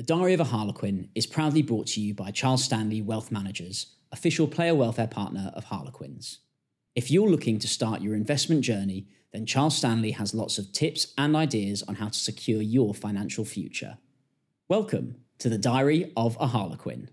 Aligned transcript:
The 0.00 0.06
Diary 0.06 0.32
of 0.32 0.40
a 0.40 0.44
Harlequin 0.44 1.10
is 1.14 1.26
proudly 1.26 1.60
brought 1.60 1.88
to 1.88 2.00
you 2.00 2.14
by 2.14 2.30
Charles 2.30 2.64
Stanley 2.64 3.02
Wealth 3.02 3.30
Managers, 3.30 3.96
official 4.10 4.48
player 4.48 4.74
welfare 4.74 5.06
partner 5.06 5.52
of 5.54 5.64
Harlequins. 5.64 6.38
If 6.94 7.10
you're 7.10 7.28
looking 7.28 7.58
to 7.58 7.68
start 7.68 8.00
your 8.00 8.14
investment 8.14 8.62
journey, 8.62 9.08
then 9.34 9.44
Charles 9.44 9.76
Stanley 9.76 10.12
has 10.12 10.32
lots 10.32 10.56
of 10.56 10.72
tips 10.72 11.12
and 11.18 11.36
ideas 11.36 11.82
on 11.82 11.96
how 11.96 12.08
to 12.08 12.18
secure 12.18 12.62
your 12.62 12.94
financial 12.94 13.44
future. 13.44 13.98
Welcome 14.68 15.16
to 15.36 15.50
the 15.50 15.58
Diary 15.58 16.14
of 16.16 16.34
a 16.40 16.46
Harlequin. 16.46 17.10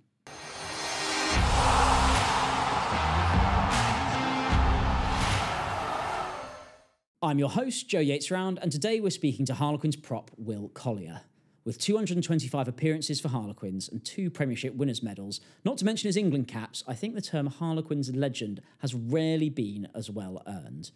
I'm 7.21 7.37
your 7.37 7.49
host, 7.49 7.89
Joe 7.89 7.99
Yates 7.99 8.31
Round, 8.31 8.57
and 8.61 8.71
today 8.71 9.01
we're 9.01 9.09
speaking 9.09 9.45
to 9.47 9.55
Harlequins 9.55 9.97
prop 9.97 10.31
Will 10.37 10.69
Collier. 10.69 11.23
With 11.67 11.79
225 11.79 12.69
appearances 12.69 13.19
for 13.19 13.27
Harlequins 13.27 13.89
and 13.89 14.01
two 14.01 14.29
Premiership 14.29 14.75
winners' 14.75 15.03
medals, 15.03 15.41
not 15.65 15.77
to 15.79 15.83
mention 15.83 16.07
his 16.07 16.15
England 16.15 16.47
caps, 16.47 16.81
I 16.87 16.93
think 16.93 17.13
the 17.13 17.19
term 17.19 17.47
Harlequins 17.47 18.09
legend 18.15 18.61
has 18.79 18.95
rarely 18.95 19.49
been 19.49 19.89
as 19.93 20.09
well 20.09 20.41
earned. 20.47 20.91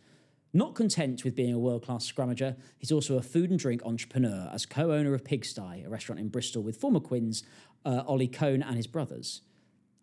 Not 0.54 0.74
content 0.74 1.26
with 1.26 1.36
being 1.36 1.54
a 1.54 1.60
world 1.60 1.84
class 1.84 2.10
scrummager, 2.10 2.56
he's 2.80 2.90
also 2.90 3.18
a 3.18 3.22
food 3.22 3.50
and 3.50 3.60
drink 3.60 3.82
entrepreneur 3.84 4.50
as 4.54 4.66
co 4.66 4.94
owner 4.94 5.14
of 5.14 5.26
Pigsty, 5.26 5.84
a 5.86 5.90
restaurant 5.90 6.22
in 6.22 6.30
Bristol 6.30 6.64
with 6.64 6.78
former 6.78 7.02
Quins 7.02 7.44
uh, 7.84 8.04
Olly 8.06 8.30
Kohn 8.30 8.64
and 8.64 8.78
his 8.78 8.88
brothers. 8.88 9.42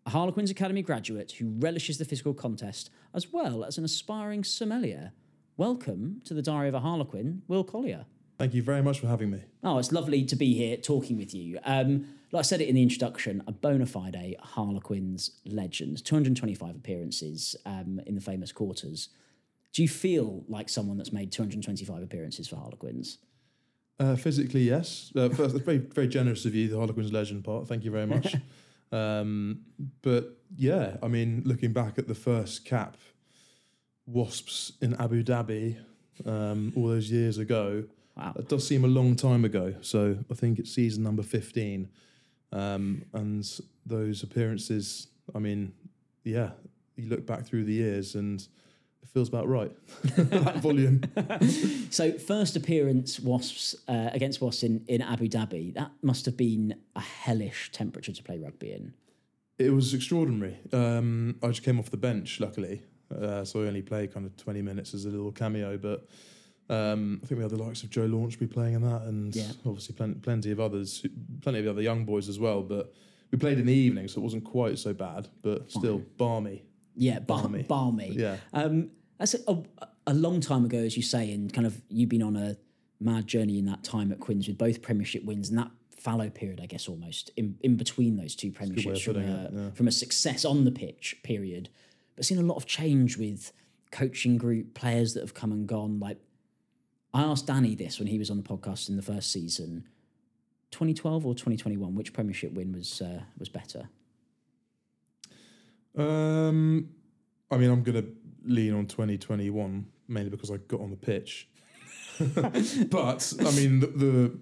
A 0.05 0.11
Harlequins 0.11 0.51
Academy 0.51 0.83
graduate 0.83 1.33
who 1.33 1.49
relishes 1.49 1.97
the 1.97 2.05
physical 2.05 2.35
contest, 2.35 2.91
as 3.15 3.33
well 3.33 3.65
as 3.65 3.79
an 3.79 3.87
aspiring 3.87 4.45
sommelier. 4.45 5.13
Welcome 5.57 6.21
to 6.27 6.35
the 6.35 6.43
Diary 6.43 6.69
of 6.69 6.75
a 6.75 6.81
Harlequin, 6.81 7.41
Will 7.49 7.65
Collier. 7.65 8.05
Thank 8.39 8.55
you 8.55 8.63
very 8.63 8.83
much 8.83 9.01
for 9.01 9.09
having 9.09 9.31
me. 9.31 9.41
Oh, 9.65 9.79
it's 9.79 9.91
lovely 9.91 10.25
to 10.25 10.37
be 10.37 10.55
here 10.55 10.77
talking 10.77 11.17
with 11.17 11.35
you. 11.35 11.59
Um, 11.65 12.07
like 12.31 12.41
I 12.41 12.43
said 12.43 12.61
it 12.61 12.69
in 12.69 12.77
the 12.77 12.83
introduction, 12.83 13.43
a 13.49 13.53
bona 13.53 13.85
fide 13.85 14.37
Harlequins 14.41 15.33
legend, 15.45 16.05
225 16.05 16.77
appearances 16.77 17.57
um, 17.67 18.01
in 18.07 18.15
the 18.15 18.21
famous 18.21 18.53
quarters. 18.53 19.09
Do 19.73 19.83
you 19.83 19.89
feel 19.89 20.45
like 20.49 20.69
someone 20.69 20.97
that's 20.97 21.13
made 21.13 21.33
225 21.33 22.01
appearances 22.01 22.47
for 22.47 22.57
Harlequins? 22.57 23.19
Uh, 23.99 24.15
physically, 24.15 24.63
yes. 24.63 25.11
Uh, 25.17 25.29
first, 25.31 25.55
that's 25.55 25.65
very, 25.65 25.79
very 25.79 26.07
generous 26.07 26.45
of 26.45 26.55
you, 26.55 26.69
the 26.69 26.77
Harlequins 26.77 27.13
legend 27.13 27.43
part. 27.43 27.67
Thank 27.67 27.85
you 27.85 27.91
very 27.91 28.07
much. 28.07 28.37
um, 28.93 29.63
but 30.03 30.39
yeah, 30.57 30.97
I 31.03 31.09
mean, 31.09 31.43
looking 31.45 31.73
back 31.73 31.99
at 31.99 32.07
the 32.07 32.15
first 32.15 32.65
cap, 32.65 32.97
Wasps 34.07 34.73
in 34.81 34.95
Abu 34.95 35.25
Dhabi, 35.25 35.77
um, 36.25 36.73
all 36.77 36.87
those 36.87 37.11
years 37.11 37.39
ago, 37.39 37.85
Wow. 38.19 38.35
It 38.37 38.49
does 38.49 38.67
seem 38.67 38.85
a 38.85 38.89
long 38.89 39.15
time 39.15 39.45
ago. 39.45 39.75
So 39.81 40.19
I 40.31 40.35
think 40.35 40.59
it's 40.59 40.73
season 40.73 41.05
number 41.05 41.23
15. 41.23 41.89
Um, 42.53 43.05
and 43.13 43.49
those 43.87 44.23
appearances, 44.23 45.09
I 45.35 45.39
mean, 45.39 45.73
yeah, 46.25 46.51
you 46.97 47.09
look 47.09 47.27
back 47.27 47.47
through 47.47 47.65
the 47.65 47.73
years 47.73 48.15
and 48.15 48.41
it 49.03 49.09
feels 49.09 49.29
about 49.29 49.49
right. 49.49 49.71
that 50.17 50.57
volume. 50.57 51.03
so 51.91 52.13
first 52.13 52.57
appearance 52.57 53.21
Wasps 53.21 53.77
uh, 53.87 54.11
against 54.13 54.41
Wasps 54.41 54.65
in, 54.65 54.85
in 54.89 55.01
Abu 55.01 55.29
Dhabi, 55.29 55.75
that 55.75 55.93
must 56.03 56.27
have 56.27 56.37
been 56.37 56.75
a 56.97 57.01
hellish 57.01 57.71
temperature 57.71 58.13
to 58.13 58.23
play 58.23 58.39
rugby 58.39 58.73
in. 58.73 58.95
It 59.59 59.71
was 59.71 59.95
extraordinary. 59.95 60.57
Um, 60.73 61.37
I 61.43 61.49
just 61.49 61.63
came 61.63 61.79
off 61.79 61.91
the 61.91 61.97
bench, 61.97 62.41
luckily. 62.41 62.83
Uh, 63.15 63.45
so 63.45 63.63
I 63.63 63.67
only 63.67 63.83
played 63.83 64.13
kind 64.13 64.27
of 64.27 64.37
20 64.37 64.63
minutes 64.63 64.95
as 64.95 65.05
a 65.05 65.09
little 65.09 65.33
cameo, 65.33 65.79
but 65.79 66.07
um, 66.69 67.21
I 67.23 67.27
think 67.27 67.39
we 67.39 67.43
had 67.43 67.51
the 67.51 67.63
likes 67.63 67.83
of 67.83 67.91
Joe 67.91 68.07
Launchbury 68.07 68.51
playing 68.51 68.75
in 68.75 68.83
that, 68.83 69.03
and 69.03 69.35
Yeah. 69.35 69.53
obviously 69.65 69.95
plenty, 69.95 70.21
plenty 70.21 70.51
of 70.51 70.61
others, 70.61 71.05
plenty 71.41 71.59
of 71.61 71.65
the 71.65 71.71
other 71.71 71.83
young 71.83 72.05
boys 72.05 72.29
as 72.29 72.39
well. 72.39 72.63
But 72.63 72.93
we 73.31 73.39
played 73.39 73.59
in 73.59 73.67
the 73.67 73.73
evening, 73.73 74.09
so 74.09 74.21
it 74.21 74.25
wasn't 74.25 74.45
quite 74.45 74.79
so 74.79 74.93
bad, 74.93 75.29
but 75.43 75.71
still 75.71 76.03
balmy. 76.17 76.63
Yeah, 76.95 77.21
Balmy. 77.21 77.63
balmy. 77.63 78.13
Yeah. 78.13 78.39
Um, 78.53 78.91
that's 79.19 79.35
a, 79.35 79.63
a, 80.07 80.15
long 80.15 80.41
time 80.41 80.65
ago, 80.65 80.79
as 80.79 80.97
you 80.97 81.03
say, 81.03 81.33
and 81.33 81.53
kind 81.53 81.67
of 81.67 81.81
you've 81.89 82.09
been 82.09 82.25
on 82.25 82.35
a 82.35 82.57
mad 83.01 83.27
journey 83.29 83.59
in 83.59 83.67
that 83.67 83.85
time 83.85 84.11
at 84.11 84.19
Quins 84.19 84.49
with 84.49 84.59
both 84.59 84.83
Premiership 84.83 85.25
wins 85.25 85.49
and 85.49 85.59
that 85.59 85.71
fallow 85.97 86.29
period, 86.29 86.61
I 86.61 86.67
guess, 86.67 86.89
almost 86.89 87.31
in, 87.37 87.57
in 87.61 87.77
between 87.77 88.17
those 88.17 88.35
two 88.35 88.51
Premierships 88.51 89.05
from 89.05 89.17
a, 89.17 89.21
it, 89.21 89.51
yeah. 89.53 89.71
from 89.71 89.87
a 89.87 89.93
success 89.93 90.45
on 90.45 90.65
the 90.65 90.73
pitch 90.73 91.17
period, 91.23 91.69
but 92.17 92.25
seen 92.25 92.39
a 92.39 92.43
lot 92.43 92.57
of 92.57 92.67
change 92.67 93.17
with 93.17 93.53
coaching 93.93 94.37
group 94.37 94.75
players 94.75 95.15
that 95.15 95.21
have 95.21 95.35
come 95.35 95.53
and 95.53 95.67
gone. 95.67 96.01
Like 96.01 96.19
I 97.13 97.23
asked 97.23 97.47
Danny 97.47 97.75
this 97.75 97.99
when 97.99 98.09
he 98.09 98.19
was 98.19 98.31
on 98.31 98.37
the 98.37 98.43
podcast 98.43 98.89
in 98.89 98.97
the 98.97 99.03
first 99.03 99.33
season. 99.33 99.85
2012 100.71 101.25
or 101.25 101.35
2021, 101.35 101.95
which 101.95 102.13
Premiership 102.13 102.53
win 102.53 102.73
was 102.73 103.01
uh, 103.01 103.23
was 103.39 103.49
better? 103.49 103.89
Um, 105.97 106.91
I 107.51 107.57
mean, 107.57 107.71
I'm 107.71 107.83
going 107.83 108.03
to 108.03 108.13
lean 108.45 108.75
on 108.75 108.87
2021 108.87 109.87
mainly 110.09 110.31
because 110.31 110.51
I 110.51 110.57
got 110.57 110.81
on 110.81 110.91
the 110.91 110.97
pitch. 110.97 111.49
but 112.91 113.35
I 113.41 113.51
mean, 113.53 113.81
the, 113.81 113.87
the 113.87 114.39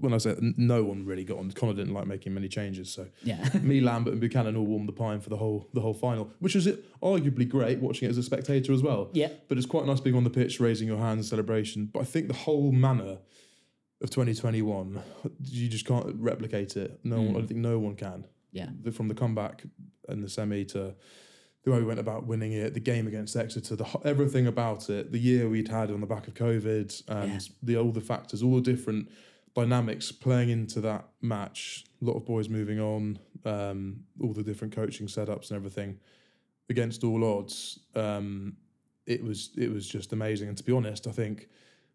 when 0.00 0.12
I 0.14 0.18
said 0.18 0.38
no 0.56 0.82
one 0.84 1.04
really 1.04 1.24
got 1.24 1.38
on, 1.38 1.50
Conor 1.52 1.74
didn't 1.74 1.94
like 1.94 2.06
making 2.06 2.34
many 2.34 2.48
changes, 2.48 2.92
so 2.92 3.06
Yeah. 3.22 3.48
me, 3.62 3.80
Lambert, 3.90 4.12
and 4.12 4.20
Buchanan 4.20 4.56
all 4.56 4.66
warmed 4.66 4.88
the 4.88 4.92
pine 4.92 5.20
for 5.20 5.30
the 5.30 5.36
whole 5.36 5.68
the 5.74 5.80
whole 5.80 5.94
final, 5.94 6.30
which 6.40 6.54
was 6.54 6.66
arguably 7.02 7.48
great 7.48 7.78
watching 7.80 8.06
it 8.06 8.10
as 8.10 8.18
a 8.18 8.22
spectator 8.22 8.72
as 8.72 8.82
well. 8.82 9.10
Yeah. 9.12 9.28
But 9.48 9.58
it's 9.58 9.66
quite 9.66 9.86
nice 9.86 10.00
being 10.00 10.16
on 10.16 10.24
the 10.24 10.30
pitch, 10.30 10.60
raising 10.60 10.88
your 10.88 10.98
hands, 10.98 11.28
celebration. 11.28 11.86
But 11.92 12.00
I 12.00 12.04
think 12.04 12.28
the 12.28 12.34
whole 12.34 12.72
manner 12.72 13.18
of 14.02 14.08
2021, 14.10 15.02
you 15.44 15.68
just 15.68 15.86
can't 15.86 16.14
replicate 16.16 16.76
it. 16.76 17.00
No, 17.04 17.16
one, 17.20 17.30
I 17.30 17.32
don't 17.38 17.46
think 17.48 17.60
no 17.60 17.78
one 17.78 17.96
can. 17.96 18.24
Yeah. 18.52 18.68
The- 18.82 18.92
From 18.92 19.08
the 19.08 19.14
comeback 19.14 19.62
and 20.08 20.24
the 20.24 20.28
semi 20.28 20.64
to 20.66 20.94
the 21.62 21.70
way 21.70 21.78
we 21.78 21.84
went 21.84 22.00
about 22.00 22.26
winning 22.26 22.52
it, 22.52 22.72
the 22.72 22.80
game 22.80 23.06
against 23.06 23.36
Exeter, 23.36 23.76
the 23.76 23.86
everything 24.04 24.46
about 24.46 24.88
it, 24.88 25.12
the 25.12 25.18
year 25.18 25.46
we'd 25.46 25.68
had 25.68 25.90
on 25.90 26.00
the 26.00 26.06
back 26.06 26.26
of 26.26 26.32
COVID, 26.32 27.02
and 27.08 27.32
Yeah. 27.32 27.38
the 27.62 27.76
all 27.76 27.92
the 27.92 28.00
factors, 28.00 28.42
all 28.42 28.54
the 28.56 28.62
different 28.62 29.10
dynamics 29.54 30.12
playing 30.12 30.50
into 30.50 30.80
that 30.82 31.08
match. 31.20 31.84
A 32.02 32.04
lot 32.04 32.16
of 32.16 32.24
boys 32.24 32.48
moving 32.48 32.80
on, 32.80 33.18
um, 33.44 34.04
all 34.22 34.32
the 34.32 34.42
different 34.42 34.74
coaching 34.74 35.06
setups 35.06 35.50
and 35.50 35.56
everything 35.56 35.98
against 36.68 37.04
all 37.04 37.24
odds. 37.24 37.80
Um, 37.94 38.56
it 39.06 39.22
was 39.22 39.50
it 39.56 39.72
was 39.72 39.88
just 39.88 40.12
amazing. 40.12 40.48
And 40.48 40.56
to 40.56 40.64
be 40.64 40.72
honest, 40.72 41.06
I 41.06 41.12
think 41.12 41.48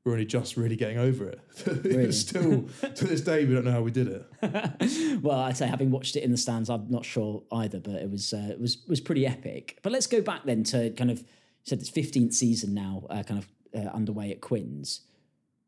we're 0.03 0.11
only 0.11 0.25
just 0.25 0.57
really 0.57 0.75
getting 0.75 0.97
over 0.97 1.27
it. 1.29 1.39
Really? 1.83 2.11
still 2.11 2.65
to 2.81 3.07
this 3.07 3.21
day 3.21 3.45
we 3.45 3.53
don't 3.53 3.65
know 3.65 3.71
how 3.71 3.81
we 3.81 3.91
did 3.91 4.07
it. 4.07 5.21
well, 5.23 5.39
I'd 5.39 5.57
say 5.57 5.67
having 5.67 5.91
watched 5.91 6.15
it 6.15 6.23
in 6.23 6.31
the 6.31 6.37
stands, 6.37 6.69
I'm 6.69 6.89
not 6.89 7.05
sure 7.05 7.43
either, 7.51 7.79
but 7.79 7.95
it 7.95 8.11
was 8.11 8.33
uh, 8.33 8.49
it 8.51 8.59
was 8.59 8.83
was 8.87 8.99
pretty 8.99 9.25
epic. 9.25 9.79
But 9.81 9.91
let's 9.91 10.07
go 10.07 10.21
back 10.21 10.43
then 10.45 10.63
to 10.65 10.91
kind 10.91 11.09
of 11.09 11.19
you 11.19 11.25
said 11.63 11.79
it's 11.79 11.89
15th 11.89 12.33
season 12.33 12.73
now, 12.73 13.07
uh, 13.09 13.23
kind 13.23 13.39
of 13.39 13.47
uh, 13.73 13.89
underway 13.89 14.31
at 14.31 14.41
Quins. 14.41 15.01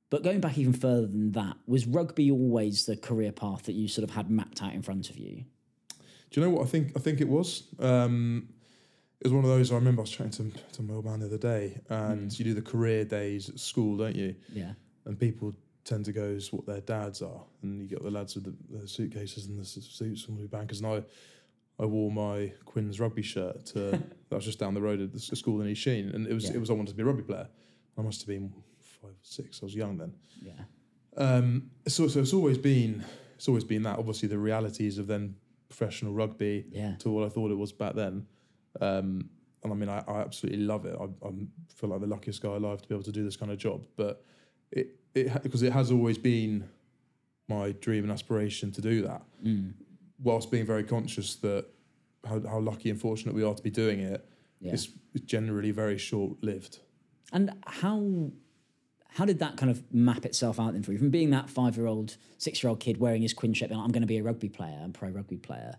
But 0.10 0.24
going 0.24 0.40
back 0.40 0.58
even 0.58 0.74
further 0.74 1.08
than 1.08 1.34
that, 1.34 1.58
was 1.66 1.86
rugby 1.86 2.32
always 2.32 2.86
the 2.86 2.96
career 2.96 3.32
path 3.32 3.64
that 3.64 3.74
you 3.74 3.88
sort 3.88 4.08
of 4.08 4.16
had 4.16 4.30
mapped 4.30 4.62
out 4.64 4.74
in 4.74 4.82
front 4.82 5.10
of 5.10 5.18
you? 5.18 5.44
Do 6.32 6.40
you 6.42 6.46
know 6.48 6.54
what 6.54 6.64
I 6.66 6.70
think? 6.70 6.94
I 6.96 7.00
think 7.00 7.20
it 7.22 7.28
was. 7.28 7.64
Um, 7.80 8.50
it 9.20 9.26
was 9.26 9.34
one 9.34 9.44
of 9.44 9.50
those. 9.50 9.72
I 9.72 9.76
remember 9.76 10.02
I 10.02 10.04
was 10.04 10.12
chatting 10.12 10.52
to 10.52 10.60
to 10.74 10.82
my 10.84 10.94
old 10.94 11.06
man 11.06 11.20
the 11.20 11.26
other 11.26 11.38
day, 11.38 11.80
and 11.90 12.38
you 12.38 12.46
do 12.46 12.54
the 12.54 12.62
career 12.62 13.04
days 13.06 13.50
at 13.50 13.60
school, 13.60 13.98
don't 13.98 14.16
you? 14.16 14.36
Yeah, 14.54 14.74
And 15.06 15.20
people 15.20 15.54
tend 15.84 16.04
to 16.06 16.12
go 16.12 16.26
as 16.26 16.52
what 16.54 16.66
their 16.66 16.82
dads 16.82 17.22
are, 17.22 17.44
and 17.64 17.82
you 17.82 17.88
get 17.88 18.04
the 18.04 18.12
lads 18.12 18.36
with 18.36 18.44
the, 18.46 18.78
the 18.78 18.88
suitcases 18.88 19.48
and 19.48 19.58
the 19.60 19.66
suits 19.66 20.28
and 20.28 20.38
the 20.38 20.48
bankers. 20.48 20.82
And 20.82 20.88
I, 20.88 21.04
I 21.82 21.86
wore 21.86 22.12
my 22.12 22.52
Quins 22.66 23.00
rugby 23.00 23.22
shirt 23.24 23.66
to 23.68 23.80
that 24.30 24.36
was 24.36 24.46
just 24.46 24.60
down 24.60 24.74
the 24.74 24.82
road 24.82 25.02
at 25.02 25.12
the 25.14 25.20
school 25.20 25.62
in 25.62 25.68
East 25.70 25.82
Sheen, 25.82 26.10
and 26.10 26.28
it 26.28 26.34
was 26.34 26.46
Yeah. 26.46 26.56
it 26.56 26.60
was 26.60 26.70
I 26.70 26.74
wanted 26.74 26.92
to 26.92 26.96
be 26.96 27.04
a 27.04 27.06
rugby 27.06 27.24
player. 27.24 27.48
I 27.98 28.02
must 28.02 28.22
have 28.22 28.28
been 28.28 28.54
five 29.08 29.16
six. 29.22 29.60
I 29.62 29.66
was 29.66 29.76
young 29.76 29.98
then. 29.98 30.14
yeah, 30.42 30.54
Um, 31.16 31.72
so, 31.88 32.08
so 32.08 32.20
it's 32.20 32.34
always 32.34 32.58
been 32.58 33.04
it's 33.36 33.48
always 33.48 33.64
been 33.64 33.84
that. 33.84 34.00
Obviously, 34.00 34.28
the 34.30 34.38
realities 34.40 34.98
of 34.98 35.08
then 35.08 35.36
professional 35.70 36.14
rugby 36.14 36.66
Yeah. 36.72 36.96
to 37.00 37.10
what 37.10 37.26
I 37.26 37.30
thought 37.30 37.52
it 37.52 37.56
was 37.58 37.72
back 37.72 37.94
then. 37.96 38.26
Um, 38.82 39.30
and 39.64 39.74
I 39.74 39.76
mean, 39.76 39.90
I, 39.90 40.04
I 40.08 40.22
absolutely 40.22 40.62
love 40.62 40.86
it. 40.86 40.96
I, 41.00 41.04
I 41.28 41.32
feel 41.76 41.90
like 41.90 42.02
the 42.02 42.08
luckiest 42.08 42.42
guy 42.42 42.50
alive 42.56 42.82
to 42.82 42.88
be 42.88 42.96
able 42.96 43.04
to 43.04 43.12
do 43.12 43.24
this 43.24 43.36
kind 43.38 43.52
of 43.52 43.58
job. 43.58 43.86
But 43.96 44.24
it 44.72 44.96
it 45.14 45.44
because 45.44 45.64
it 45.64 45.74
has 45.74 45.92
always 45.92 46.18
been 46.18 46.68
my 47.50 47.72
dream 47.74 48.04
and 48.04 48.12
aspiration 48.12 48.72
to 48.74 48.82
do 48.82 49.02
that, 49.04 49.24
Mm. 49.46 49.74
whilst 50.22 50.52
being 50.52 50.66
very 50.66 50.84
conscious 50.84 51.36
that 51.38 51.66
how, 52.26 52.42
how 52.48 52.60
lucky 52.60 52.90
and 52.90 53.00
fortunate 53.00 53.34
we 53.36 53.44
are 53.44 53.54
to 53.54 53.64
be 53.64 53.70
doing 53.72 54.00
it. 54.00 54.28
Yeah. 54.60 54.74
It's 54.74 54.90
generally 55.26 55.72
very 55.72 55.98
short 56.00 56.44
lived. 56.44 56.80
And 57.32 57.52
how 57.66 58.32
how 59.18 59.26
did 59.26 59.40
that 59.40 59.58
kind 59.58 59.72
of 59.72 59.82
map 59.92 60.26
itself 60.26 60.60
out 60.60 60.74
then 60.74 60.84
for 60.84 60.92
you? 60.92 61.00
From 61.00 61.10
being 61.10 61.32
that 61.32 61.50
five 61.50 61.76
year 61.76 61.88
old, 61.88 62.18
six 62.38 62.62
year 62.62 62.70
old 62.70 62.80
kid 62.80 63.00
wearing 63.00 63.24
his 63.24 63.34
Quins 63.34 63.58
shirt, 63.58 63.72
I'm 63.72 63.90
going 63.90 64.02
to 64.02 64.08
be 64.08 64.20
a 64.20 64.24
rugby 64.24 64.48
player, 64.48 64.80
I'm 64.80 64.94
pro 64.94 65.10
rugby 65.10 65.38
player. 65.38 65.78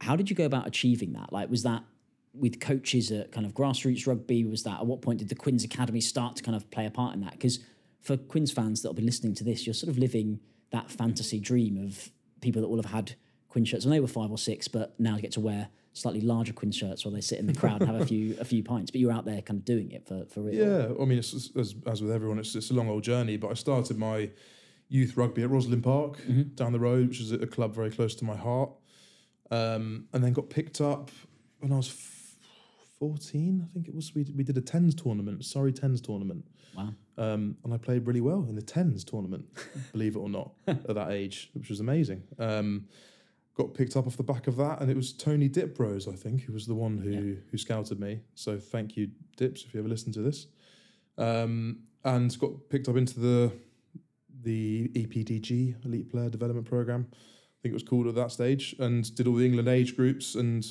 How 0.00 0.16
did 0.16 0.30
you 0.30 0.34
go 0.34 0.46
about 0.46 0.66
achieving 0.66 1.12
that? 1.12 1.30
Like, 1.30 1.50
was 1.50 1.62
that 1.64 1.84
with 2.32 2.58
coaches 2.58 3.12
at 3.12 3.32
kind 3.32 3.44
of 3.44 3.52
grassroots 3.52 4.06
rugby? 4.06 4.44
Was 4.44 4.62
that 4.62 4.80
at 4.80 4.86
what 4.86 5.02
point 5.02 5.18
did 5.18 5.28
the 5.28 5.34
Quins 5.34 5.62
Academy 5.62 6.00
start 6.00 6.36
to 6.36 6.42
kind 6.42 6.56
of 6.56 6.70
play 6.70 6.86
a 6.86 6.90
part 6.90 7.14
in 7.14 7.20
that? 7.20 7.32
Because 7.32 7.58
for 8.00 8.16
Quins 8.16 8.50
fans 8.50 8.80
that'll 8.80 8.94
be 8.94 9.02
listening 9.02 9.34
to 9.34 9.44
this, 9.44 9.66
you're 9.66 9.74
sort 9.74 9.90
of 9.90 9.98
living 9.98 10.40
that 10.70 10.90
fantasy 10.90 11.38
dream 11.38 11.76
of 11.76 12.10
people 12.40 12.62
that 12.62 12.68
will 12.68 12.82
have 12.82 12.92
had 12.92 13.14
Quins 13.50 13.68
shirts 13.68 13.84
when 13.84 13.92
they 13.92 14.00
were 14.00 14.06
five 14.06 14.30
or 14.30 14.38
six, 14.38 14.68
but 14.68 14.98
now 14.98 15.18
get 15.18 15.32
to 15.32 15.40
wear 15.40 15.68
slightly 15.96 16.20
larger 16.20 16.52
Quins 16.52 16.76
shirts 16.76 17.04
while 17.04 17.14
they 17.14 17.20
sit 17.20 17.38
in 17.38 17.46
the 17.46 17.54
crowd 17.54 17.80
and 17.80 17.90
have 17.90 18.00
a 18.00 18.06
few 18.06 18.36
a 18.38 18.44
few 18.44 18.62
pints. 18.62 18.90
But 18.90 19.00
you're 19.00 19.12
out 19.12 19.24
there 19.24 19.40
kind 19.42 19.58
of 19.58 19.64
doing 19.64 19.90
it 19.92 20.06
for 20.06 20.26
for 20.26 20.42
real. 20.42 20.54
Yeah, 20.54 20.88
I 21.00 21.04
mean, 21.04 21.18
it's, 21.18 21.32
as, 21.56 21.74
as 21.86 22.02
with 22.02 22.12
everyone, 22.12 22.38
it's, 22.38 22.54
it's 22.54 22.70
a 22.70 22.74
long 22.74 22.88
old 22.88 23.02
journey. 23.02 23.36
But 23.36 23.50
I 23.50 23.54
started 23.54 23.98
my 23.98 24.30
youth 24.88 25.16
rugby 25.16 25.42
at 25.42 25.50
Rosslyn 25.50 25.82
Park 25.82 26.18
down 26.54 26.72
the 26.72 26.78
road, 26.78 27.08
which 27.08 27.20
is 27.20 27.32
a 27.32 27.46
club 27.46 27.74
very 27.74 27.90
close 27.90 28.14
to 28.16 28.24
my 28.24 28.36
heart. 28.36 28.70
Um, 29.50 30.06
and 30.12 30.22
then 30.22 30.32
got 30.32 30.50
picked 30.50 30.80
up 30.80 31.10
when 31.60 31.72
I 31.72 31.76
was 31.76 31.88
f- 31.88 32.36
14, 32.98 33.64
I 33.64 33.72
think 33.72 33.88
it 33.88 33.94
was. 33.94 34.14
We, 34.14 34.24
we 34.34 34.42
did 34.42 34.56
a 34.56 34.60
tens 34.60 34.94
tournament, 34.94 35.44
sorry, 35.44 35.72
tens 35.72 36.00
tournament. 36.00 36.44
Wow. 36.76 36.94
Um, 37.18 37.56
and 37.64 37.72
I 37.72 37.78
played 37.78 38.06
really 38.06 38.20
well 38.20 38.44
in 38.48 38.54
the 38.54 38.62
tens 38.62 39.04
tournament, 39.04 39.46
believe 39.92 40.16
it 40.16 40.18
or 40.18 40.28
not, 40.28 40.52
at 40.66 40.94
that 40.94 41.10
age, 41.10 41.50
which 41.54 41.68
was 41.68 41.80
amazing. 41.80 42.22
Um, 42.38 42.86
got 43.56 43.72
picked 43.74 43.96
up 43.96 44.06
off 44.06 44.16
the 44.16 44.22
back 44.22 44.46
of 44.46 44.56
that, 44.56 44.80
and 44.80 44.90
it 44.90 44.96
was 44.96 45.12
Tony 45.12 45.48
Diprose, 45.48 46.06
I 46.06 46.12
think, 46.12 46.42
who 46.42 46.52
was 46.52 46.66
the 46.66 46.74
one 46.74 46.98
who 46.98 47.36
who 47.50 47.58
scouted 47.58 47.98
me. 47.98 48.20
So 48.34 48.58
thank 48.58 48.96
you, 48.96 49.10
Dips, 49.36 49.64
if 49.64 49.72
you 49.74 49.80
ever 49.80 49.88
listen 49.88 50.12
to 50.12 50.20
this. 50.22 50.46
Um, 51.18 51.80
and 52.04 52.38
got 52.38 52.68
picked 52.68 52.88
up 52.88 52.96
into 52.96 53.18
the 53.20 53.52
the 54.42 54.88
EPDG 54.94 55.84
Elite 55.84 56.10
Player 56.10 56.28
Development 56.28 56.66
Program, 56.66 57.08
I 57.12 57.16
think 57.62 57.72
it 57.72 57.74
was 57.74 57.82
called 57.82 58.06
at 58.06 58.14
that 58.14 58.30
stage, 58.30 58.76
and 58.78 59.12
did 59.16 59.26
all 59.26 59.34
the 59.34 59.44
England 59.46 59.68
age 59.68 59.96
groups. 59.96 60.34
And 60.34 60.64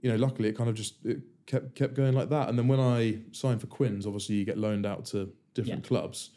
you 0.00 0.10
know, 0.10 0.16
luckily, 0.16 0.48
it 0.50 0.56
kind 0.56 0.68
of 0.68 0.76
just 0.76 1.04
it 1.04 1.20
kept 1.46 1.74
kept 1.74 1.94
going 1.94 2.12
like 2.14 2.28
that. 2.28 2.48
And 2.48 2.58
then 2.58 2.68
when 2.68 2.78
I 2.80 3.20
signed 3.32 3.60
for 3.60 3.66
Quins, 3.68 4.06
obviously 4.06 4.36
you 4.36 4.44
get 4.44 4.58
loaned 4.58 4.84
out 4.86 5.06
to 5.06 5.32
different 5.54 5.84
Yeah. 5.84 5.88
clubs, 5.88 6.30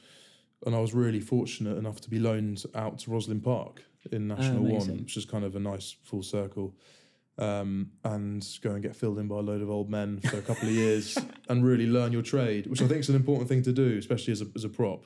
and 0.65 0.73
I 0.73 0.79
was 0.79 0.93
really 0.93 1.19
fortunate 1.19 1.77
enough 1.77 1.99
to 2.01 2.09
be 2.09 2.17
loaned 2.19 2.63
out 2.73 2.99
to 2.99 3.09
Rosslyn 3.11 3.43
Park 3.43 3.83
in 4.11 4.27
National 4.27 4.61
One, 4.63 4.71
amazing. 4.71 4.99
which 4.99 5.17
is 5.17 5.25
kind 5.25 5.43
of 5.43 5.55
a 5.55 5.59
nice 5.59 5.95
full 6.03 6.23
circle. 6.23 6.75
Um, 7.37 7.91
and 8.05 8.47
go 8.61 8.71
and 8.71 8.81
get 8.81 8.95
filled 8.95 9.19
in 9.19 9.27
by 9.27 9.35
a 9.35 9.41
load 9.41 9.61
of 9.61 9.69
old 9.69 9.89
men 9.89 10.21
for 10.21 10.37
a 10.37 10.41
couple 10.41 10.69
of 10.69 10.73
years 10.73 11.17
and 11.49 11.65
really 11.65 11.85
learn 11.85 12.13
your 12.13 12.21
trade, 12.21 12.65
which 12.67 12.81
I 12.81 12.87
think 12.87 13.01
is 13.01 13.09
an 13.09 13.15
important 13.17 13.49
thing 13.49 13.61
to 13.63 13.73
do, 13.73 13.97
especially 13.97 14.31
as 14.31 14.41
a, 14.41 14.45
as 14.55 14.63
a 14.63 14.69
prop. 14.69 15.03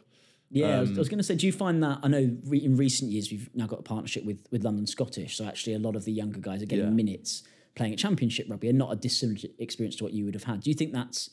Yeah, 0.51 0.78
I 0.78 0.81
was, 0.81 0.90
Um, 0.92 0.96
was 0.98 1.10
going 1.10 1.18
to 1.18 1.24
say, 1.24 1.36
do 1.36 1.48
you 1.48 1.51
find 1.51 1.81
that? 1.81 2.00
I 2.04 2.07
know 2.07 2.38
re- 2.46 2.63
in 2.63 2.75
recent 2.78 3.12
years 3.12 3.31
we've 3.31 3.50
now 3.56 3.66
got 3.66 3.80
a 3.80 3.84
partnership 3.84 4.25
with 4.25 4.46
with 4.51 4.63
London 4.63 4.86
Scottish, 4.86 5.38
so 5.38 5.45
actually 5.45 5.74
a 5.74 5.80
lot 5.80 5.95
of 5.95 6.06
the 6.06 6.12
younger 6.12 6.40
guys 6.40 6.62
are 6.62 6.68
getting 6.68 6.86
Yeah. 6.86 6.92
minutes 6.92 7.44
playing 7.75 7.94
at 7.94 8.00
Championship 8.00 8.45
rugby, 8.48 8.69
and 8.69 8.78
not 8.78 8.92
a 8.92 8.95
dissimilar 8.95 9.40
experience 9.57 9.95
to 9.98 10.04
what 10.04 10.13
you 10.13 10.25
would 10.25 10.34
have 10.36 10.44
had. 10.44 10.62
Do 10.62 10.69
you 10.69 10.75
think 10.75 10.92
that's 10.94 11.31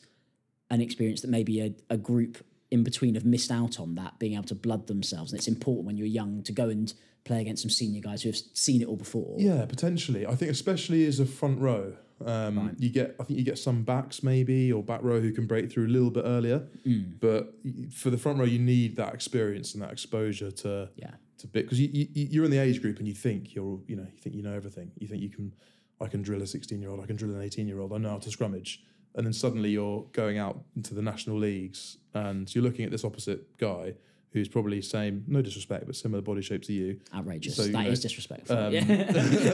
an 0.71 0.81
experience 0.81 1.21
that 1.21 1.29
maybe 1.29 1.59
a, 1.61 1.73
a 1.91 1.97
group 1.97 2.43
in 2.71 2.83
between 2.83 3.15
have 3.15 3.25
missed 3.25 3.51
out 3.51 3.79
on 3.79 3.95
that, 3.95 4.19
being 4.19 4.33
able 4.33 4.43
to 4.45 4.55
blood 4.55 4.87
themselves, 4.87 5.31
and 5.31 5.39
it's 5.39 5.47
important 5.47 5.85
when 5.85 5.97
you're 5.97 6.07
young 6.07 6.43
to 6.43 6.51
go 6.51 6.69
and 6.69 6.93
play 7.23 7.41
against 7.41 7.61
some 7.61 7.69
senior 7.69 8.01
guys 8.01 8.23
who 8.23 8.29
have 8.29 8.37
seen 8.53 8.81
it 8.81 8.87
all 8.87 8.95
before? 8.95 9.35
Yeah, 9.37 9.65
potentially. 9.65 10.25
I 10.25 10.35
think 10.35 10.51
especially 10.51 11.05
as 11.05 11.19
a 11.19 11.25
front 11.25 11.59
row, 11.59 11.93
um, 12.25 12.75
you 12.79 12.89
get 12.89 13.15
I 13.19 13.23
think 13.23 13.37
you 13.37 13.45
get 13.45 13.57
some 13.59 13.83
backs 13.83 14.23
maybe 14.23 14.71
or 14.71 14.81
back 14.81 15.03
row 15.03 15.19
who 15.19 15.31
can 15.31 15.45
break 15.45 15.71
through 15.71 15.87
a 15.87 15.93
little 15.93 16.09
bit 16.09 16.23
earlier. 16.25 16.67
Mm. 16.85 17.19
But 17.19 17.53
for 17.93 18.09
the 18.09 18.17
front 18.17 18.39
row, 18.39 18.45
you 18.45 18.59
need 18.59 18.95
that 18.95 19.13
experience 19.13 19.73
and 19.73 19.83
that 19.83 19.91
exposure 19.91 20.51
to 20.51 20.89
Yeah. 20.95 21.11
to 21.39 21.47
bit 21.47 21.65
because 21.65 21.79
you, 21.79 21.89
you 21.91 22.07
you're 22.13 22.45
in 22.45 22.51
the 22.51 22.57
age 22.57 22.81
group 22.81 22.97
and 22.97 23.07
you 23.07 23.13
think 23.13 23.53
you're 23.53 23.79
you 23.87 23.95
know 23.95 24.07
you 24.11 24.19
think 24.19 24.35
you 24.35 24.41
know 24.41 24.53
everything. 24.53 24.91
You 24.97 25.07
think 25.07 25.21
you 25.21 25.29
can 25.29 25.53
I 26.01 26.07
can 26.07 26.21
drill 26.21 26.41
a 26.41 26.47
16 26.47 26.81
year 26.81 26.89
old, 26.89 27.01
I 27.01 27.05
can 27.05 27.15
drill 27.15 27.35
an 27.35 27.41
18 27.41 27.67
year 27.67 27.79
old, 27.79 27.93
I 27.93 27.97
know 27.97 28.09
how 28.09 28.17
to 28.19 28.29
scrummage. 28.29 28.77
And 29.17 29.25
then 29.25 29.33
suddenly 29.33 29.71
you're 29.71 30.05
going 30.13 30.37
out 30.37 30.61
into 30.75 30.93
the 30.93 31.01
national 31.01 31.37
leagues 31.37 31.97
and 32.13 32.53
you're 32.53 32.63
looking 32.63 32.85
at 32.85 32.91
this 32.91 33.03
opposite 33.03 33.57
guy 33.57 33.95
who's 34.31 34.47
probably 34.47 34.81
same, 34.81 35.23
no 35.27 35.41
disrespect, 35.41 35.87
but 35.87 35.95
similar 35.95 36.21
body 36.21 36.41
shape 36.41 36.61
to 36.63 36.73
you. 36.73 36.99
outrageous. 37.13 37.55
So, 37.55 37.63
That 37.63 37.85
you 37.85 37.91
is 37.91 38.01
disrespectful. 38.01 38.55
Um, 38.55 38.73
yeah. 38.73 38.83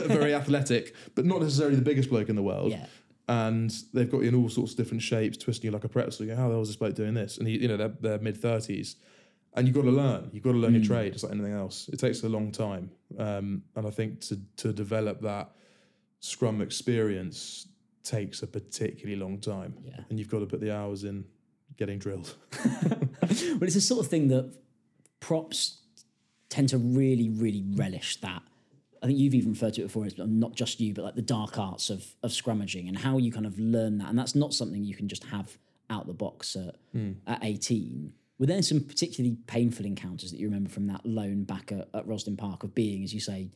very 0.08 0.34
athletic, 0.42 0.94
but 1.14 1.24
not 1.24 1.40
necessarily 1.40 1.76
the 1.76 1.82
biggest 1.82 2.10
bloke 2.10 2.28
in 2.28 2.36
the 2.36 2.42
world. 2.42 2.70
yeah. 2.70 2.86
And 3.26 3.74
they've 3.94 4.10
got 4.10 4.20
you 4.20 4.28
in 4.28 4.34
all 4.34 4.50
sorts 4.50 4.72
of 4.72 4.76
different 4.76 5.00
shapes, 5.00 5.38
twisting 5.38 5.68
you 5.68 5.72
like 5.72 5.84
a 5.84 5.88
pretzel. 5.88 6.26
You 6.26 6.32
go, 6.32 6.36
how 6.36 6.48
the 6.48 6.54
hell 6.54 6.62
is 6.62 6.68
this 6.68 6.76
bloke 6.76 6.94
doing 6.94 7.14
this? 7.14 7.38
And 7.38 7.48
he, 7.48 7.56
you 7.56 7.68
know, 7.68 7.78
they're, 7.78 7.94
they're 7.98 8.18
mid 8.18 8.36
thirties, 8.36 8.96
and 9.54 9.66
you've 9.66 9.74
got 9.74 9.84
to 9.84 9.90
learn. 9.90 10.28
You've 10.30 10.42
got 10.42 10.52
to 10.52 10.58
learn 10.58 10.74
your 10.74 10.84
trade, 10.84 11.14
just 11.14 11.24
like 11.24 11.32
anything 11.32 11.54
else. 11.54 11.88
It 11.90 11.98
takes 11.98 12.22
a 12.22 12.28
long 12.28 12.52
time, 12.52 12.90
um, 13.18 13.62
and 13.76 13.86
I 13.86 13.90
think 13.90 14.20
to 14.28 14.38
to 14.58 14.74
develop 14.74 15.22
that 15.22 15.52
scrum 16.20 16.60
experience 16.60 17.66
takes 18.04 18.42
a 18.42 18.46
particularly 18.46 19.16
long 19.16 19.38
time. 19.38 19.74
Yeah. 19.84 20.00
and 20.08 20.18
you've 20.18 20.28
got 20.28 20.40
to 20.40 20.46
put 20.46 20.60
the 20.60 20.74
hours 20.74 21.04
in 21.04 21.24
getting 21.76 21.98
drilled. 21.98 22.34
well, 22.64 23.62
it's 23.62 23.74
the 23.74 23.80
sort 23.80 24.04
of 24.04 24.10
thing 24.10 24.28
that 24.28 24.54
props 25.20 25.80
tend 26.48 26.68
to 26.68 26.78
really, 26.78 27.30
really 27.30 27.64
relish 27.74 28.20
that. 28.20 28.42
I 29.02 29.06
think 29.06 29.18
you've 29.18 29.34
even 29.34 29.52
referred 29.52 29.74
to 29.74 29.82
it 29.82 29.84
before, 29.84 30.06
as 30.06 30.16
not 30.16 30.54
just 30.54 30.80
you, 30.80 30.94
but 30.94 31.04
like 31.04 31.14
the 31.14 31.22
dark 31.22 31.58
arts 31.58 31.90
of 31.90 32.06
of 32.22 32.30
scrummaging 32.30 32.88
and 32.88 32.96
how 32.96 33.18
you 33.18 33.30
kind 33.30 33.44
of 33.44 33.58
learn 33.58 33.98
that. 33.98 34.08
And 34.08 34.18
that's 34.18 34.34
not 34.34 34.54
something 34.54 34.82
you 34.82 34.94
can 34.94 35.08
just 35.08 35.24
have 35.24 35.58
out 35.90 36.06
the 36.06 36.14
box 36.14 36.56
at, 36.56 36.76
hmm. 36.92 37.12
at 37.26 37.44
18. 37.44 38.12
Were 38.38 38.46
there 38.46 38.62
some 38.62 38.80
particularly 38.80 39.36
painful 39.46 39.84
encounters 39.84 40.30
that 40.30 40.40
you 40.40 40.46
remember 40.46 40.70
from 40.70 40.86
that 40.88 41.04
loan 41.04 41.44
back 41.44 41.70
at, 41.70 41.88
at 41.94 42.06
Rosslyn 42.06 42.36
Park 42.36 42.64
of 42.64 42.74
being, 42.74 43.04
as 43.04 43.12
you 43.12 43.20
say, 43.20 43.50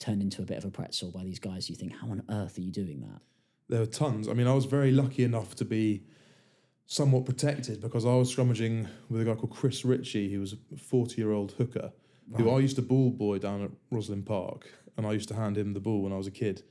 turned 0.00 0.22
into 0.22 0.42
a 0.42 0.44
bit 0.44 0.58
of 0.58 0.64
a 0.64 0.70
pretzel 0.70 1.10
by 1.10 1.22
these 1.22 1.38
guys? 1.38 1.68
You 1.68 1.76
think, 1.76 1.92
how 1.92 2.08
on 2.08 2.22
earth 2.30 2.58
are 2.58 2.62
you 2.62 2.72
doing 2.72 3.00
that? 3.02 3.20
There 3.68 3.80
were 3.80 3.86
tons. 3.86 4.28
I 4.28 4.32
mean, 4.32 4.46
I 4.46 4.54
was 4.54 4.64
very 4.64 4.90
lucky 4.90 5.24
enough 5.24 5.54
to 5.56 5.64
be 5.64 6.04
somewhat 6.86 7.26
protected 7.26 7.80
because 7.80 8.06
I 8.06 8.14
was 8.14 8.34
scrummaging 8.34 8.88
with 9.10 9.20
a 9.20 9.24
guy 9.24 9.34
called 9.34 9.50
Chris 9.50 9.84
Ritchie, 9.84 10.32
who 10.32 10.40
was 10.40 10.54
a 10.54 10.76
40 10.78 11.20
year 11.20 11.32
old 11.32 11.52
hooker, 11.52 11.92
who 12.36 12.50
I 12.50 12.60
used 12.60 12.76
to 12.76 12.82
ball 12.82 13.10
boy 13.10 13.38
down 13.38 13.62
at 13.62 13.70
Rosslyn 13.92 14.24
Park, 14.24 14.70
and 14.96 15.06
I 15.06 15.12
used 15.12 15.28
to 15.28 15.34
hand 15.34 15.56
him 15.58 15.74
the 15.74 15.80
ball 15.80 16.02
when 16.02 16.12
I 16.12 16.16
was 16.16 16.26
a 16.26 16.30
kid. 16.32 16.62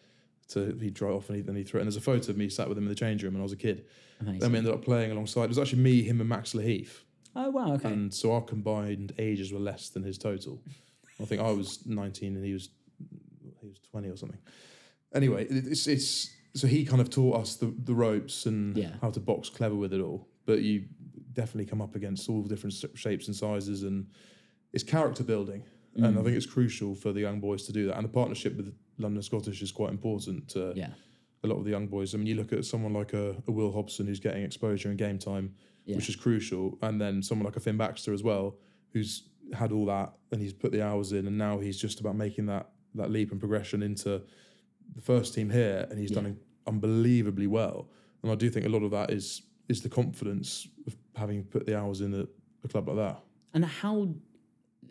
To 0.49 0.77
he'd 0.79 0.93
dry 0.93 1.09
off 1.09 1.27
and 1.27 1.35
he'd, 1.35 1.45
then 1.45 1.57
he'd 1.57 1.67
throw 1.67 1.79
it. 1.79 1.81
And 1.81 1.87
there's 1.87 1.97
a 1.97 2.01
photo 2.01 2.31
of 2.31 2.37
me 2.37 2.47
sat 2.47 2.69
with 2.69 2.77
him 2.77 2.85
in 2.85 2.89
the 2.89 2.95
change 2.95 3.21
room 3.21 3.33
when 3.33 3.41
I 3.41 3.43
was 3.43 3.51
a 3.51 3.57
kid. 3.57 3.83
Amazing. 4.21 4.39
Then 4.39 4.51
we 4.53 4.57
ended 4.59 4.73
up 4.73 4.81
playing 4.81 5.11
alongside. 5.11 5.43
It 5.43 5.49
was 5.49 5.59
actually 5.59 5.81
me, 5.81 6.03
him, 6.03 6.21
and 6.21 6.29
Max 6.29 6.53
Lahiff. 6.53 7.01
Oh, 7.35 7.49
wow. 7.49 7.73
Okay. 7.73 7.91
And 7.91 8.13
so 8.13 8.31
our 8.31 8.41
combined 8.41 9.11
ages 9.19 9.51
were 9.51 9.59
less 9.59 9.89
than 9.89 10.03
his 10.03 10.17
total. 10.17 10.61
I 11.21 11.25
think 11.25 11.41
I 11.41 11.51
was 11.51 11.85
19 11.85 12.35
and 12.37 12.45
he 12.45 12.53
was 12.53 12.69
he 13.59 13.67
was 13.67 13.79
20 13.91 14.07
or 14.09 14.15
something. 14.15 14.39
Anyway, 15.13 15.43
it- 15.49 15.67
it's 15.67 15.85
it's 15.85 16.29
so 16.57 16.67
he 16.67 16.85
kind 16.85 17.01
of 17.01 17.09
taught 17.09 17.37
us 17.41 17.55
the, 17.55 17.73
the 17.83 17.93
ropes 17.93 18.45
and 18.45 18.75
Yeah. 18.77 18.95
how 19.01 19.11
to 19.11 19.19
box 19.19 19.49
clever 19.49 19.75
with 19.75 19.93
it 19.93 20.01
all. 20.01 20.27
But 20.45 20.61
you 20.61 20.85
definitely 21.33 21.65
come 21.65 21.81
up 21.81 21.95
against 21.95 22.29
all 22.29 22.41
different 22.43 22.73
shapes 22.95 23.27
and 23.27 23.35
sizes 23.35 23.83
and 23.83 24.07
it's 24.73 24.83
character 24.83 25.23
building. 25.23 25.63
And 25.95 26.05
I 26.05 26.09
mm. 26.09 26.23
think 26.23 26.37
it's 26.37 26.45
crucial 26.45 26.93
for 26.93 27.11
the 27.11 27.21
young 27.21 27.39
boys 27.39 27.63
to 27.63 27.71
do 27.71 27.87
that. 27.87 27.95
And 27.95 28.05
the 28.05 28.09
partnership 28.09 28.55
with 28.55 28.73
London 28.97 29.23
Scottish 29.23 29.61
is 29.61 29.71
quite 29.71 29.91
important 29.91 30.47
to 30.49 30.73
yeah. 30.75 30.89
a 31.43 31.47
lot 31.47 31.57
of 31.57 31.65
the 31.65 31.71
young 31.71 31.87
boys. 31.87 32.13
I 32.13 32.17
mean, 32.17 32.27
you 32.27 32.35
look 32.35 32.53
at 32.53 32.65
someone 32.65 32.93
like 32.93 33.13
a, 33.13 33.35
a 33.47 33.51
Will 33.51 33.71
Hobson 33.71 34.05
who's 34.05 34.19
getting 34.19 34.43
exposure 34.43 34.89
and 34.89 34.97
game 34.97 35.17
time, 35.17 35.55
Yeah. 35.85 35.95
which 35.95 36.09
is 36.09 36.15
crucial, 36.15 36.77
and 36.81 37.01
then 37.01 37.23
someone 37.23 37.45
like 37.45 37.55
a 37.55 37.59
Fin 37.59 37.77
Baxter 37.77 38.13
as 38.13 38.21
well, 38.23 38.57
who's 38.93 39.29
had 39.53 39.71
all 39.71 39.85
that 39.85 40.13
and 40.31 40.41
he's 40.41 40.53
put 40.53 40.71
the 40.71 40.83
hours 40.83 41.13
in, 41.13 41.25
and 41.25 41.37
now 41.37 41.57
he's 41.59 41.77
just 41.77 41.99
about 41.99 42.15
making 42.15 42.45
that 42.47 42.69
that 42.95 43.11
leap 43.11 43.31
and 43.31 43.39
progression 43.39 43.83
into 43.83 44.21
the 44.95 45.01
first 45.01 45.33
team 45.33 45.49
here, 45.49 45.87
and 45.89 45.99
he's 45.99 46.11
done 46.11 46.25
it 46.25 46.35
unbelievably 46.67 47.47
well. 47.47 47.89
And 48.23 48.31
I 48.31 48.35
do 48.35 48.49
think 48.49 48.65
a 48.65 48.69
lot 48.69 48.83
of 48.83 48.91
that 48.91 49.11
is 49.11 49.43
is 49.69 49.81
the 49.81 49.89
confidence 49.89 50.67
of 50.85 50.95
having 51.15 51.43
put 51.43 51.65
the 51.65 51.77
hours 51.77 52.01
in 52.01 52.13
at 52.13 52.27
a 52.63 52.67
club 52.67 52.87
like 52.87 52.97
that. 52.97 53.19
And 53.53 53.65
how? 53.65 54.09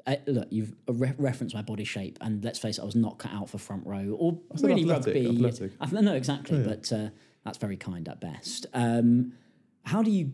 Uh, 0.06 0.16
look, 0.26 0.46
you've 0.50 0.72
re- 0.86 1.14
referenced 1.18 1.54
my 1.54 1.62
body 1.62 1.82
shape, 1.84 2.18
and 2.20 2.44
let's 2.44 2.58
face 2.58 2.78
it, 2.78 2.82
I 2.82 2.84
was 2.84 2.94
not 2.94 3.18
cut 3.18 3.32
out 3.32 3.50
for 3.50 3.58
front 3.58 3.84
row 3.86 4.16
or 4.18 4.38
really 4.62 4.82
athletic, 4.82 5.14
rugby. 5.14 5.36
athletic. 5.36 5.72
Ath- 5.80 5.92
no, 5.92 6.14
exactly, 6.14 6.62
but 6.62 6.92
uh, 6.92 7.08
that's 7.44 7.58
very 7.58 7.76
kind 7.76 8.08
at 8.08 8.20
best. 8.20 8.66
Um, 8.72 9.32
how 9.84 10.02
do 10.02 10.10
you 10.10 10.32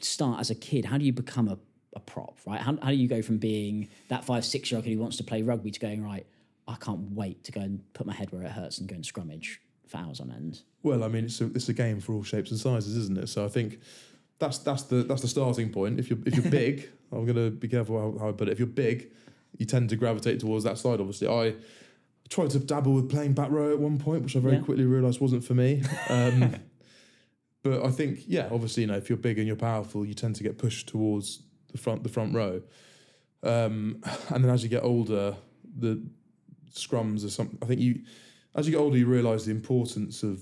start 0.00 0.38
as 0.40 0.50
a 0.50 0.54
kid? 0.54 0.84
How 0.84 0.98
do 0.98 1.04
you 1.04 1.12
become 1.12 1.48
a, 1.48 1.58
a 1.96 2.00
prop? 2.00 2.38
Right? 2.46 2.60
How, 2.60 2.78
how 2.80 2.90
do 2.90 2.96
you 2.96 3.08
go 3.08 3.22
from 3.22 3.38
being 3.38 3.88
that 4.08 4.24
five 4.24 4.44
six 4.44 4.70
year 4.70 4.78
old 4.78 4.84
kid 4.84 4.92
who 4.92 5.00
wants 5.00 5.16
to 5.16 5.24
play 5.24 5.42
rugby 5.42 5.72
to 5.72 5.80
going 5.80 6.04
right? 6.04 6.26
I 6.68 6.76
can't 6.76 7.12
wait 7.12 7.44
to 7.44 7.52
go 7.52 7.62
and 7.62 7.80
put 7.94 8.06
my 8.06 8.12
head 8.12 8.30
where 8.30 8.42
it 8.42 8.50
hurts 8.50 8.78
and 8.78 8.88
go 8.88 8.94
and 8.94 9.02
scrummage 9.02 9.56
for 9.88 9.96
hours 9.98 10.20
on 10.20 10.30
end. 10.30 10.60
Well, 10.82 11.02
I 11.02 11.08
mean, 11.08 11.24
it's 11.24 11.40
a, 11.40 11.46
it's 11.46 11.68
a 11.68 11.72
game 11.72 12.00
for 12.00 12.12
all 12.12 12.22
shapes 12.22 12.50
and 12.50 12.60
sizes, 12.60 12.96
isn't 12.96 13.18
it? 13.18 13.28
So 13.28 13.44
I 13.44 13.48
think 13.48 13.80
that's 14.38 14.58
that's 14.58 14.84
the 14.84 15.02
that's 15.02 15.22
the 15.22 15.28
starting 15.28 15.70
point. 15.70 15.98
If 15.98 16.10
you're 16.10 16.18
if 16.26 16.36
you're 16.36 16.50
big, 16.50 16.88
I'm 17.12 17.26
gonna 17.26 17.50
be 17.50 17.68
careful 17.68 17.98
how, 17.98 18.18
how 18.18 18.28
I 18.28 18.32
put 18.32 18.48
it. 18.48 18.52
If 18.52 18.58
you're 18.58 18.68
big, 18.68 19.10
you 19.56 19.66
tend 19.66 19.90
to 19.90 19.96
gravitate 19.96 20.40
towards 20.40 20.64
that 20.64 20.78
side. 20.78 21.00
Obviously, 21.00 21.26
I 21.28 21.54
tried 22.28 22.50
to 22.50 22.58
dabble 22.58 22.92
with 22.92 23.08
playing 23.10 23.32
back 23.32 23.50
row 23.50 23.70
at 23.72 23.78
one 23.78 23.98
point, 23.98 24.22
which 24.22 24.36
I 24.36 24.40
very 24.40 24.56
Yeah. 24.56 24.62
quickly 24.62 24.84
realised 24.84 25.20
wasn't 25.20 25.44
for 25.44 25.54
me. 25.54 25.82
Um, 26.10 26.54
but 27.64 27.84
I 27.84 27.90
think, 27.90 28.20
yeah, 28.28 28.48
obviously, 28.52 28.82
you 28.82 28.86
know, 28.86 28.96
if 28.96 29.08
you're 29.10 29.18
big 29.18 29.36
and 29.38 29.46
you're 29.46 29.56
powerful, 29.56 30.04
you 30.06 30.14
tend 30.14 30.36
to 30.36 30.42
get 30.44 30.58
pushed 30.58 30.86
towards 30.88 31.42
the 31.72 31.78
front 31.78 32.02
the 32.04 32.08
front 32.08 32.32
row. 32.34 32.62
Um, 33.42 34.00
and 34.30 34.44
then 34.44 34.50
as 34.50 34.62
you 34.62 34.68
get 34.68 34.84
older, 34.84 35.36
the 35.76 36.00
scrums 36.72 37.24
are 37.24 37.30
something. 37.30 37.58
I 37.62 37.66
think 37.66 37.80
you, 37.80 38.02
as 38.58 38.66
you 38.66 38.72
get 38.72 38.78
older, 38.80 38.96
you 38.98 39.06
realise 39.06 39.44
the 39.44 39.50
importance 39.52 40.22
of 40.22 40.40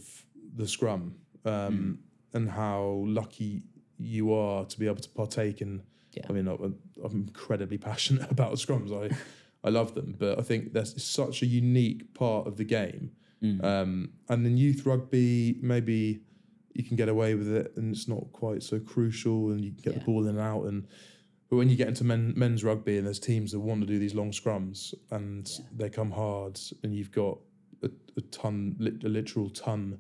the 0.57 0.67
scrum 0.67 1.15
um, 1.45 1.99
and 2.33 2.51
how 2.51 3.03
lucky 3.07 3.63
you 3.99 4.33
are 4.33 4.65
to 4.65 4.79
be 4.79 4.87
able 4.87 4.97
to 5.03 5.09
partake 5.11 5.61
in. 5.61 5.83
Yeah. 6.13 6.25
I 6.29 6.33
mean, 6.33 6.49
I'm, 6.49 6.77
I'm 7.05 7.13
incredibly 7.29 7.79
passionate 7.91 8.31
about 8.31 8.55
scrums. 8.55 8.91
I 8.93 9.15
I 9.65 9.71
love 9.71 9.95
them, 9.95 10.15
but 10.17 10.39
I 10.39 10.43
think 10.43 10.73
that's 10.73 11.03
such 11.03 11.43
a 11.43 11.47
unique 11.47 12.15
part 12.15 12.47
of 12.47 12.57
the 12.57 12.65
game. 12.65 13.11
Mm. 13.43 13.65
Um, 13.65 14.11
and 14.29 14.47
in 14.47 14.57
youth 14.57 14.87
rugby, 14.87 15.59
maybe 15.61 16.21
you 16.73 16.85
can 16.85 16.97
get 16.97 17.09
away 17.09 17.35
with 17.35 17.49
it, 17.49 17.73
and 17.77 17.93
it's 17.95 18.07
not 18.07 18.31
quite 18.33 18.63
so 18.63 18.79
crucial, 18.79 19.51
and 19.51 19.65
you 19.65 19.73
can 19.73 19.81
get 19.83 19.93
Yeah. 19.95 19.99
the 20.01 20.05
ball 20.05 20.23
in 20.23 20.29
and 20.31 20.39
out. 20.39 20.65
And 20.67 20.87
but 21.49 21.57
when 21.57 21.69
you 21.69 21.77
get 21.77 21.89
into 21.89 22.05
men, 22.05 22.33
men's 22.37 22.63
rugby, 22.65 22.97
and 22.99 23.07
there's 23.07 23.19
teams 23.19 23.51
that 23.53 23.61
want 23.61 23.81
to 23.81 23.87
do 23.87 23.99
these 23.99 24.15
long 24.15 24.31
scrums, 24.31 24.95
and 25.11 25.49
Yeah. 25.59 25.65
they 25.77 25.91
come 25.91 26.13
hard, 26.13 26.61
and 26.83 26.95
you've 26.95 27.11
got 27.13 27.39
a, 27.83 27.91
a 28.17 28.21
ton, 28.23 28.77
lit, 28.79 29.05
a 29.05 29.09
literal 29.09 29.51
ton 29.51 29.99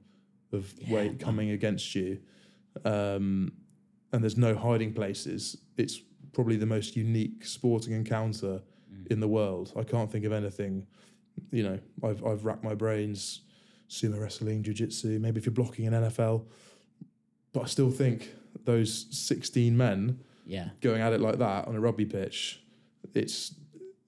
of 0.52 0.72
Yeah, 0.78 0.94
weight 0.94 1.18
coming 1.20 1.50
against 1.50 1.94
you, 1.94 2.18
um, 2.84 3.52
and 4.12 4.22
there's 4.22 4.36
no 4.36 4.54
hiding 4.54 4.92
places. 4.92 5.56
It's 5.76 6.00
probably 6.32 6.56
the 6.56 6.66
most 6.66 6.96
unique 6.96 7.44
sporting 7.44 7.92
encounter 7.94 8.62
Mm. 8.92 9.06
in 9.10 9.18
the 9.20 9.26
world. 9.26 9.72
I 9.76 9.82
can't 9.82 10.08
think 10.12 10.24
of 10.24 10.30
anything. 10.32 10.86
You 11.50 11.64
know, 11.64 11.78
I've 12.04 12.24
I've 12.24 12.44
racked 12.44 12.62
my 12.62 12.74
brains, 12.74 13.40
sumo 13.88 14.20
wrestling, 14.20 14.62
jiu-jitsu, 14.62 15.18
maybe 15.18 15.38
if 15.40 15.44
you're 15.46 15.52
blocking 15.52 15.86
in 15.86 15.92
NFL, 15.92 16.44
but 17.52 17.62
I 17.64 17.66
still 17.66 17.90
think 17.90 18.32
those 18.64 19.06
16 19.10 19.76
men 19.76 20.20
Yeah. 20.46 20.70
going 20.80 21.00
at 21.02 21.12
it 21.12 21.20
like 21.20 21.38
that 21.38 21.66
on 21.66 21.74
a 21.74 21.80
rugby 21.80 22.06
pitch, 22.06 22.62
it's 23.12 23.54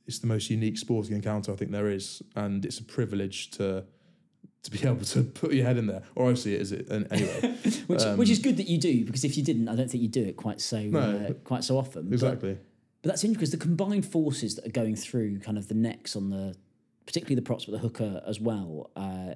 it's 0.08 0.18
the 0.18 0.26
most 0.26 0.50
unique 0.50 0.78
sporting 0.78 1.14
encounter 1.14 1.52
I 1.52 1.56
think 1.56 1.70
there 1.70 1.88
is, 1.90 2.22
and 2.34 2.64
it's 2.64 2.78
a 2.80 2.84
privilege 2.84 3.50
to 3.52 3.84
to 4.64 4.70
be 4.70 4.78
able 4.88 5.04
to 5.04 5.22
put 5.22 5.52
your 5.52 5.66
head 5.66 5.76
in 5.76 5.86
there. 5.86 6.02
Or 6.16 6.30
I 6.30 6.34
see 6.34 6.54
it 6.54 6.60
as 6.62 6.72
it 6.72 6.90
anyway. 6.90 7.54
which 7.86 8.02
Um, 8.02 8.16
which 8.18 8.30
is 8.30 8.38
good 8.40 8.56
that 8.56 8.68
you 8.68 8.78
do 8.78 9.04
because 9.04 9.24
if 9.24 9.36
you 9.36 9.44
didn't, 9.44 9.68
I 9.68 9.76
don't 9.76 9.88
think 9.90 10.02
you'd 10.02 10.12
do 10.12 10.24
it 10.24 10.36
quite 10.36 10.60
so 10.60 10.82
No. 10.82 11.00
uh, 11.00 11.32
quite 11.44 11.62
so 11.62 11.78
often. 11.78 12.06
But- 12.06 12.14
exactly. 12.14 12.58
But, 13.02 13.10
that's 13.10 13.22
interesting 13.22 13.34
because 13.34 13.50
the 13.52 13.58
combined 13.58 14.06
forces 14.06 14.56
that 14.56 14.66
are 14.66 14.70
going 14.70 14.96
through 14.96 15.38
kind 15.38 15.56
of 15.56 15.68
the 15.68 15.74
necks 15.74 16.16
on 16.16 16.30
the, 16.30 16.56
particularly 17.06 17.36
the 17.36 17.42
props, 17.42 17.66
but 17.66 17.72
the 17.72 17.78
hooker 17.78 18.20
as 18.26 18.40
well, 18.40 18.90
uh, 18.96 19.34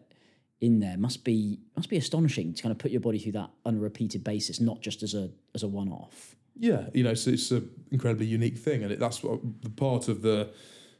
in 0.60 0.80
there 0.80 0.96
must 0.96 1.22
be 1.24 1.58
must 1.76 1.88
be 1.88 1.96
astonishing 1.96 2.54
to 2.54 2.62
kind 2.62 2.72
of 2.72 2.78
put 2.78 2.90
your 2.90 3.00
body 3.00 3.18
through 3.18 3.32
that 3.32 3.50
on 3.64 3.76
a 3.76 3.78
repeated 3.78 4.24
basis, 4.24 4.60
not 4.60 4.80
just 4.80 5.02
as 5.02 5.14
a 5.14 5.30
as 5.54 5.62
a 5.62 5.68
one 5.68 5.88
off. 5.90 6.34
Yeah, 6.58 6.86
you 6.94 7.02
know, 7.02 7.14
so 7.14 7.30
it's 7.30 7.50
an 7.50 7.68
incredibly 7.90 8.26
unique 8.26 8.58
thing, 8.58 8.82
and 8.82 8.92
it, 8.92 8.98
that's 9.00 9.22
what 9.22 9.40
the 9.62 9.70
part 9.70 10.08
of 10.08 10.22
the. 10.22 10.50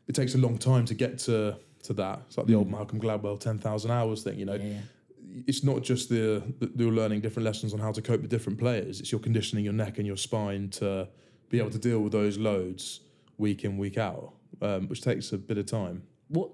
It 0.09 0.15
takes 0.15 0.35
a 0.35 0.39
long 0.39 0.59
time 0.59 0.85
to 0.87 0.95
get 0.95 1.19
to 1.21 1.57
to 1.85 1.93
that. 1.95 2.23
It's 2.27 2.37
like 2.39 2.47
the 2.47 2.55
old 2.55 2.71
Malcolm 2.71 3.01
Gladwell 3.01 3.39
ten 3.39 3.59
thousand 3.59 3.91
hours 3.91 4.23
thing. 4.23 4.39
You 4.39 4.47
know, 4.47 4.55
Yeah, 4.55 4.65
yeah. 4.65 5.43
it's 5.47 5.63
not 5.63 5.83
just 5.83 6.09
the, 6.09 6.43
the 6.59 6.71
you're 6.77 6.93
learning 6.93 7.21
different 7.21 7.45
lessons 7.45 7.73
on 7.75 7.81
how 7.81 7.93
to 7.93 8.03
cope 8.03 8.23
with 8.23 8.31
different 8.31 8.59
players. 8.59 9.01
It's 9.01 9.13
you're 9.13 9.21
conditioning 9.21 9.65
your 9.65 9.75
neck 9.75 9.99
and 9.99 10.07
your 10.07 10.17
spine 10.17 10.71
to 10.71 11.09
be 11.51 11.59
able 11.59 11.71
to 11.71 11.79
deal 11.79 12.01
with 12.01 12.13
those 12.13 12.39
loads 12.39 13.01
week 13.39 13.65
in 13.65 13.77
week 13.79 13.99
out, 13.99 14.33
um, 14.61 14.89
which 14.89 15.03
takes 15.03 15.33
a 15.33 15.39
bit 15.39 15.59
of 15.59 15.67
time. 15.67 16.03
What 16.29 16.51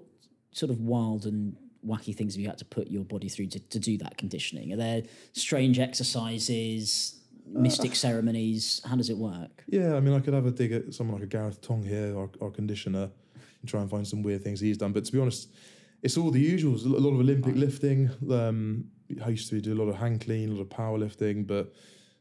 sort 0.51 0.71
of 0.71 0.81
wild 0.81 1.25
and 1.25 1.55
wacky 1.85 2.13
things 2.15 2.33
have 2.35 2.41
you 2.41 2.47
had 2.47 2.57
to 2.57 2.65
put 2.65 2.89
your 2.89 3.05
body 3.05 3.29
through 3.29 3.47
to, 3.47 3.59
to 3.59 3.79
do 3.79 3.97
that 3.99 4.17
conditioning? 4.17 4.73
Are 4.73 4.77
there 4.77 5.03
strange 5.33 5.79
exercises, 5.79 7.18
mystic 7.51 7.95
ceremonies? 7.95 8.81
How 8.85 8.95
does 8.95 9.09
it 9.09 9.17
work? 9.17 9.63
Yeah, 9.67 9.95
I 9.95 9.99
mean, 9.99 10.13
I 10.13 10.19
could 10.19 10.33
have 10.33 10.45
a 10.45 10.51
dig 10.51 10.71
at 10.71 10.93
someone 10.93 11.15
like 11.15 11.23
a 11.23 11.27
Gareth 11.27 11.61
Tong 11.61 11.83
here, 11.83 12.17
our, 12.17 12.29
our 12.41 12.49
conditioner, 12.51 13.09
and 13.61 13.69
try 13.69 13.81
and 13.81 13.89
find 13.89 14.07
some 14.07 14.23
weird 14.23 14.43
things 14.43 14.59
he's 14.59 14.77
done. 14.77 14.93
But 14.93 15.05
to 15.05 15.11
be 15.11 15.19
honest, 15.19 15.49
it's 16.01 16.17
all 16.17 16.31
the 16.31 16.57
usuals. 16.57 16.85
A 16.85 16.89
lot 16.89 17.13
of 17.13 17.19
Olympic 17.19 17.55
lifting. 17.55 18.09
Um, 18.31 18.85
I 19.23 19.29
used 19.29 19.49
to 19.49 19.59
do 19.59 19.73
a 19.73 19.79
lot 19.81 19.89
of 19.89 19.95
hand 19.95 20.21
clean, 20.21 20.49
a 20.49 20.53
lot 20.53 20.61
of 20.61 20.69
powerlifting, 20.69 21.45
but 21.45 21.73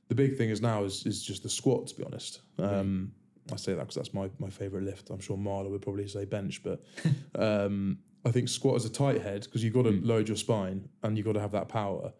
the 0.08 0.14
big 0.14 0.36
thing 0.36 0.50
is 0.50 0.60
now 0.60 0.84
is 0.84 1.06
is 1.06 1.22
just 1.22 1.42
the 1.42 1.48
squat. 1.48 1.86
To 1.88 1.94
be 1.94 2.04
honest, 2.04 2.40
um, 2.58 3.12
I 3.52 3.56
say 3.56 3.72
that 3.74 3.80
because 3.80 3.94
that's 3.94 4.14
my 4.14 4.30
my 4.38 4.50
favorite 4.50 4.84
lift. 4.84 5.10
I'm 5.10 5.20
sure 5.20 5.36
Marler 5.36 5.70
would 5.70 5.82
probably 5.82 6.08
say 6.08 6.24
bench, 6.24 6.62
but 6.62 6.82
um, 7.34 7.98
I 8.24 8.30
think 8.30 8.48
squat 8.48 8.76
is 8.76 8.84
a 8.84 8.90
tight 8.90 9.22
head 9.22 9.44
because 9.44 9.62
you've 9.62 9.74
got 9.74 9.84
to 9.84 10.00
load 10.02 10.28
your 10.28 10.36
spine 10.36 10.88
and 11.02 11.16
you've 11.16 11.26
got 11.26 11.34
to 11.34 11.40
have 11.40 11.52
that 11.52 11.68
power. 11.68 12.12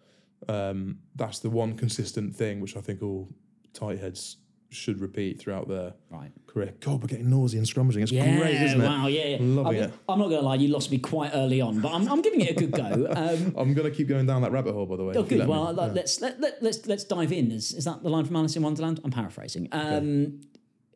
Um, 0.49 0.99
that's 1.17 1.41
the 1.41 1.51
one 1.51 1.75
consistent 1.77 2.35
thing 2.35 2.61
which 2.61 2.77
I 2.77 2.81
think 2.81 3.03
all 3.03 3.29
tight 3.73 3.99
heads 3.99 4.37
should 4.71 5.01
repeat 5.01 5.41
throughout 5.41 5.67
their 5.67 5.95
Right. 6.11 6.31
career. 6.47 6.75
God, 6.81 7.01
we're 7.01 7.07
getting 7.09 7.31
nausea 7.31 7.59
and 7.59 7.67
scrummaging. 7.67 8.03
It's 8.03 8.13
Yeah, 8.13 8.37
great, 8.39 8.61
isn't 8.61 8.81
it? 8.81 8.85
wow, 8.87 9.07
yeah, 9.07 9.27
yeah. 9.29 9.37
Loving 9.41 9.79
I'm, 9.79 9.89
it. 9.89 9.95
I'm 10.09 10.19
not 10.19 10.29
going 10.29 10.41
to 10.41 10.47
lie, 10.47 10.57
you 10.57 10.69
lost 10.69 10.91
me 10.91 10.99
quite 10.99 11.31
early 11.35 11.63
on, 11.63 11.81
but 11.81 11.91
I'm, 11.93 12.07
I'm 12.07 12.21
giving 12.21 12.43
it 12.43 12.51
a 12.51 12.55
good 12.55 12.73
go. 12.73 13.07
Um, 13.17 13.55
I'm 13.57 13.73
going 13.75 13.91
to 13.91 13.97
keep 13.97 14.09
going 14.09 14.27
down 14.27 14.43
that 14.43 14.53
rabbit 14.53 14.75
hole, 14.75 14.85
by 14.87 14.97
the 14.97 15.05
way. 15.05 15.15
Oh, 15.17 15.23
good. 15.23 15.39
me. 15.41 15.47
Well, 15.47 15.75
Yeah. 15.75 15.87
let's 15.87 16.21
let, 16.21 16.39
let, 16.41 16.63
let's 16.63 16.87
let's 16.87 17.05
dive 17.05 17.33
in. 17.33 17.51
Is, 17.51 17.73
is 17.73 17.85
that 17.87 18.03
the 18.03 18.11
line 18.11 18.27
from 18.27 18.37
Alice 18.37 18.55
in 18.57 18.63
Wonderland? 18.63 19.01
I'm 19.05 19.11
paraphrasing. 19.11 19.69
Um, 19.73 20.41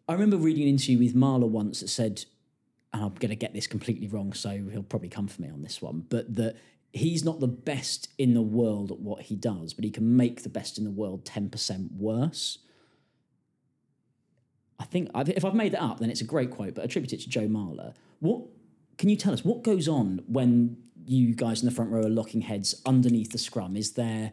I 0.08 0.12
remember 0.12 0.36
reading 0.36 0.64
an 0.64 0.68
interview 0.68 0.98
with 0.98 1.14
Marler 1.14 1.48
once 1.48 1.80
that 1.80 1.88
said, 1.88 2.24
and 2.92 3.02
I'm 3.02 3.14
going 3.14 3.30
to 3.30 3.36
get 3.36 3.54
this 3.54 3.66
completely 3.66 4.06
wrong, 4.06 4.34
so 4.34 4.50
he'll 4.70 4.82
probably 4.82 5.08
come 5.08 5.28
for 5.28 5.40
me 5.40 5.48
on 5.48 5.62
this 5.62 5.80
one, 5.80 6.04
but 6.10 6.34
that 6.36 6.56
he's 6.92 7.24
not 7.24 7.40
the 7.40 7.48
best 7.48 8.08
in 8.18 8.34
the 8.34 8.42
world 8.42 8.90
at 8.90 8.98
what 8.98 9.22
he 9.22 9.36
does, 9.36 9.72
but 9.72 9.84
he 9.84 9.90
can 9.90 10.16
make 10.16 10.42
the 10.42 10.48
best 10.48 10.78
in 10.78 10.84
the 10.84 10.90
world 10.90 11.24
10% 11.24 11.92
worse. 11.92 12.58
I 14.78 14.84
think 14.84 15.10
I've, 15.14 15.28
if 15.28 15.44
I've 15.44 15.54
made 15.54 15.72
that 15.72 15.82
up, 15.82 16.00
then 16.00 16.10
it's 16.10 16.20
a 16.20 16.24
great 16.24 16.50
quote, 16.50 16.74
but 16.74 16.84
attribute 16.84 17.12
it 17.12 17.20
to 17.20 17.28
Joe 17.28 17.46
Marler. 17.46 17.94
What 18.20 18.42
can 18.98 19.08
you 19.08 19.16
tell 19.16 19.32
us? 19.32 19.44
What 19.44 19.62
goes 19.62 19.88
on 19.88 20.22
when 20.26 20.76
you 21.06 21.34
guys 21.34 21.62
in 21.62 21.66
the 21.68 21.74
front 21.74 21.90
row 21.90 22.02
are 22.02 22.10
locking 22.10 22.42
heads 22.42 22.80
underneath 22.84 23.32
the 23.32 23.38
scrum? 23.38 23.76
Is 23.76 23.92
there 23.92 24.32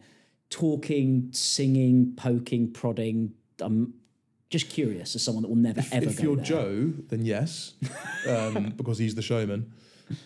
talking, 0.50 1.30
singing, 1.32 2.14
poking, 2.16 2.72
prodding? 2.72 3.34
I'm 3.60 3.94
just 4.50 4.70
curious 4.70 5.16
as 5.16 5.24
someone 5.24 5.44
that 5.44 5.50
will 5.50 5.56
never 5.56 5.82
ever 5.92 6.10
if 6.10 6.20
you're 6.20 6.36
there. 6.36 6.46
Joe, 6.46 6.94
then 7.08 7.26
yes, 7.26 7.74
um, 8.28 8.74
because 8.76 8.98
he's 8.98 9.16
the 9.16 9.22
showman, 9.22 9.72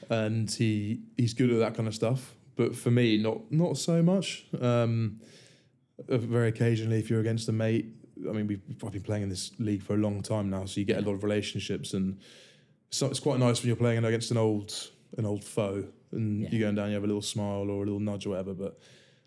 and 0.10 0.50
he 0.50 1.02
he's 1.18 1.34
good 1.34 1.52
at 1.52 1.60
that 1.60 1.76
kind 1.76 1.88
of 1.88 1.96
stuff. 1.96 2.36
But 2.56 2.76
for 2.76 2.92
me, 2.92 3.18
not 3.18 3.52
not 3.52 3.78
so 3.78 4.02
much. 4.04 4.46
Um, 4.62 5.20
uh, 6.10 6.18
very 6.18 6.50
occasionally, 6.50 7.00
if 7.00 7.10
you're 7.10 7.20
against 7.22 7.48
a 7.50 7.52
mate, 7.52 7.86
I 8.28 8.32
mean, 8.32 8.48
we've 8.48 8.62
I've 8.84 8.92
been 8.92 9.02
playing 9.04 9.24
in 9.24 9.30
this 9.30 9.52
league 9.60 9.82
for 9.84 9.94
a 9.94 9.98
long 9.98 10.22
time 10.22 10.50
now, 10.50 10.66
so 10.66 10.80
you 10.80 10.86
get 10.86 10.98
a 10.98 11.02
lot 11.08 11.14
of 11.14 11.24
relationships, 11.24 11.94
and 11.94 12.20
so 12.90 13.08
it's 13.08 13.20
quite 13.20 13.40
nice 13.40 13.62
when 13.62 13.68
you're 13.68 13.76
playing 13.76 14.04
against 14.04 14.32
an 14.32 14.38
old 14.38 14.74
an 15.18 15.26
old 15.26 15.44
foe, 15.44 15.86
and 16.12 16.42
Yeah. 16.42 16.50
you're 16.52 16.60
going 16.62 16.76
down, 16.76 16.90
you 16.90 16.96
have 16.96 17.04
a 17.04 17.08
little 17.08 17.22
smile 17.22 17.70
or 17.70 17.84
a 17.84 17.86
little 17.86 18.00
nudge 18.00 18.26
or 18.26 18.30
whatever. 18.30 18.54
But 18.54 18.80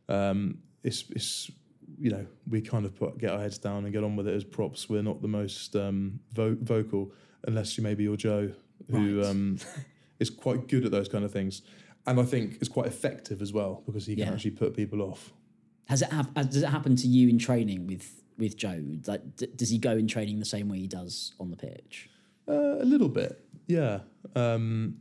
um, 0.08 0.58
it's 0.82 1.04
it's 1.10 1.50
you 1.98 2.10
know 2.10 2.26
we 2.48 2.60
kind 2.60 2.84
of 2.84 2.94
put 2.94 3.18
get 3.18 3.30
our 3.30 3.40
heads 3.40 3.58
down 3.58 3.84
and 3.84 3.92
get 3.92 4.04
on 4.04 4.16
with 4.16 4.28
it 4.28 4.34
as 4.34 4.44
props. 4.44 4.88
We're 4.88 5.02
not 5.02 5.22
the 5.22 5.28
most 5.28 5.74
um, 5.76 6.20
vo- 6.32 6.56
vocal 6.60 7.12
unless 7.46 7.76
you 7.78 7.82
maybe 7.84 8.02
you're 8.04 8.16
Joe, 8.16 8.52
who 8.90 9.18
Right. 9.20 9.26
um, 9.28 9.58
is 10.18 10.30
quite 10.30 10.68
good 10.68 10.84
at 10.84 10.90
those 10.90 11.08
kind 11.08 11.24
of 11.24 11.32
things, 11.32 11.62
and 12.06 12.18
I 12.20 12.24
think 12.24 12.60
is 12.60 12.68
quite 12.68 12.86
effective 12.86 13.40
as 13.42 13.52
well 13.52 13.82
because 13.86 14.06
he 14.06 14.16
can 14.16 14.28
actually 14.28 14.52
put 14.52 14.74
people 14.74 15.02
off. 15.02 15.32
Has 15.88 16.02
it 16.02 16.08
has- 16.10 16.46
does 16.46 16.62
it 16.62 16.68
happen 16.68 16.96
to 16.96 17.06
you 17.08 17.28
in 17.28 17.38
training 17.38 17.86
with 17.86 18.22
with 18.38 18.56
Joe? 18.56 18.82
Like, 19.06 19.36
d- 19.36 19.48
does 19.56 19.70
he 19.70 19.78
go 19.78 19.92
in 19.96 20.06
training 20.06 20.38
the 20.40 20.44
same 20.44 20.68
way 20.68 20.78
he 20.78 20.86
does 20.88 21.32
on 21.40 21.50
the 21.50 21.56
pitch? 21.56 22.10
Uh, 22.48 22.76
a 22.80 22.84
little 22.84 23.08
bit, 23.08 23.40
yeah, 23.66 24.00
um, 24.34 24.98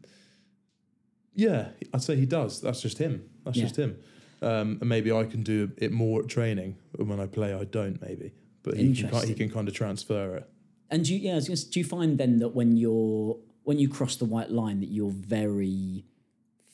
yeah. 1.35 1.69
I'd 1.93 2.01
say 2.03 2.15
he 2.15 2.25
does. 2.25 2.61
That's 2.61 2.81
just 2.81 2.97
him. 2.97 3.23
That's 3.43 3.57
Yeah. 3.57 3.63
just 3.63 3.75
him. 3.77 3.97
Um, 4.41 4.77
and 4.79 4.89
maybe 4.89 5.11
I 5.11 5.23
can 5.25 5.43
do 5.43 5.71
it 5.77 5.91
more 5.91 6.21
at 6.21 6.27
training, 6.27 6.77
and 6.99 7.09
when 7.09 7.19
I 7.19 7.25
play, 7.27 7.53
I 7.53 7.63
don't. 7.63 8.01
Maybe, 8.01 8.33
but 8.63 8.77
he 8.77 8.93
can, 8.95 9.27
he 9.27 9.33
can 9.33 9.49
kind 9.49 9.67
of 9.67 9.73
transfer 9.73 10.35
it. 10.37 10.49
And 10.89 11.03
do 11.05 11.13
you, 11.15 11.19
yeah, 11.19 11.31
I 11.33 11.35
was 11.35 11.45
gonna 11.47 11.53
s- 11.53 11.63
do 11.63 11.79
you 11.79 11.85
find 11.85 12.17
then 12.17 12.37
that 12.39 12.49
when 12.49 12.77
you're 12.77 13.37
when 13.65 13.79
you 13.79 13.89
cross 13.89 14.15
the 14.15 14.25
white 14.25 14.51
line 14.51 14.79
that 14.79 14.89
you're 14.89 15.11
very 15.11 16.05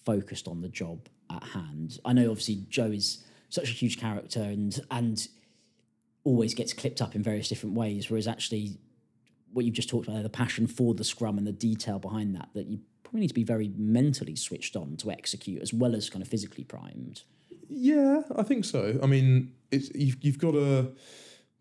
focused 0.06 0.48
on 0.48 0.62
the 0.62 0.70
job 0.70 1.08
at 1.30 1.44
hand? 1.44 2.00
I 2.06 2.14
know 2.14 2.30
obviously 2.30 2.66
Joe 2.70 2.92
is 2.92 3.24
such 3.50 3.70
a 3.70 3.74
huge 3.74 4.00
character 4.00 4.42
and 4.42 4.80
and 4.92 5.28
always 6.24 6.54
gets 6.54 6.72
clipped 6.74 7.02
up 7.02 7.16
in 7.16 7.24
various 7.24 7.50
different 7.50 7.76
ways, 7.76 8.10
whereas 8.10 8.28
actually 8.28 8.78
what 9.54 9.66
you've 9.66 9.74
just 9.74 9.90
talked 9.90 10.08
about 10.08 10.22
the 10.22 10.30
passion 10.30 10.68
for 10.68 10.94
the 10.94 11.04
scrum 11.04 11.38
and 11.38 11.48
the 11.48 11.52
detail 11.52 11.98
behind 11.98 12.36
that, 12.36 12.50
that 12.54 12.68
you 12.68 12.80
probably 13.04 13.22
need 13.22 13.28
to 13.28 13.34
be 13.34 13.44
very 13.44 13.72
mentally 13.76 14.36
switched 14.36 14.76
on 14.76 14.96
to 14.98 15.12
execute 15.12 15.62
as 15.62 15.74
well 15.74 15.96
as 15.96 16.10
kind 16.10 16.22
of 16.22 16.28
physically 16.28 16.64
primed. 16.64 17.24
Yeah, 17.68 18.22
I 18.36 18.44
think 18.44 18.66
so. 18.66 19.00
I 19.02 19.08
mean, 19.08 19.54
it's 19.72 19.90
you've 19.96 20.18
you've 20.22 20.40
got 20.40 20.56
a 20.56 20.92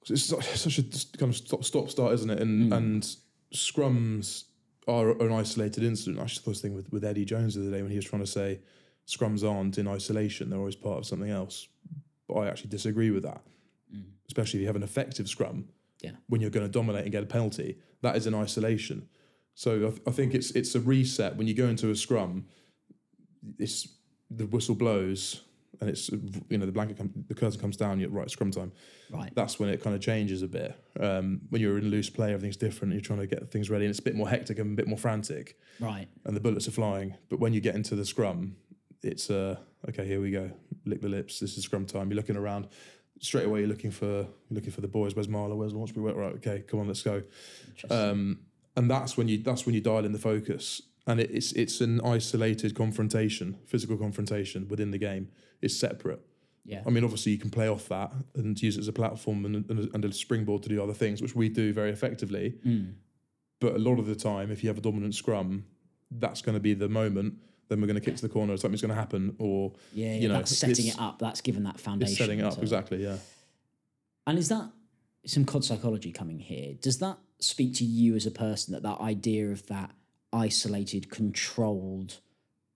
it's 0.09 0.25
such 0.25 0.79
a 0.79 0.83
kind 1.19 1.31
of 1.31 1.37
stop 1.37 1.65
stop 1.65 1.89
start, 1.89 2.15
isn't 2.15 2.31
it? 2.31 2.41
And 2.41 2.67
hmm. 2.67 2.73
and 2.73 3.17
scrums 3.55 4.45
are 4.89 5.11
an 5.23 5.33
isolated 5.33 5.85
incident. 5.85 6.21
I 6.21 6.25
just 6.25 6.45
thought 6.45 6.53
this 6.53 6.61
thing 6.61 6.75
with 6.75 6.91
with 6.93 7.05
Eddie 7.05 7.25
Jones 7.25 7.55
the 7.55 7.63
other 7.63 7.71
day 7.71 7.83
when 7.83 7.91
he 7.91 7.97
was 7.97 8.05
trying 8.05 8.23
to 8.23 8.31
say 8.31 8.61
scrums 9.07 9.49
aren't 9.49 9.79
in 9.79 9.89
isolation; 9.89 10.51
they're 10.51 10.59
always 10.59 10.77
part 10.77 10.99
of 10.99 11.07
something 11.07 11.31
else. 11.31 11.69
But 12.29 12.35
I 12.35 12.49
actually 12.49 12.71
disagree 12.71 13.11
with 13.11 13.25
that, 13.25 13.43
mm. 13.95 14.05
especially 14.27 14.59
if 14.59 14.63
you 14.63 14.67
have 14.69 14.77
an 14.77 14.83
effective 14.83 15.29
scrum. 15.29 15.69
Yeah. 16.01 16.13
When 16.29 16.41
you're 16.41 16.51
going 16.51 16.67
to 16.67 16.73
dominate 16.73 17.03
and 17.03 17.13
get 17.13 17.23
a 17.23 17.27
penalty, 17.27 17.79
that 18.03 18.17
is 18.17 18.27
in 18.27 18.35
isolation. 18.35 19.09
So 19.55 19.75
I, 19.75 19.91
th- 19.91 20.03
I 20.07 20.11
think 20.11 20.35
it's 20.35 20.51
it's 20.53 20.75
a 20.75 20.81
reset 20.81 21.37
when 21.37 21.47
you 21.47 21.55
go 21.55 21.67
into 21.67 21.91
a 21.91 21.97
scrum. 21.97 22.47
It's 23.59 23.89
the 24.31 24.47
whistle 24.47 24.75
blows 24.75 25.43
and 25.81 25.89
it's 25.89 26.11
you 26.49 26.59
know 26.59 26.67
the 26.67 26.73
blanket 26.73 26.99
come, 26.99 27.11
the 27.29 27.35
curtain 27.35 27.61
comes 27.61 27.77
down, 27.77 27.99
you're 28.01 28.11
right 28.11 28.31
scrum 28.31 28.51
time. 28.51 28.73
Right. 29.11 29.33
That's 29.35 29.59
when 29.59 29.69
it 29.71 29.83
kind 29.83 29.97
of 29.97 30.03
changes 30.03 30.43
a 30.43 30.49
bit. 30.49 30.75
Um, 30.99 31.41
when 31.51 31.61
you're 31.63 31.79
in 31.79 31.89
loose 31.91 32.11
play, 32.11 32.33
everything's 32.33 32.57
different. 32.57 32.93
You're 32.93 33.01
trying 33.01 33.21
to 33.21 33.27
get 33.27 33.51
things 33.51 33.71
ready, 33.71 33.85
and 33.87 33.91
it's 33.91 33.99
a 33.99 34.03
bit 34.03 34.15
more 34.15 34.29
hectic 34.29 34.59
and 34.59 34.73
a 34.73 34.77
bit 34.77 34.87
more 34.89 34.99
frantic, 34.99 35.59
Right. 35.81 36.07
and 36.25 36.37
the 36.37 36.41
bullets 36.41 36.69
are 36.69 36.73
flying. 36.73 37.15
But 37.29 37.41
when 37.41 37.53
you 37.53 37.61
get 37.61 37.75
into 37.75 37.95
the 37.97 38.05
scrum, 38.05 38.57
it's 39.03 39.31
uh, 39.31 39.57
okay. 39.89 40.07
Here 40.07 40.21
we 40.21 40.31
go. 40.31 40.51
Lick 40.85 41.01
the 41.01 41.09
lips. 41.09 41.41
This 41.41 41.57
is 41.57 41.65
scrum 41.65 41.87
time. 41.87 42.11
You're 42.11 42.17
looking 42.17 42.37
around. 42.37 42.69
Straight 43.23 43.45
away, 43.47 43.61
you're 43.61 43.69
looking 43.69 43.91
for 43.91 44.07
you're 44.07 44.27
looking 44.51 44.73
for 44.73 44.81
the 44.81 44.89
boys. 44.89 45.15
Where's 45.15 45.29
Marler? 45.29 45.57
Where's 45.57 45.73
Launchbury? 45.75 46.15
Right, 46.17 46.35
okay, 46.37 46.65
come 46.67 46.81
on, 46.81 46.87
let's 46.89 47.03
go. 47.03 47.23
Interesting. 47.69 47.99
Um, 47.99 48.39
and 48.77 48.91
that's 48.91 49.17
when 49.17 49.29
you 49.29 49.39
that's 49.43 49.67
when 49.67 49.75
you 49.75 49.81
dial 49.83 50.05
in 50.07 50.13
the 50.13 50.19
focus 50.19 50.81
and 51.07 51.21
it's 51.21 51.53
it's 51.53 51.81
an 51.81 52.01
isolated 52.03 52.75
confrontation 52.75 53.57
physical 53.67 53.97
confrontation 53.97 54.69
within 54.69 54.91
the 54.91 54.99
game 54.99 55.29
it's 55.63 55.77
separate 55.77 56.21
yeah. 56.65 56.83
i 56.87 56.91
mean 56.91 57.05
obviously 57.05 57.33
you 57.33 57.39
can 57.39 57.51
play 57.51 57.69
off 57.69 57.89
that 57.89 58.13
and 58.35 58.61
use 58.61 58.77
it 58.77 58.81
as 58.81 58.89
a 58.89 58.93
platform 58.93 59.45
and, 59.45 59.55
and, 59.71 59.79
a, 59.89 59.95
and 59.95 60.05
a 60.05 60.13
springboard 60.13 60.63
to 60.63 60.69
do 60.69 60.83
other 60.83 60.93
things 60.95 61.23
which 61.23 61.35
we 61.35 61.49
do 61.49 61.73
very 61.73 61.91
effectively 61.91 62.55
Mm. 62.67 62.95
but 63.61 63.75
a 63.75 63.79
lot 63.79 63.99
of 63.99 64.07
the 64.07 64.15
time 64.15 64.51
if 64.51 64.63
you 64.63 64.69
have 64.69 64.79
a 64.79 64.83
dominant 64.83 65.15
scrum 65.15 65.65
that's 66.11 66.43
going 66.43 66.55
to 66.55 66.61
be 66.61 66.75
the 66.75 66.89
moment 66.89 67.35
then 67.69 67.81
we're 67.81 67.87
going 67.87 67.95
to 67.95 68.01
kick 68.01 68.17
to 68.17 68.23
the 68.23 68.29
corner 68.29 68.57
something's 68.57 68.83
going 68.83 68.89
to 68.95 69.01
happen 69.01 69.35
or 69.39 69.73
Yeah. 69.93 70.07
yeah. 70.15 70.21
you 70.21 70.29
know, 70.29 70.35
that's 70.35 70.57
setting 70.57 70.87
it 70.89 70.99
up. 70.99 71.19
That's 71.21 71.41
given 71.41 71.63
that 71.65 71.79
foundation. 71.81 72.17
setting 72.17 72.41
it 72.41 72.45
up 72.45 72.55
to- 72.57 72.61
exactly 72.61 73.03
yeah 73.03 73.17
And 74.27 74.39
is 74.39 74.49
that 74.49 74.71
some 75.27 75.45
COD 75.45 75.65
psychology 75.65 76.13
coming 76.13 76.39
here? 76.39 76.75
Does 76.81 76.99
that 76.99 77.19
speak 77.41 77.75
to 77.75 77.85
you 77.85 78.15
as 78.17 78.27
a 78.27 78.31
person 78.31 78.73
that 78.75 78.83
that 78.83 79.01
idea 79.01 79.51
of 79.51 79.67
that 79.67 79.91
isolated, 80.33 81.11
controlled 81.11 82.21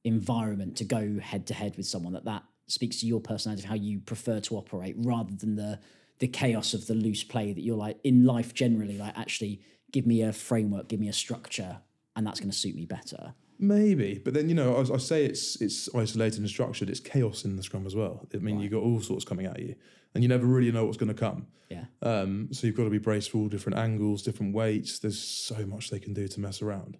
environment 0.04 0.76
to 0.76 0.84
go 0.84 1.18
head 1.20 1.46
to 1.46 1.54
head 1.54 1.76
with 1.76 1.86
someone 1.86 2.12
that 2.12 2.24
that 2.24 2.42
speaks 2.66 3.00
to 3.00 3.06
your 3.06 3.20
personality 3.20 3.62
of 3.62 3.68
how 3.68 3.74
you 3.74 4.00
prefer 4.00 4.38
to 4.40 4.56
operate 4.56 4.94
rather 4.98 5.32
than 5.34 5.56
the 5.56 5.78
the 6.18 6.28
chaos 6.28 6.74
of 6.74 6.86
the 6.86 6.94
loose 6.94 7.24
play 7.24 7.52
that 7.52 7.62
you're 7.62 7.76
like 7.76 7.98
in 8.04 8.24
life 8.24 8.52
generally 8.54 8.98
like 8.98 9.16
actually 9.18 9.60
give 9.92 10.06
me 10.06 10.22
a 10.22 10.32
framework 10.32 10.88
give 10.88 11.00
me 11.00 11.08
a 11.08 11.12
structure 11.12 11.78
and 12.16 12.26
that's 12.26 12.38
going 12.38 12.50
to 12.50 12.56
suit 12.56 12.74
me 12.76 12.84
better 12.84 13.34
Maybe, 13.56 14.20
but 14.22 14.34
then 14.34 14.48
you 14.48 14.54
know, 14.54 14.74
I, 14.76 14.94
I 14.94 14.98
say 14.98 15.24
it's 15.24 15.60
it's 15.62 15.88
isolated 15.94 16.40
and 16.40 16.48
structured. 16.48 16.90
It's 16.90 16.98
chaos 16.98 17.44
in 17.44 17.54
the 17.56 17.62
scrum 17.62 17.86
as 17.86 17.94
well. 17.94 18.26
I 18.34 18.38
mean, 18.38 18.56
Right. 18.56 18.62
you've 18.64 18.72
got 18.72 18.82
all 18.82 19.00
sorts 19.00 19.24
coming 19.24 19.46
at 19.46 19.60
you, 19.60 19.76
and 20.12 20.24
you 20.24 20.28
never 20.28 20.44
really 20.44 20.72
know 20.72 20.84
what's 20.84 20.96
going 20.96 21.14
to 21.14 21.14
come. 21.14 21.46
yeah 21.70 21.84
Um, 22.02 22.48
so 22.50 22.66
you've 22.66 22.76
got 22.76 22.82
to 22.84 22.90
be 22.90 22.98
braced 22.98 23.30
for 23.30 23.38
all 23.38 23.48
different 23.48 23.78
angles, 23.78 24.24
different 24.24 24.54
weights. 24.56 24.98
There's 24.98 25.20
so 25.22 25.64
much 25.66 25.90
they 25.90 26.00
can 26.00 26.12
do 26.12 26.26
to 26.26 26.40
mess 26.40 26.62
around. 26.62 26.98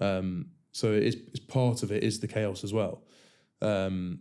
Um, 0.00 0.46
so 0.72 0.92
it's, 0.92 1.16
it's 1.16 1.40
part 1.40 1.82
of 1.82 1.90
it 1.92 2.02
is 2.04 2.20
the 2.20 2.28
chaos 2.28 2.62
as 2.64 2.72
well. 2.72 3.02
Um, 3.62 4.20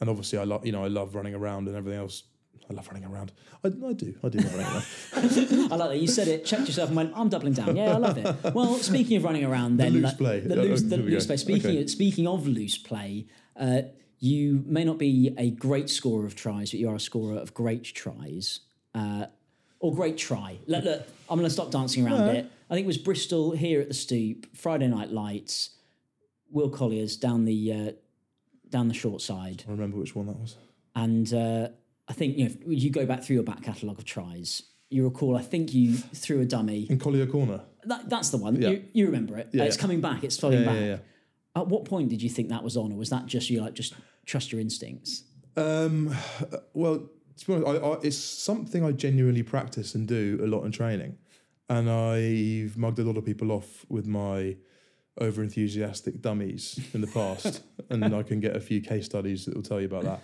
and 0.00 0.08
obviously, 0.08 0.38
I 0.38 0.44
love 0.44 0.64
you 0.64 0.72
know 0.72 0.84
I 0.84 0.88
love 0.88 1.14
running 1.14 1.34
around 1.34 1.68
and 1.68 1.76
everything 1.76 1.98
else. 2.00 2.22
I 2.70 2.74
love 2.74 2.86
running 2.88 3.04
around. 3.04 3.32
I, 3.64 3.68
I 3.68 3.92
do. 3.94 4.14
I 4.22 4.28
do 4.28 4.38
love 4.40 4.54
running 4.54 4.66
around. 4.66 4.84
I 5.72 5.76
like 5.76 5.90
that. 5.90 5.98
You 6.00 6.06
said 6.06 6.28
it, 6.28 6.44
checked 6.44 6.66
yourself, 6.66 6.88
and 6.90 6.96
went, 6.96 7.12
I'm 7.16 7.30
doubling 7.30 7.54
down. 7.54 7.74
Yeah, 7.76 7.94
I 7.94 7.98
love 7.98 8.18
it. 8.18 8.36
Well, 8.54 8.74
speaking 8.74 9.16
of 9.16 9.24
running 9.24 9.44
around, 9.44 9.78
then 9.78 9.94
loose 9.94 10.02
like, 10.04 10.18
play. 10.18 10.40
the 10.40 10.60
Oh, 10.60 10.62
loose, 10.64 10.82
the 10.82 10.96
loose 10.98 11.26
play. 11.26 11.36
Speaking 11.38 11.70
Okay. 11.70 11.82
of, 11.82 11.88
speaking 11.90 12.26
of 12.26 12.46
loose 12.46 12.76
play, 12.76 13.26
uh, 13.56 13.82
you 14.18 14.62
may 14.66 14.84
not 14.84 14.98
be 14.98 15.34
a 15.38 15.50
great 15.50 15.88
scorer 15.88 16.26
of 16.26 16.34
tries, 16.34 16.70
but 16.72 16.78
you 16.80 16.90
are 16.90 16.96
a 16.96 17.00
scorer 17.00 17.38
of 17.38 17.54
great 17.54 17.84
tries. 17.84 18.60
Uh, 18.94 19.26
or 19.80 19.94
great 19.94 20.16
try. 20.18 20.58
Look, 20.66 20.84
look, 20.84 21.06
I'm 21.28 21.38
going 21.38 21.46
to 21.48 21.52
stop 21.54 21.70
dancing 21.70 22.06
around 22.06 22.26
Yeah. 22.26 22.32
it. 22.40 22.52
I 22.70 22.74
think 22.74 22.84
it 22.84 22.88
was 22.88 22.98
Bristol 22.98 23.52
here 23.52 23.80
at 23.80 23.88
the 23.88 23.94
Stoop, 23.94 24.46
Friday 24.54 24.88
Night 24.88 25.10
Lights, 25.10 25.70
Will 26.50 26.68
Collier's 26.70 27.16
down 27.16 27.44
the 27.44 27.72
uh, 27.72 27.92
down 28.70 28.88
the 28.88 28.94
short 28.94 29.22
side, 29.22 29.64
I 29.66 29.70
remember 29.70 29.96
which 29.96 30.14
one 30.14 30.26
that 30.26 30.38
was. 30.38 30.56
and 30.94 31.32
uh, 31.32 31.68
I 32.06 32.12
think 32.12 32.36
you 32.36 32.44
know 32.48 32.54
if 32.66 32.82
you 32.82 32.90
go 32.90 33.06
back 33.06 33.22
through 33.22 33.34
your 33.34 33.42
back 33.42 33.62
catalogue 33.62 33.98
of 33.98 34.04
tries, 34.04 34.62
you 34.90 35.04
recall 35.04 35.36
I 35.36 35.42
think 35.42 35.72
you 35.72 35.94
threw 35.96 36.40
a 36.40 36.44
dummy. 36.44 36.86
In 36.90 36.98
Collier 36.98 37.26
Corner. 37.26 37.60
That, 37.84 38.10
that's 38.10 38.28
the 38.30 38.36
one. 38.36 38.60
Yeah. 38.60 38.70
You, 38.70 38.84
you 38.92 39.06
remember 39.06 39.38
it. 39.38 39.48
Yeah, 39.52 39.64
it's 39.64 39.76
yeah. 39.76 39.80
coming 39.80 40.00
back. 40.02 40.24
It's 40.24 40.36
flowing 40.38 40.64
back. 40.64 40.74
yeah, 40.74 40.86
yeah. 40.86 40.96
At 41.56 41.68
what 41.68 41.86
point 41.86 42.10
did 42.10 42.20
you 42.22 42.28
think 42.28 42.50
that 42.50 42.62
was 42.62 42.76
on, 42.76 42.92
or 42.92 42.96
was 42.96 43.08
that 43.10 43.24
just 43.26 43.48
you 43.48 43.60
like 43.62 43.72
just 43.74 43.94
trust 44.26 44.52
your 44.52 44.60
instincts? 44.60 45.24
Um, 45.56 46.14
well, 46.74 47.08
to 47.38 47.46
be 47.46 47.54
honest, 47.54 47.82
I, 47.82 47.86
I, 47.86 47.98
it's 48.02 48.16
something 48.18 48.84
I 48.84 48.92
genuinely 48.92 49.42
practice 49.42 49.94
and 49.94 50.06
do 50.06 50.38
a 50.42 50.46
lot 50.46 50.64
in 50.64 50.72
training, 50.72 51.16
and 51.68 51.88
I've 51.90 52.76
mugged 52.76 52.98
a 52.98 53.04
lot 53.04 53.16
of 53.16 53.24
people 53.24 53.52
off 53.52 53.84
with 53.88 54.06
my 54.06 54.56
over 55.20 55.42
enthusiastic 55.42 56.20
dummies 56.20 56.78
in 56.94 57.00
the 57.00 57.06
past, 57.08 57.62
and 57.90 58.14
I 58.14 58.22
can 58.22 58.40
get 58.40 58.54
a 58.56 58.60
few 58.60 58.80
case 58.80 59.06
studies 59.06 59.44
that 59.46 59.54
will 59.54 59.62
tell 59.62 59.80
you 59.80 59.86
about 59.86 60.04
that. 60.04 60.20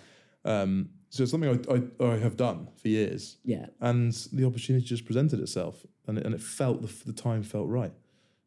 Um, 0.49 0.89
so 1.09 1.23
it's 1.23 1.31
something 1.31 1.49
I, 1.69 2.05
I, 2.05 2.13
I 2.13 2.17
have 2.17 2.35
done 2.37 2.67
for 2.81 2.87
years, 2.87 3.37
Yeah. 3.43 3.67
and 3.81 4.11
the 4.31 4.45
opportunity 4.45 4.85
just 4.85 5.05
presented 5.05 5.39
itself, 5.39 5.85
and 6.07 6.17
it, 6.17 6.25
and 6.25 6.33
it 6.35 6.41
felt 6.41 6.81
the, 6.81 7.11
the 7.11 7.13
time 7.13 7.43
felt 7.43 7.67
right. 7.69 7.93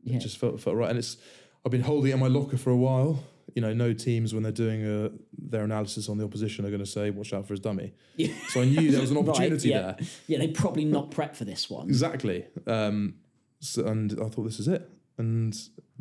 Yeah. 0.03 0.17
It 0.17 0.21
just 0.21 0.39
felt 0.39 0.61
felt 0.61 0.77
right, 0.77 0.91
and 0.91 0.99
it's 0.99 1.17
I've 1.65 1.73
been 1.73 1.83
holding 1.83 2.11
it 2.11 2.15
in 2.15 2.21
my 2.21 2.29
locker 2.29 2.57
for 2.57 2.71
a 2.71 2.77
while. 2.77 3.25
You 3.59 3.63
know, 3.63 3.73
no 3.75 3.93
teams 3.93 4.33
when 4.35 4.45
they're 4.45 4.53
doing 4.67 4.85
uh 4.87 5.09
their 5.37 5.65
analysis 5.65 6.09
on 6.09 6.17
the 6.17 6.25
opposition 6.25 6.65
are 6.65 6.69
going 6.71 6.79
to 6.79 6.87
say, 6.99 7.11
"Watch 7.11 7.33
out 7.33 7.45
for 7.45 7.55
his 7.55 7.59
dummy." 7.61 7.93
Yeah. 8.15 8.33
So 8.51 8.61
I 8.63 8.67
knew 8.67 8.93
there 8.93 9.01
was 9.01 9.11
an 9.11 9.17
Right, 9.21 9.29
opportunity 9.29 9.71
yeah. 9.71 9.81
there. 9.83 9.97
Yeah, 10.29 10.39
they 10.39 10.47
probably 10.47 10.85
not 10.85 11.11
prep 11.11 11.35
for 11.35 11.45
this 11.45 11.69
one. 11.69 11.89
Exactly. 11.89 12.47
Um, 12.69 13.17
so, 13.59 13.85
and 13.85 14.13
I 14.25 14.29
thought 14.29 14.45
this 14.45 14.61
is 14.61 14.69
it, 14.69 14.89
and 15.19 15.53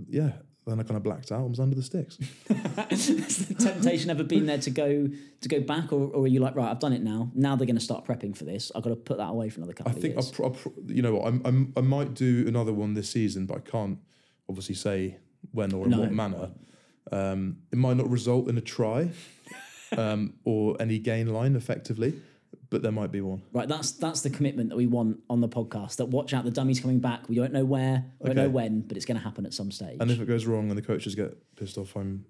yeah, 0.07 0.33
then 0.67 0.79
I 0.79 0.83
kind 0.83 0.97
of 0.97 1.01
blacked 1.03 1.31
out 1.31 1.39
and 1.41 1.49
was 1.49 1.59
under 1.59 1.75
the 1.75 1.81
sticks. 1.81 2.19
Has 2.91 3.47
the 3.47 3.55
temptation 3.55 4.11
ever 4.11 4.23
been 4.23 4.45
there 4.45 4.59
to 4.59 4.69
go 4.69 5.07
to 5.41 5.49
go 5.49 5.59
back, 5.61 5.91
or, 5.91 6.11
or 6.13 6.25
are 6.25 6.27
you 6.27 6.39
like, 6.39 6.55
right, 6.55 6.69
I've 6.69 6.79
done 6.79 6.93
it 6.93 7.01
now. 7.01 7.31
Now 7.33 7.55
they're 7.55 7.65
going 7.65 7.75
to 7.83 7.89
start 7.91 8.05
prepping 8.05 8.37
for 8.37 8.43
this. 8.43 8.71
I've 8.75 8.83
got 8.83 8.91
to 8.91 8.95
put 8.95 9.17
that 9.17 9.29
away 9.29 9.49
for 9.49 9.61
another 9.61 9.73
couple 9.73 9.93
I 9.93 9.95
think 9.95 10.15
I, 10.15 10.19
of 10.19 10.25
years. 10.25 10.31
pr- 10.35 10.45
I 10.45 10.93
you 10.93 11.01
know 11.01 11.15
what 11.15 11.25
I'm, 11.27 11.41
I'm 11.43 11.73
I 11.75 11.81
might 11.81 12.13
do 12.13 12.45
another 12.47 12.71
one 12.73 12.93
this 12.93 13.09
season, 13.09 13.47
but 13.47 13.57
I 13.57 13.61
can't 13.61 13.97
obviously 14.47 14.75
say 14.75 15.17
when 15.53 15.73
or 15.73 15.85
in 15.85 15.89
No. 15.91 16.01
what 16.01 16.11
manner. 16.11 16.51
Um, 17.11 17.57
it 17.71 17.77
might 17.77 17.97
not 17.97 18.09
result 18.09 18.49
in 18.49 18.57
a 18.57 18.61
try 18.61 19.09
um, 19.97 20.33
or 20.43 20.75
any 20.79 20.99
gain 20.99 21.33
line 21.33 21.55
effectively, 21.55 22.19
but 22.69 22.81
there 22.81 22.91
might 22.91 23.11
be 23.11 23.21
one. 23.21 23.41
Right, 23.53 23.67
that's 23.67 23.91
that's 23.91 24.21
the 24.21 24.29
commitment 24.29 24.69
that 24.69 24.75
we 24.75 24.87
want 24.87 25.19
on 25.29 25.41
the 25.41 25.49
podcast. 25.49 25.97
That 25.97 26.05
watch 26.07 26.33
out, 26.33 26.43
the 26.43 26.51
dummy's 26.51 26.79
coming 26.79 26.99
back. 26.99 27.29
We 27.29 27.35
don't 27.35 27.53
know 27.53 27.65
where, 27.65 28.05
we 28.19 28.27
don't 28.27 28.35
know 28.35 28.49
when, 28.49 28.81
but 28.81 28.97
it's 28.97 29.05
going 29.05 29.17
to 29.17 29.23
happen 29.23 29.45
at 29.45 29.53
some 29.53 29.71
stage. 29.71 29.97
And 29.99 30.11
if 30.11 30.19
it 30.19 30.25
goes 30.25 30.45
wrong 30.45 30.69
and 30.69 30.77
the 30.77 30.81
coaches 30.81 31.15
get 31.15 31.37
pissed 31.55 31.77
off, 31.77 31.95
I'm 31.95 32.25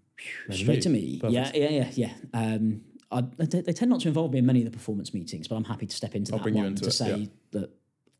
Straight 0.49 0.77
you. 0.77 0.81
to 0.81 0.89
me. 0.89 1.19
Perfect. 1.19 1.55
Yeah, 1.55 1.69
yeah, 1.69 1.69
yeah, 1.69 1.91
yeah. 1.93 2.13
Um, 2.33 2.81
I, 3.11 3.21
they, 3.37 3.61
they 3.61 3.73
tend 3.73 3.89
not 3.89 4.01
to 4.01 4.07
involve 4.07 4.33
me 4.33 4.39
in 4.39 4.45
many 4.45 4.59
of 4.59 4.65
the 4.65 4.71
performance 4.71 5.13
meetings, 5.13 5.47
but 5.47 5.55
I'm 5.55 5.63
happy 5.63 5.85
to 5.85 5.95
step 5.95 6.15
into 6.15 6.33
I'll 6.33 6.39
that 6.39 6.53
one 6.53 6.65
into 6.65 6.83
to 6.83 6.89
it, 6.89 6.91
say 6.91 7.15
yeah. 7.15 7.27
that 7.51 7.69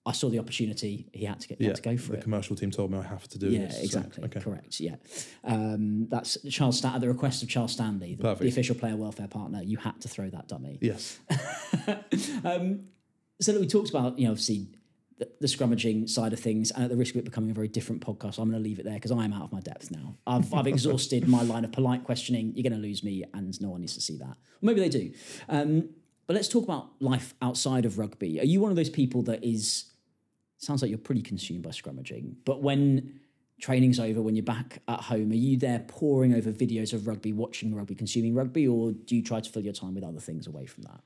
I 0.08 0.13
saw 0.13 0.30
the 0.30 0.39
opportunity. 0.39 1.08
He 1.13 1.26
had 1.26 1.39
to 1.41 1.48
get 1.50 1.60
Yeah, 1.60 1.67
had 1.67 1.76
to 1.76 1.82
go 1.82 1.98
for 1.98 2.08
the 2.08 2.13
it. 2.13 2.17
The 2.17 2.24
commercial 2.24 2.56
team 2.56 2.72
told 2.72 2.91
me 2.91 2.98
I 2.98 3.04
have 3.04 3.28
to 3.28 3.38
do 3.38 3.50
Yeah, 3.50 3.65
this. 3.65 3.78
so, 3.78 3.84
exactly. 3.84 4.24
okay. 4.24 4.39
Correct. 4.39 4.80
Yeah, 4.80 4.96
um, 5.43 6.08
that's 6.10 6.38
Charles 6.50 6.78
Stan- 6.78 6.96
at 6.96 7.02
the 7.02 7.08
request 7.10 7.43
of 7.43 7.50
Charles 7.50 7.74
Stanley, 7.74 8.15
the, 8.15 8.34
the 8.36 8.48
official 8.48 8.76
player 8.76 8.96
welfare 8.96 9.28
partner. 9.28 9.62
You 9.62 9.78
had 9.78 10.00
to 10.02 10.08
throw 10.08 10.30
that 10.30 10.48
dummy. 10.48 10.80
Yes. 10.82 11.20
um, 12.43 12.86
so 13.39 13.52
that 13.52 13.60
we 13.62 13.67
talked 13.67 13.89
about, 13.89 14.17
you 14.17 14.26
know, 14.26 14.32
obviously 14.32 14.67
the, 15.20 15.30
the 15.41 15.48
scrummaging 15.48 16.08
side 16.10 16.34
of 16.34 16.39
things, 16.39 16.72
and 16.72 16.84
at 16.86 16.89
the 16.89 16.96
risk 16.96 17.15
of 17.15 17.20
it 17.20 17.26
becoming 17.26 17.52
a 17.52 17.54
very 17.54 17.67
different 17.67 18.02
podcast, 18.06 18.38
I'm 18.39 18.50
going 18.50 18.62
to 18.63 18.67
leave 18.70 18.80
it 18.80 18.86
there 18.86 18.93
because 18.96 19.12
I 19.12 19.26
am 19.26 19.34
out 19.34 19.43
of 19.43 19.52
my 19.52 19.60
depth 19.62 19.91
now. 19.91 20.15
I've, 20.26 20.54
I've 20.54 20.67
exhausted 20.67 21.28
my 21.28 21.41
line 21.41 21.65
of 21.65 21.72
polite 21.72 22.04
questioning. 22.04 22.54
You're 22.56 22.63
going 22.70 22.80
to 22.82 22.88
lose 22.88 23.04
me, 23.04 23.24
and 23.34 23.60
no 23.62 23.70
one 23.70 23.82
needs 23.82 23.96
to 23.96 24.02
see 24.02 24.17
that. 24.17 24.28
Or 24.38 24.62
maybe 24.62 24.80
they 24.80 24.89
do. 24.89 25.12
Um, 25.50 25.89
but 26.28 26.36
let's 26.36 26.48
talk 26.50 26.63
about 26.65 26.89
life 27.00 27.34
outside 27.41 27.86
of 27.86 27.98
rugby. 27.98 28.39
Are 28.39 28.46
you 28.46 28.60
one 28.62 28.70
of 28.70 28.76
those 28.78 28.89
people 28.89 29.24
that 29.24 29.43
is? 29.43 29.86
Sounds 30.58 30.82
like 30.82 30.89
you're 30.89 30.98
pretty 30.98 31.22
consumed 31.22 31.63
by 31.63 31.70
scrummaging, 31.70 32.36
but 32.46 32.62
when 32.62 33.20
training's 33.60 34.00
over, 34.00 34.22
when 34.22 34.36
you're 34.36 34.43
back 34.43 34.82
at 34.88 35.02
home, 35.02 35.32
are 35.32 35.36
you 35.36 35.58
there 35.58 35.80
poring 35.88 36.34
over 36.34 36.52
videos 36.52 36.93
of 36.93 37.08
rugby, 37.08 37.34
watching 37.34 37.74
rugby, 37.76 37.96
consuming 37.96 38.36
rugby, 38.36 38.67
or 38.67 38.91
do 38.91 39.15
you 39.15 39.24
try 39.24 39.39
to 39.39 39.50
fill 39.50 39.63
your 39.63 39.74
time 39.74 39.96
with 39.96 40.04
other 40.04 40.20
things 40.20 40.48
away 40.48 40.65
from 40.65 40.84
that? 40.84 41.02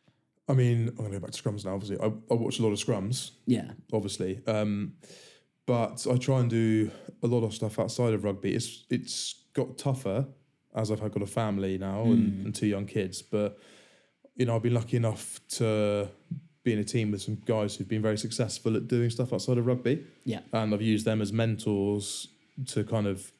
I 0.50 0.54
mean, 0.54 0.90
I'm 0.90 0.96
going 0.96 1.12
to 1.12 1.20
go 1.20 1.26
back 1.26 1.32
to 1.32 1.42
scrums 1.42 1.64
now, 1.64 1.76
obviously. 1.76 1.98
I, 2.00 2.08
I 2.08 2.36
watch 2.36 2.60
a 2.60 2.64
lot 2.64 2.72
of 2.72 2.78
scrums, 2.80 3.32
Yeah, 3.46 3.72
obviously. 3.94 4.42
Um, 4.48 4.96
but 5.66 6.06
I 6.12 6.18
try 6.18 6.40
and 6.40 6.50
do 6.50 6.92
a 7.24 7.28
lot 7.28 7.44
of 7.44 7.54
stuff 7.54 7.80
outside 7.80 8.14
of 8.14 8.24
rugby. 8.24 8.54
It's 8.54 8.86
It's 8.90 9.46
got 9.54 9.78
tougher 9.78 10.28
as 10.76 10.92
I've 10.92 11.00
got 11.00 11.22
a 11.22 11.28
family 11.28 11.78
now 11.78 12.04
and, 12.04 12.46
and 12.46 12.56
two 12.56 12.68
young 12.68 12.86
kids. 12.86 13.22
But, 13.22 13.58
you 14.36 14.46
know, 14.46 14.56
I've 14.56 14.64
been 14.64 14.74
lucky 14.74 14.98
enough 14.98 15.40
to 15.58 16.10
be 16.63 16.74
in 16.74 16.80
a 16.80 16.84
team 16.84 17.12
with 17.12 17.21
some 17.21 17.38
guys 17.45 17.76
who've 17.76 17.88
been 17.89 18.02
very 18.02 18.17
successful 18.17 18.76
at 18.76 18.88
doing 18.88 19.10
stuff 19.10 19.34
outside 19.34 19.58
of 19.58 19.65
rugby. 19.65 20.06
yeah. 20.26 20.41
and 20.54 20.74
I've 20.74 20.82
used 20.82 21.06
them 21.06 21.21
as 21.21 21.34
mentors 21.34 22.28
to 22.67 22.84
kind 22.84 23.08
of 23.08 23.32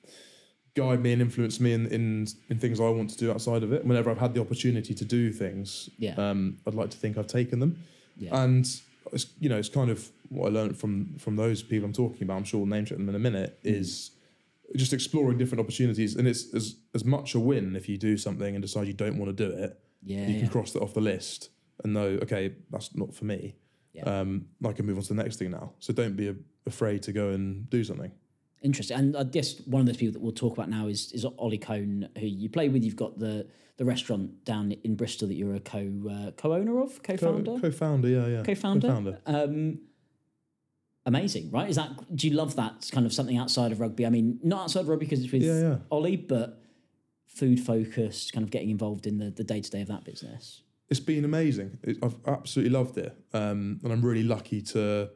guide 0.74 1.02
me 1.02 1.12
and 1.14 1.22
influence 1.22 1.60
me 1.60 1.74
in, 1.74 1.86
in 1.88 2.28
in 2.50 2.58
things 2.58 2.80
I 2.80 2.90
want 2.90 3.10
to 3.12 3.18
do 3.18 3.32
outside 3.32 3.62
of 3.64 3.74
it. 3.74 3.86
Whenever 3.86 4.10
I've 4.10 4.18
had 4.20 4.34
the 4.34 4.42
opportunity 4.42 4.94
to 4.94 5.06
do 5.06 5.32
things, 5.34 5.90
Yeah. 5.98 6.16
um, 6.16 6.58
I'd 6.66 6.74
like 6.74 6.90
to 6.92 6.98
think 6.98 7.18
I've 7.18 7.28
taken 7.28 7.60
them, 7.60 7.84
Yeah. 8.18 8.44
and 8.44 8.66
it's, 9.12 9.26
you 9.40 9.50
know 9.50 9.58
it's 9.58 9.70
kind 9.70 9.90
of 9.92 10.10
what 10.30 10.48
I 10.48 10.50
learned 10.52 10.78
from 10.78 11.16
from 11.20 11.36
those 11.36 11.62
people 11.62 11.86
I'm 11.86 11.94
talking 11.94 12.24
about. 12.24 12.38
I'm 12.38 12.44
sure 12.46 12.60
we'll 12.62 12.70
name 12.70 12.86
check 12.86 12.98
them 12.98 13.10
in 13.10 13.16
a 13.16 13.20
minute. 13.20 13.60
Is 13.64 14.12
just 14.78 14.94
exploring 14.94 15.38
different 15.38 15.60
opportunities, 15.60 16.16
and 16.16 16.26
it's 16.28 16.54
as 16.56 16.76
as 16.96 17.04
much 17.04 17.36
a 17.36 17.40
win 17.40 17.76
if 17.76 17.90
you 17.90 17.98
do 17.98 18.18
something 18.18 18.56
and 18.56 18.62
decide 18.62 18.88
you 18.88 18.94
don't 18.94 19.18
want 19.18 19.36
to 19.36 19.48
do 19.48 19.52
it 19.54 19.78
Yeah, 20.02 20.26
you 20.28 20.40
can 20.40 20.48
cross 20.50 20.72
that 20.72 20.82
off 20.82 20.94
the 20.94 21.02
list 21.02 21.50
and 21.84 21.94
know, 21.94 22.20
okay, 22.24 22.56
that's 22.70 22.96
not 22.96 23.14
for 23.14 23.26
me. 23.26 23.56
Yeah. 23.94 24.04
Um, 24.04 24.46
I 24.66 24.72
can 24.72 24.86
move 24.86 24.98
on 24.98 25.04
to 25.04 25.14
the 25.14 25.22
next 25.22 25.38
thing 25.38 25.52
now. 25.52 25.74
So 25.80 25.94
don't 25.94 26.16
be 26.16 26.30
a, 26.30 26.36
afraid 26.66 27.04
to 27.04 27.12
go 27.12 27.30
and 27.30 27.70
do 27.70 27.84
something. 27.84 28.12
Interesting. 28.62 28.98
And 28.98 29.18
I 29.18 29.24
guess 29.24 29.60
one 29.66 29.82
of 29.82 29.88
those 29.88 29.98
people 29.98 30.14
that 30.14 30.22
we'll 30.22 30.32
talk 30.32 30.54
about 30.54 30.70
now 30.70 30.88
is 30.88 31.12
is 31.14 31.26
Olly 31.38 31.58
Kohn, 31.58 32.08
who 32.18 32.28
you 32.28 32.48
play 32.48 32.70
with. 32.70 32.84
You've 32.84 32.96
got 32.96 33.18
the 33.18 33.48
the 33.78 33.86
restaurant 33.86 34.46
down 34.46 34.72
in 34.72 34.96
Bristol 34.96 35.28
that 35.28 35.34
you're 35.34 35.56
a 35.56 35.60
co 35.60 35.92
uh, 36.10 36.32
co 36.32 36.54
owner 36.54 36.80
of, 36.80 37.02
co 37.02 37.18
founder, 37.18 37.52
Co- 37.54 37.60
co-founder, 37.60 38.08
yeah, 38.08 38.28
yeah. 38.28 38.44
co-founder. 38.44 38.88
Co-founder. 38.88 39.22
Um, 39.26 39.80
amazing, 41.06 41.50
right? 41.50 41.70
Is 41.70 41.78
that 41.78 42.16
do 42.16 42.28
you 42.28 42.36
love 42.36 42.56
that 42.58 42.88
kind 42.92 43.08
of 43.08 43.14
something 43.14 43.38
outside 43.38 43.72
of 43.72 43.80
rugby? 43.80 44.06
I 44.06 44.10
mean, 44.10 44.40
not 44.44 44.64
outside 44.64 44.82
of 44.82 44.90
rugby 44.90 45.08
because 45.08 45.24
it's 45.24 45.32
with 45.32 45.42
Yeah, 45.42 45.60
yeah. 45.60 45.78
Olly, 45.90 46.16
but 46.16 46.62
food 47.26 47.60
focused, 47.60 48.34
kind 48.34 48.44
of 48.44 48.52
getting 48.52 48.70
involved 48.70 49.08
in 49.08 49.18
the 49.18 49.32
the 49.32 49.44
day 49.44 49.62
to 49.62 49.72
day 49.72 49.82
of 49.82 49.88
that 49.88 50.04
business. 50.04 50.62
It's 50.92 51.00
been 51.00 51.26
amazing. 51.26 51.80
It, 51.84 51.98
I've 52.04 52.16
absolutely 52.28 52.72
loved 52.72 52.98
it, 52.98 53.16
um, 53.34 53.80
and 53.84 53.92
I'm 53.92 54.02
really 54.02 54.24
lucky 54.24 54.62
to 54.74 55.10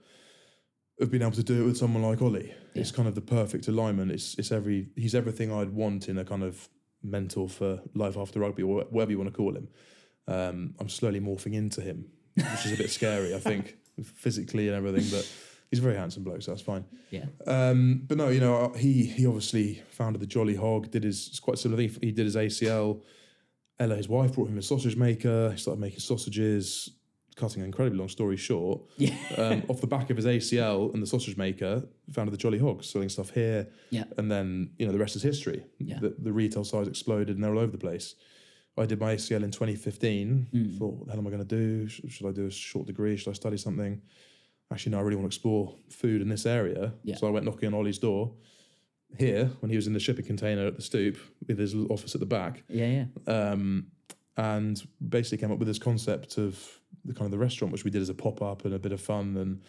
have 1.02 1.12
been 1.12 1.22
able 1.22 1.34
to 1.34 1.44
do 1.44 1.62
it 1.62 1.66
with 1.66 1.78
someone 1.78 2.02
like 2.02 2.22
Olly. 2.22 2.54
It's 2.74 2.92
kind 2.92 3.08
of 3.08 3.16
the 3.16 3.22
perfect 3.22 3.68
alignment. 3.68 4.10
It's 4.12 4.36
it's 4.40 4.52
every 4.52 4.88
he's 4.96 5.14
everything 5.14 5.52
I'd 5.52 5.72
want 5.72 6.08
in 6.08 6.18
a 6.18 6.24
kind 6.26 6.44
of 6.44 6.70
mentor 7.04 7.50
for 7.50 7.82
life 7.94 8.18
after 8.18 8.40
rugby 8.40 8.64
or 8.64 8.86
whatever 8.86 9.12
you 9.12 9.18
want 9.18 9.30
to 9.30 9.36
call 9.36 9.56
him. 9.56 9.68
Um, 10.28 10.74
I'm 10.80 10.90
slowly 10.90 11.20
morphing 11.20 11.54
into 11.54 11.82
him, 11.82 12.06
which 12.36 12.66
is 12.66 12.72
a 12.72 12.78
bit 12.78 12.90
scary, 12.90 13.36
I 13.36 13.40
think, 13.40 13.78
physically 14.04 14.70
and 14.70 14.78
everything. 14.78 15.10
But 15.12 15.30
he's 15.70 15.80
a 15.80 15.84
very 15.84 15.98
handsome 15.98 16.24
bloke, 16.24 16.42
so 16.42 16.52
that's 16.52 16.64
fine. 16.64 16.86
Yeah, 17.12 17.26
Um, 17.46 18.04
but 18.08 18.18
no, 18.18 18.30
you 18.30 18.40
know, 18.40 18.74
he 18.78 19.04
he 19.04 19.28
obviously 19.28 19.84
founded 19.90 20.22
the 20.22 20.28
Jolly 20.28 20.56
Hog. 20.56 20.90
Did 20.90 21.04
his 21.04 21.28
it's 21.28 21.40
quite 21.42 21.58
similar 21.58 21.86
thing. 21.86 22.00
He 22.02 22.14
did 22.14 22.26
his 22.26 22.38
ACL. 22.38 23.02
Ella, 23.80 23.96
his 23.96 24.08
wife, 24.08 24.34
brought 24.34 24.50
him 24.50 24.58
a 24.58 24.62
sausage 24.62 24.96
maker. 24.96 25.52
He 25.52 25.58
started 25.58 25.82
making 25.82 26.00
sausages. 26.00 26.92
Cutting 27.36 27.64
an 27.64 27.66
incredibly 27.66 28.00
long 28.00 28.08
story 28.08 28.38
short, 28.38 28.80
yeah, 28.98 29.14
um, 29.38 29.64
off 29.68 29.82
the 29.82 29.88
back 29.88 30.10
of 30.10 30.16
his 30.16 30.26
ACL 30.26 30.94
and 30.94 31.04
the 31.04 31.08
sausage 31.08 31.36
maker, 31.36 31.84
founded 32.14 32.34
the 32.34 32.38
Jolly 32.38 32.60
Hog, 32.60 32.82
selling 32.82 33.10
stuff 33.10 33.32
here. 33.32 33.68
Yeah. 33.90 34.06
And 34.18 34.32
then 34.32 34.70
you 34.78 34.86
know 34.86 34.94
the 34.94 35.00
rest 35.00 35.18
is 35.18 35.22
history. 35.22 35.66
Yeah. 35.78 36.00
The, 36.00 36.16
the 36.18 36.32
retail 36.32 36.64
size 36.64 36.88
exploded 36.88 37.36
and 37.36 37.44
they're 37.44 37.52
all 37.52 37.60
over 37.60 37.74
the 37.74 37.78
place. 37.78 38.16
I 38.78 38.86
did 38.86 39.02
my 39.02 39.16
ACL 39.16 39.44
in 39.44 39.52
2015. 39.52 40.48
Mm. 40.54 40.78
Thought, 40.78 40.94
what 40.94 41.06
the 41.08 41.12
hell 41.12 41.20
am 41.20 41.28
I 41.28 41.30
going 41.30 41.46
to 41.46 41.56
do? 41.58 41.90
Sh- 41.90 42.02
Should 42.08 42.28
I 42.28 42.32
do 42.32 42.46
a 42.46 42.52
short 42.52 42.88
degree? 42.88 43.18
Should 43.18 43.32
I 43.32 43.34
study 43.34 43.58
something? 43.58 44.02
Actually, 44.72 44.94
no, 44.94 45.00
I 45.00 45.02
really 45.02 45.18
want 45.18 45.30
to 45.30 45.36
explore 45.36 45.76
food 45.90 46.22
in 46.22 46.30
this 46.30 46.46
area. 46.46 46.94
Yeah. 47.04 47.18
So 47.18 47.28
I 47.28 47.32
went 47.32 47.46
knocking 47.46 47.68
on 47.68 47.74
Olly's 47.74 48.00
door 48.00 48.34
here 49.18 49.52
when 49.60 49.70
he 49.70 49.76
was 49.76 49.88
in 49.88 49.94
the 49.94 50.00
shipping 50.00 50.26
container 50.26 50.66
at 50.68 50.76
the 50.76 50.82
stoop 50.82 51.18
with 51.48 51.58
his 51.58 51.76
office 51.90 52.14
at 52.16 52.20
the 52.20 52.26
back 52.26 52.64
yeah, 52.70 53.06
yeah. 53.28 53.34
um, 53.52 53.88
and 54.38 54.84
basically 55.10 55.38
came 55.38 55.52
up 55.52 55.60
with 55.60 55.68
this 55.68 55.80
concept 55.80 56.38
of 56.38 56.60
the 57.04 57.14
kind 57.14 57.26
of 57.26 57.32
the 57.32 57.38
restaurant, 57.38 57.72
which 57.72 57.84
we 57.84 57.92
did 57.92 58.02
as 58.02 58.10
a 58.10 58.14
pop 58.14 58.42
up 58.42 58.66
and 58.66 58.74
a 58.74 58.80
bit 58.80 58.92
of 58.92 59.00
fun 59.00 59.38
and 59.38 59.62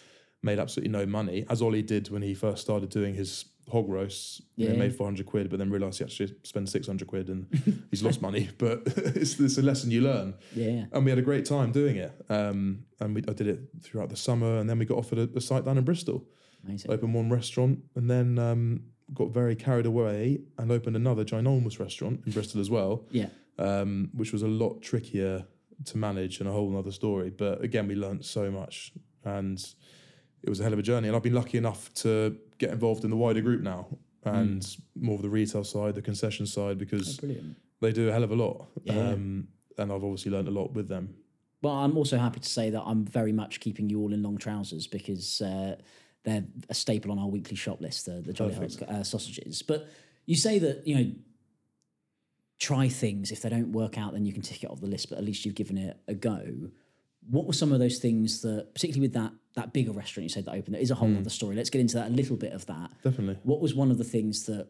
made 0.42 0.58
absolutely 0.58 0.90
no 0.90 1.04
money, 1.06 1.44
as 1.50 1.60
Olly 1.62 1.82
did 1.82 2.08
when 2.10 2.22
he 2.22 2.34
first 2.34 2.62
started 2.62 2.88
doing 2.90 3.14
his 3.14 3.44
hog 3.70 3.88
roasts. 3.88 4.40
You 4.56 4.68
know, 4.68 4.74
Yeah. 4.74 4.78
made 4.80 4.94
400 4.94 5.26
quid, 5.26 5.50
but 5.50 5.58
then 5.58 5.70
realised 5.70 5.98
he 5.98 6.04
actually 6.04 6.34
spent 6.44 6.68
600 6.68 7.06
quid 7.06 7.28
and 7.28 7.46
he's 7.90 8.02
lost 8.02 8.22
money. 8.22 8.48
But 8.58 8.82
it's, 8.86 9.38
it's 9.40 9.58
a 9.58 9.62
lesson 9.62 9.90
you 9.90 10.02
learn. 10.02 10.34
Yeah, 10.54 10.68
yeah. 10.70 10.84
And 10.92 11.04
we 11.04 11.10
had 11.10 11.18
a 11.18 11.22
great 11.22 11.44
time 11.46 11.72
doing 11.72 11.96
it. 11.96 12.12
Um, 12.28 12.84
and 13.00 13.14
we, 13.14 13.22
I 13.28 13.32
did 13.32 13.48
it 13.48 13.60
throughout 13.82 14.08
the 14.08 14.16
summer. 14.16 14.58
And 14.58 14.68
then 14.70 14.78
we 14.78 14.84
got 14.84 14.98
offered 14.98 15.18
a, 15.18 15.28
a 15.36 15.40
site 15.40 15.64
down 15.64 15.78
in 15.78 15.84
Bristol 15.84 16.24
Amazing. 16.64 16.90
opened 16.90 17.14
one 17.14 17.28
restaurant 17.30 17.80
and 17.96 18.08
then 18.10 18.38
um, 18.38 18.82
got 19.14 19.30
very 19.30 19.54
carried 19.54 19.86
away 19.86 20.40
and 20.58 20.70
opened 20.70 20.96
another 20.96 21.24
ginormous 21.24 21.78
restaurant 21.78 22.20
in 22.26 22.32
Bristol 22.32 22.60
as 22.60 22.70
well, 22.70 23.06
Yeah, 23.10 23.28
um, 23.58 24.10
which 24.14 24.32
was 24.32 24.42
a 24.42 24.48
lot 24.48 24.82
trickier 24.82 25.46
to 25.84 25.98
manage 25.98 26.40
and 26.40 26.48
a 26.48 26.52
whole 26.52 26.76
other 26.76 26.92
story. 26.92 27.30
But 27.30 27.62
again, 27.62 27.86
we 27.86 27.94
learnt 27.94 28.24
so 28.24 28.50
much 28.50 28.92
and 29.24 29.62
it 30.42 30.48
was 30.48 30.60
a 30.60 30.62
hell 30.62 30.72
of 30.72 30.78
a 30.78 30.82
journey. 30.82 31.08
And 31.08 31.16
I've 31.16 31.22
been 31.22 31.34
lucky 31.34 31.58
enough 31.58 31.92
to 31.94 32.36
get 32.58 32.70
involved 32.70 33.04
in 33.04 33.10
the 33.10 33.16
wider 33.16 33.40
group 33.40 33.62
now 33.62 33.86
and 34.24 34.76
more 34.94 35.14
of 35.14 35.22
the 35.22 35.28
retail 35.28 35.64
side, 35.64 35.94
the 35.94 36.02
concession 36.02 36.46
side, 36.46 36.78
because 36.78 37.18
brilliant. 37.18 37.56
they 37.80 37.92
do 37.92 38.08
a 38.08 38.12
hell 38.12 38.24
of 38.24 38.32
a 38.32 38.34
lot. 38.34 38.66
Yeah. 38.84 39.10
Um, 39.10 39.48
and 39.78 39.92
I've 39.92 40.02
obviously 40.02 40.32
learnt 40.32 40.48
a 40.48 40.52
lot 40.52 40.72
with 40.72 40.88
them. 40.88 41.14
Well, 41.62 41.74
I'm 41.74 41.96
also 41.96 42.18
happy 42.18 42.40
to 42.40 42.48
say 42.48 42.70
that 42.70 42.82
I'm 42.82 43.04
very 43.04 43.32
much 43.32 43.60
keeping 43.60 43.88
you 43.88 44.00
all 44.00 44.12
in 44.12 44.22
long 44.22 44.38
trousers 44.38 44.86
because 44.86 45.40
uh, 45.40 45.76
they're 46.26 46.44
a 46.68 46.74
staple 46.74 47.10
on 47.12 47.18
our 47.18 47.28
weekly 47.28 47.56
shop 47.56 47.80
list, 47.80 48.04
the, 48.04 48.20
the 48.20 48.32
Jolly. 48.32 48.52
Hog 48.54 48.70
uh, 48.86 49.02
sausages. 49.02 49.62
But 49.62 49.88
you 50.26 50.36
say 50.36 50.58
that, 50.58 50.86
you 50.86 50.94
know, 50.94 51.12
try 52.58 52.88
things. 52.88 53.30
If 53.30 53.42
they 53.42 53.48
don't 53.48 53.72
work 53.72 53.96
out, 53.96 54.12
then 54.12 54.26
you 54.26 54.32
can 54.32 54.42
tick 54.42 54.64
it 54.64 54.70
off 54.70 54.80
the 54.80 54.88
list, 54.88 55.08
but 55.08 55.18
at 55.18 55.24
least 55.24 55.44
you've 55.44 55.54
given 55.54 55.78
it 55.78 55.96
a 56.08 56.14
go. 56.14 56.44
What 57.30 57.46
were 57.46 57.52
some 57.52 57.72
of 57.72 57.78
those 57.78 57.98
things 57.98 58.42
that, 58.42 58.74
particularly 58.74 59.08
with 59.08 59.14
that 59.14 59.32
that 59.54 59.72
bigger 59.72 59.92
restaurant 59.92 60.24
you 60.24 60.28
said 60.28 60.44
that 60.44 60.54
opened, 60.54 60.74
that 60.74 60.82
is 60.82 60.90
a 60.90 60.94
whole 60.94 61.16
other 61.16 61.30
story. 61.30 61.56
Let's 61.56 61.70
get 61.70 61.80
into 61.80 61.94
that 61.94 62.08
a 62.08 62.10
little 62.10 62.36
bit 62.36 62.52
of 62.52 62.66
that. 62.66 62.90
Definitely. 63.02 63.38
What 63.42 63.60
was 63.60 63.74
one 63.74 63.90
of 63.90 63.96
the 63.96 64.04
things 64.04 64.44
that 64.46 64.68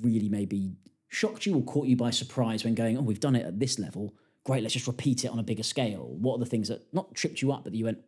really 0.00 0.28
maybe 0.28 0.72
shocked 1.08 1.46
you 1.46 1.56
or 1.56 1.62
caught 1.62 1.86
you 1.86 1.96
by 1.96 2.10
surprise 2.10 2.64
when 2.64 2.74
going, 2.74 2.98
oh, 2.98 3.02
we've 3.02 3.20
done 3.20 3.36
it 3.36 3.46
at 3.46 3.60
this 3.60 3.78
level. 3.78 4.14
Great, 4.44 4.62
let's 4.62 4.74
just 4.74 4.86
repeat 4.86 5.24
it 5.24 5.28
on 5.28 5.38
a 5.38 5.42
bigger 5.42 5.62
scale. 5.62 6.16
What 6.18 6.36
are 6.36 6.38
the 6.38 6.46
things 6.46 6.68
that 6.68 6.92
not 6.92 7.14
tripped 7.14 7.40
you 7.40 7.52
up, 7.52 7.64
but 7.64 7.72
that 7.72 7.78
you 7.78 7.84
went, 7.84 7.98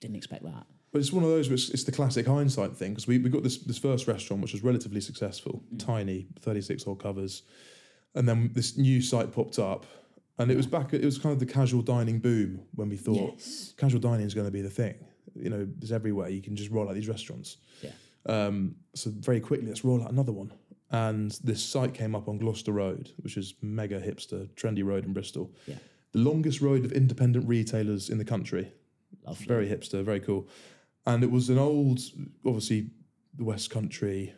didn't 0.00 0.16
expect 0.16 0.42
that? 0.44 0.66
But 0.92 1.00
it's 1.00 1.12
one 1.12 1.24
of 1.24 1.30
those 1.30 1.48
which 1.48 1.70
it's 1.70 1.84
the 1.84 1.92
classic 1.92 2.26
hindsight 2.26 2.76
thing 2.76 2.92
because 2.92 3.06
we, 3.06 3.18
we 3.18 3.30
got 3.30 3.42
this 3.42 3.56
this 3.58 3.78
first 3.78 4.06
restaurant 4.06 4.42
which 4.42 4.52
was 4.52 4.62
relatively 4.62 5.00
successful, 5.00 5.62
tiny, 5.78 6.26
36 6.40 6.84
hole 6.84 6.94
covers. 6.96 7.42
And 8.14 8.28
then 8.28 8.50
this 8.52 8.76
new 8.76 9.00
site 9.00 9.32
popped 9.32 9.58
up 9.58 9.86
and 10.38 10.50
it 10.50 10.56
was 10.56 10.66
back 10.66 10.92
it 10.92 11.04
was 11.04 11.18
kind 11.18 11.32
of 11.32 11.38
the 11.40 11.46
casual 11.46 11.80
dining 11.82 12.18
boom 12.18 12.60
when 12.74 12.88
we 12.90 12.96
thought 12.98 13.34
Yes. 13.38 13.72
casual 13.78 14.00
dining 14.00 14.26
is 14.26 14.34
going 14.34 14.46
to 14.46 14.50
be 14.52 14.60
the 14.60 14.70
thing. 14.70 14.94
You 15.34 15.48
know, 15.48 15.66
there's 15.78 15.92
everywhere. 15.92 16.28
You 16.28 16.42
can 16.42 16.54
just 16.56 16.70
roll 16.70 16.86
out 16.88 16.94
these 16.94 17.08
restaurants. 17.08 17.56
Yeah. 17.82 17.92
Um, 18.26 18.76
so 18.94 19.10
very 19.10 19.40
quickly, 19.40 19.66
let's 19.66 19.84
roll 19.84 20.02
out 20.02 20.10
another 20.10 20.32
one. 20.32 20.52
And 20.90 21.30
this 21.42 21.64
site 21.64 21.94
came 21.94 22.14
up 22.14 22.28
on 22.28 22.36
Gloucester 22.36 22.70
Road, 22.72 23.12
which 23.22 23.38
is 23.38 23.54
mega 23.62 23.98
hipster, 23.98 24.46
trendy 24.56 24.84
road 24.84 25.06
in 25.06 25.14
Bristol. 25.14 25.50
Yeah. 25.66 25.76
The 26.12 26.18
longest 26.18 26.60
road 26.60 26.84
of 26.84 26.92
independent 26.92 27.48
retailers 27.48 28.10
in 28.10 28.18
the 28.18 28.26
country. 28.26 28.70
Lovely. 29.26 29.46
Very 29.46 29.66
hipster, 29.68 30.04
very 30.04 30.20
cool. 30.20 30.46
And 31.06 31.24
it 31.24 31.30
was 31.30 31.48
an 31.50 31.58
old, 31.58 32.00
obviously, 32.46 32.90
the 33.36 33.44
West 33.44 33.70
Country, 33.70 34.34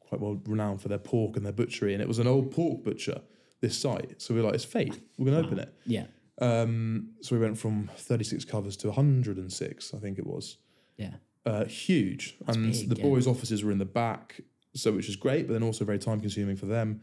quite 0.00 0.20
well 0.20 0.40
renowned 0.46 0.82
for 0.82 0.88
their 0.88 0.98
pork 0.98 1.36
and 1.36 1.44
their 1.44 1.52
butchery. 1.52 1.92
And 1.92 2.02
it 2.02 2.08
was 2.08 2.18
an 2.18 2.26
old 2.26 2.50
pork 2.50 2.82
butcher, 2.82 3.20
this 3.60 3.78
site. 3.78 4.20
So 4.20 4.34
we 4.34 4.40
are 4.40 4.44
like, 4.44 4.54
it's 4.54 4.64
fate. 4.64 5.00
We're 5.16 5.30
going 5.30 5.42
to 5.42 5.46
open 5.46 5.58
it. 5.60 5.74
Yeah. 5.86 6.06
Um, 6.40 7.10
so 7.20 7.36
we 7.36 7.42
went 7.42 7.58
from 7.58 7.90
36 7.96 8.44
covers 8.44 8.76
to 8.78 8.88
106, 8.88 9.94
I 9.94 9.98
think 9.98 10.18
it 10.18 10.26
was. 10.26 10.58
Yeah. 10.96 11.14
Uh, 11.44 11.64
huge. 11.64 12.36
and 12.46 12.72
big, 12.72 12.88
the 12.88 12.96
yeah. 12.96 13.02
boys' 13.02 13.26
offices 13.26 13.64
were 13.64 13.72
in 13.72 13.78
the 13.78 13.84
back, 13.84 14.40
so 14.74 14.92
which 14.92 15.08
is 15.08 15.16
great, 15.16 15.46
but 15.46 15.54
then 15.54 15.62
also 15.62 15.84
very 15.84 15.98
time 15.98 16.20
consuming 16.20 16.56
for 16.56 16.66
them. 16.66 17.00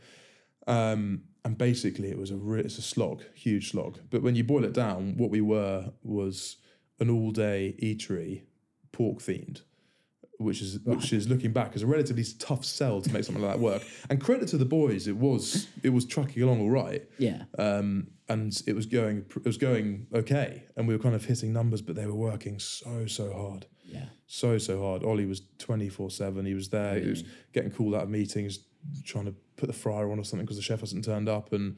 Um, 0.67 1.23
and 1.43 1.57
basically, 1.57 2.09
it 2.09 2.17
was 2.17 2.31
a 2.31 2.35
re- 2.35 2.61
it's 2.61 2.77
a 2.77 2.81
slog, 2.81 3.23
huge 3.33 3.71
slog. 3.71 3.99
But 4.09 4.21
when 4.21 4.35
you 4.35 4.43
boil 4.43 4.63
it 4.63 4.73
down, 4.73 5.15
what 5.17 5.29
we 5.29 5.41
were 5.41 5.91
was 6.03 6.57
an 6.99 7.09
all 7.09 7.31
day 7.31 7.75
eatery, 7.81 8.43
pork 8.97 9.19
themed, 9.19 9.59
which 10.37 10.61
is 10.61 10.79
which 10.83 11.11
is 11.13 11.23
looking 11.29 11.51
back 11.59 11.75
is 11.75 11.83
a 11.83 11.87
relatively 11.87 12.25
tough 12.39 12.63
sell 12.65 13.01
to 13.01 13.09
make 13.13 13.23
something 13.25 13.43
like 13.43 13.53
that 13.55 13.59
work. 13.71 13.81
And 14.09 14.19
credit 14.27 14.47
to 14.49 14.57
the 14.57 14.69
boys, 14.79 15.07
it 15.07 15.17
was 15.27 15.67
it 15.87 15.89
was 15.97 16.05
trucking 16.05 16.41
along 16.43 16.59
all 16.61 16.69
right 16.83 17.03
Yeah. 17.27 17.43
um, 17.57 18.07
and 18.27 18.51
it 18.69 18.75
was 18.79 18.85
going 18.85 19.17
it 19.35 19.45
was 19.53 19.57
going 19.57 20.07
okay, 20.21 20.63
and 20.75 20.87
we 20.87 20.95
were 20.95 21.03
kind 21.07 21.15
of 21.15 21.23
hitting 21.25 21.51
numbers, 21.53 21.81
but 21.81 21.95
they 21.95 22.07
were 22.11 22.21
working 22.31 22.59
so 22.59 23.05
so 23.07 23.25
hard, 23.41 23.65
Yeah. 23.95 24.07
so 24.27 24.57
so 24.57 24.73
hard. 24.85 25.03
Olly 25.03 25.25
was 25.25 25.41
twenty 25.67 25.89
four 25.89 26.09
seven. 26.09 26.45
He 26.45 26.53
was 26.61 26.69
there. 26.69 26.95
He 26.99 27.09
was 27.15 27.23
getting 27.53 27.71
called 27.71 27.93
out 27.95 28.03
of 28.03 28.09
meetings, 28.09 28.53
trying 29.11 29.25
to 29.31 29.35
put 29.59 29.67
the 29.67 29.79
fryer 29.83 30.07
on 30.11 30.17
or 30.19 30.25
something 30.25 30.45
because 30.45 30.57
the 30.61 30.67
chef 30.69 30.79
hasn't 30.81 31.05
turned 31.05 31.29
up, 31.37 31.53
and 31.53 31.77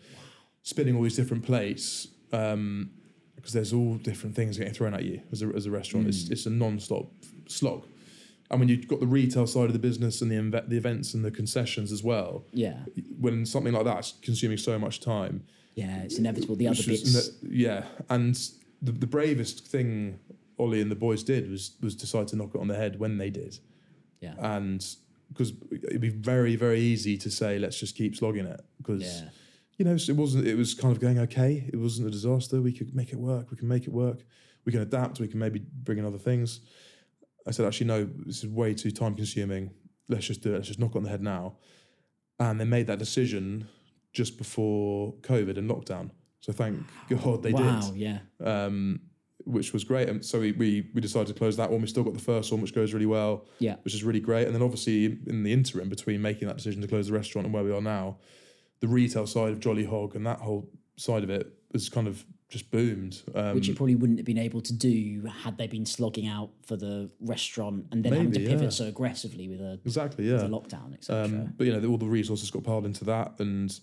spinning 0.63 0.95
all 0.95 1.03
these 1.03 1.15
different 1.21 1.43
plates. 1.43 2.07
Um, 2.33 2.91
because 3.47 3.53
there's 3.53 3.71
all 3.71 3.93
different 3.93 4.35
things 4.35 4.57
getting 4.57 4.73
thrown 4.73 4.93
at 4.93 5.05
you 5.05 5.21
as 5.31 5.41
a, 5.41 5.47
as 5.55 5.65
a 5.65 5.71
restaurant. 5.71 6.05
It's, 6.05 6.25
mm. 6.25 6.31
it's 6.31 6.45
a 6.47 6.49
non-stop 6.49 7.09
slog. 7.47 7.85
And 8.51 8.59
when 8.59 8.67
you've 8.67 8.89
got 8.89 8.99
the 8.99 9.07
retail 9.07 9.47
side 9.47 9.67
of 9.67 9.73
the 9.73 9.79
business 9.79 10.21
and 10.21 10.29
the 10.29 10.35
inve- 10.35 10.67
the 10.67 10.75
events 10.75 11.13
and 11.13 11.23
the 11.23 11.31
concessions 11.31 11.93
as 11.93 12.03
well, 12.03 12.43
Yeah. 12.51 12.79
when 13.17 13.45
something 13.45 13.71
like 13.71 13.85
that's 13.85 14.15
consuming 14.21 14.57
so 14.57 14.77
much 14.77 14.99
time, 14.99 15.45
Yeah. 15.75 16.01
It's 16.03 16.17
inevitable. 16.17 16.57
The 16.57 16.67
other 16.67 16.83
bits. 16.83 17.41
ne- 17.41 17.49
yeah, 17.49 17.85
and 18.09 18.35
the, 18.81 18.91
the 18.91 19.07
bravest 19.07 19.65
thing 19.65 20.19
Olly 20.59 20.81
and 20.81 20.91
the 20.91 20.95
boys 20.95 21.23
did 21.23 21.49
was 21.49 21.71
was 21.81 21.95
decide 21.95 22.27
to 22.29 22.35
knock 22.35 22.53
it 22.53 22.59
on 22.59 22.67
the 22.67 22.75
head 22.75 22.99
when 22.99 23.17
they 23.17 23.29
did, 23.29 23.59
yeah. 24.19 24.33
and 24.39 24.85
because 25.29 25.53
it'd 25.71 26.01
be 26.01 26.09
very 26.09 26.55
very 26.57 26.79
easy 26.81 27.15
to 27.17 27.29
say 27.29 27.59
let's 27.59 27.79
just 27.79 27.95
keep 27.95 28.15
slogging 28.15 28.45
it 28.45 28.59
because 28.79 29.03
yeah. 29.03 29.29
You 29.77 29.85
know 29.85 29.93
it 29.93 30.15
wasn't 30.15 30.47
it 30.47 30.55
was 30.55 30.73
kind 30.73 30.91
of 30.91 30.99
going 30.99 31.19
okay. 31.19 31.69
It 31.71 31.77
wasn't 31.77 32.07
a 32.07 32.11
disaster. 32.11 32.61
We 32.61 32.73
could 32.73 32.95
make 32.95 33.13
it 33.13 33.19
work. 33.19 33.51
We 33.51 33.57
can 33.57 33.67
make 33.67 33.83
it 33.83 33.93
work. 33.93 34.23
We 34.65 34.71
can 34.71 34.81
adapt. 34.81 35.19
We 35.19 35.27
can 35.27 35.39
maybe 35.39 35.59
bring 35.83 35.99
in 35.99 36.05
other 36.05 36.17
things. 36.17 36.61
I 37.47 37.51
said 37.51 37.65
actually 37.65 37.87
no, 37.87 38.09
this 38.25 38.43
is 38.43 38.47
way 38.47 38.73
too 38.73 38.91
time 38.91 39.15
consuming. 39.15 39.71
Let's 40.09 40.25
just 40.25 40.41
do 40.41 40.51
it. 40.51 40.55
Let's 40.55 40.67
just 40.67 40.79
knock 40.79 40.95
on 40.95 41.03
the 41.03 41.09
head 41.09 41.21
now. 41.21 41.57
And 42.39 42.59
they 42.59 42.65
made 42.65 42.87
that 42.87 42.99
decision 42.99 43.67
just 44.13 44.37
before 44.37 45.13
COVID 45.21 45.57
and 45.57 45.69
lockdown. 45.69 46.11
So 46.39 46.53
thank 46.53 46.79
God 47.09 47.43
they 47.43 47.51
wow, 47.51 47.59
did. 47.59 47.67
Wow. 47.67 47.91
Yeah. 47.95 48.19
Um, 48.43 49.01
which 49.45 49.73
was 49.73 49.83
great. 49.83 50.09
And 50.09 50.25
so 50.25 50.39
we, 50.39 50.51
we 50.53 50.89
we 50.93 51.01
decided 51.01 51.27
to 51.27 51.33
close 51.33 51.55
that 51.57 51.69
one. 51.69 51.81
We 51.81 51.87
still 51.87 52.03
got 52.03 52.13
the 52.13 52.19
first 52.19 52.51
one, 52.51 52.61
which 52.61 52.73
goes 52.73 52.93
really 52.93 53.05
well. 53.05 53.45
Yeah. 53.59 53.75
which 53.83 53.93
is 53.93 54.03
really 54.03 54.19
great. 54.19 54.47
And 54.47 54.55
then 54.55 54.63
obviously 54.63 55.05
in 55.27 55.43
the 55.43 55.53
interim 55.53 55.87
between 55.87 56.21
making 56.21 56.47
that 56.47 56.57
decision 56.57 56.81
to 56.81 56.87
close 56.87 57.07
the 57.07 57.13
restaurant 57.13 57.45
and 57.45 57.53
where 57.53 57.63
we 57.63 57.71
are 57.71 57.81
now, 57.81 58.17
the 58.79 58.87
retail 58.87 59.27
side 59.27 59.51
of 59.51 59.59
Jolly 59.59 59.85
Hog 59.85 60.15
and 60.15 60.25
that 60.25 60.39
whole 60.39 60.69
side 60.97 61.23
of 61.23 61.29
it 61.29 61.51
has 61.73 61.89
kind 61.89 62.07
of 62.07 62.25
just 62.49 62.71
boomed. 62.71 63.21
Um, 63.35 63.55
Which 63.55 63.67
you 63.67 63.75
probably 63.75 63.95
wouldn't 63.95 64.19
have 64.19 64.25
been 64.25 64.37
able 64.37 64.61
to 64.61 64.73
do 64.73 65.29
had 65.43 65.57
they 65.57 65.67
been 65.67 65.85
slogging 65.85 66.27
out 66.27 66.49
for 66.65 66.77
the 66.77 67.09
restaurant 67.19 67.85
and 67.91 68.03
then 68.03 68.13
having 68.13 68.31
to 68.31 68.39
pivot 68.39 68.63
yeah. 68.63 68.69
so 68.69 68.85
aggressively 68.85 69.47
with 69.49 69.59
a, 69.59 69.79
exactly, 69.85 70.31
with 70.31 70.41
yeah. 70.41 70.47
a 70.47 70.49
lockdown, 70.49 70.93
etc. 70.93 71.25
Um, 71.25 71.53
but 71.57 71.67
you 71.67 71.77
know, 71.77 71.89
all 71.89 71.97
the 71.97 72.05
resources 72.05 72.49
got 72.49 72.63
piled 72.63 72.85
into 72.85 73.03
that, 73.05 73.33
and 73.39 73.77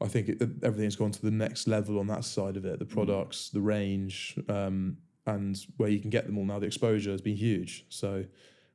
I 0.00 0.08
think 0.08 0.28
it, 0.28 0.42
everything's 0.62 0.96
gone 0.96 1.10
to 1.12 1.22
the 1.22 1.30
next 1.30 1.66
level 1.66 1.98
on 1.98 2.06
that 2.06 2.24
side 2.24 2.56
of 2.56 2.64
it. 2.64 2.78
The 2.78 2.86
products, 2.86 3.50
the 3.50 3.60
range, 3.60 4.38
um, 4.48 4.96
and 5.26 5.58
where 5.76 5.90
you 5.90 6.00
can 6.00 6.10
get 6.10 6.26
them 6.26 6.38
all 6.38 6.44
now. 6.44 6.58
The 6.58 6.66
exposure 6.66 7.10
has 7.10 7.20
been 7.20 7.36
huge. 7.36 7.84
So 7.90 8.24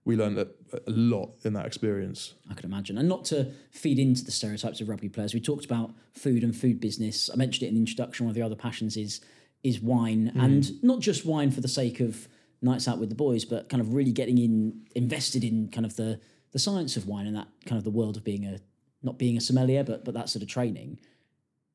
we 0.05 0.15
learned 0.15 0.37
a, 0.37 0.47
a 0.87 0.91
lot 0.91 1.31
in 1.43 1.53
that 1.53 1.65
experience. 1.65 2.35
I 2.49 2.53
can 2.53 2.65
imagine. 2.65 2.97
And 2.97 3.09
not 3.09 3.25
to 3.25 3.51
feed 3.71 3.97
into 3.97 4.23
the 4.23 4.31
stereotypes 4.31 4.79
of 4.79 4.87
rugby 4.87 5.09
players, 5.09 5.33
we 5.33 5.41
talked 5.41 5.65
about 5.65 5.91
food 6.13 6.43
and 6.43 6.55
food 6.55 6.79
business. 6.79 7.29
I 7.33 7.35
mentioned 7.35 7.63
it 7.63 7.69
in 7.69 7.73
the 7.73 7.81
introduction. 7.81 8.25
One 8.25 8.31
of 8.31 8.35
the 8.35 8.43
other 8.43 8.55
passions 8.55 8.95
is 8.95 9.19
is 9.63 9.81
wine, 9.81 10.27
hmm. 10.27 10.39
and 10.39 10.83
not 10.83 10.99
just 10.99 11.25
wine 11.25 11.49
for 11.49 11.59
the 11.59 11.67
sake 11.67 11.99
of 11.99 12.27
nights 12.61 12.87
out 12.87 12.99
with 12.99 13.09
the 13.09 13.15
boys, 13.15 13.45
but 13.45 13.67
kind 13.67 13.81
of 13.81 13.93
really 13.93 14.11
getting 14.11 14.37
in 14.37 14.85
invested 14.95 15.43
in 15.43 15.69
kind 15.69 15.85
of 15.85 15.95
the 15.95 16.19
the 16.51 16.59
science 16.59 16.95
of 16.95 17.07
wine 17.07 17.25
and 17.25 17.35
that 17.35 17.47
kind 17.65 17.77
of 17.77 17.83
the 17.83 17.89
world 17.89 18.15
of 18.15 18.23
being 18.23 18.45
a 18.45 18.59
not 19.01 19.17
being 19.17 19.35
a 19.35 19.41
sommelier, 19.41 19.83
but 19.83 20.05
but 20.05 20.13
that 20.13 20.29
sort 20.29 20.43
of 20.43 20.49
training. 20.49 20.99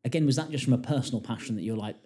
Again, 0.04 0.24
was 0.24 0.36
that 0.36 0.50
just 0.50 0.64
from 0.64 0.72
a 0.72 0.78
personal 0.78 1.20
passion 1.20 1.56
that 1.56 1.62
you're 1.62 1.76
like, 1.76 1.96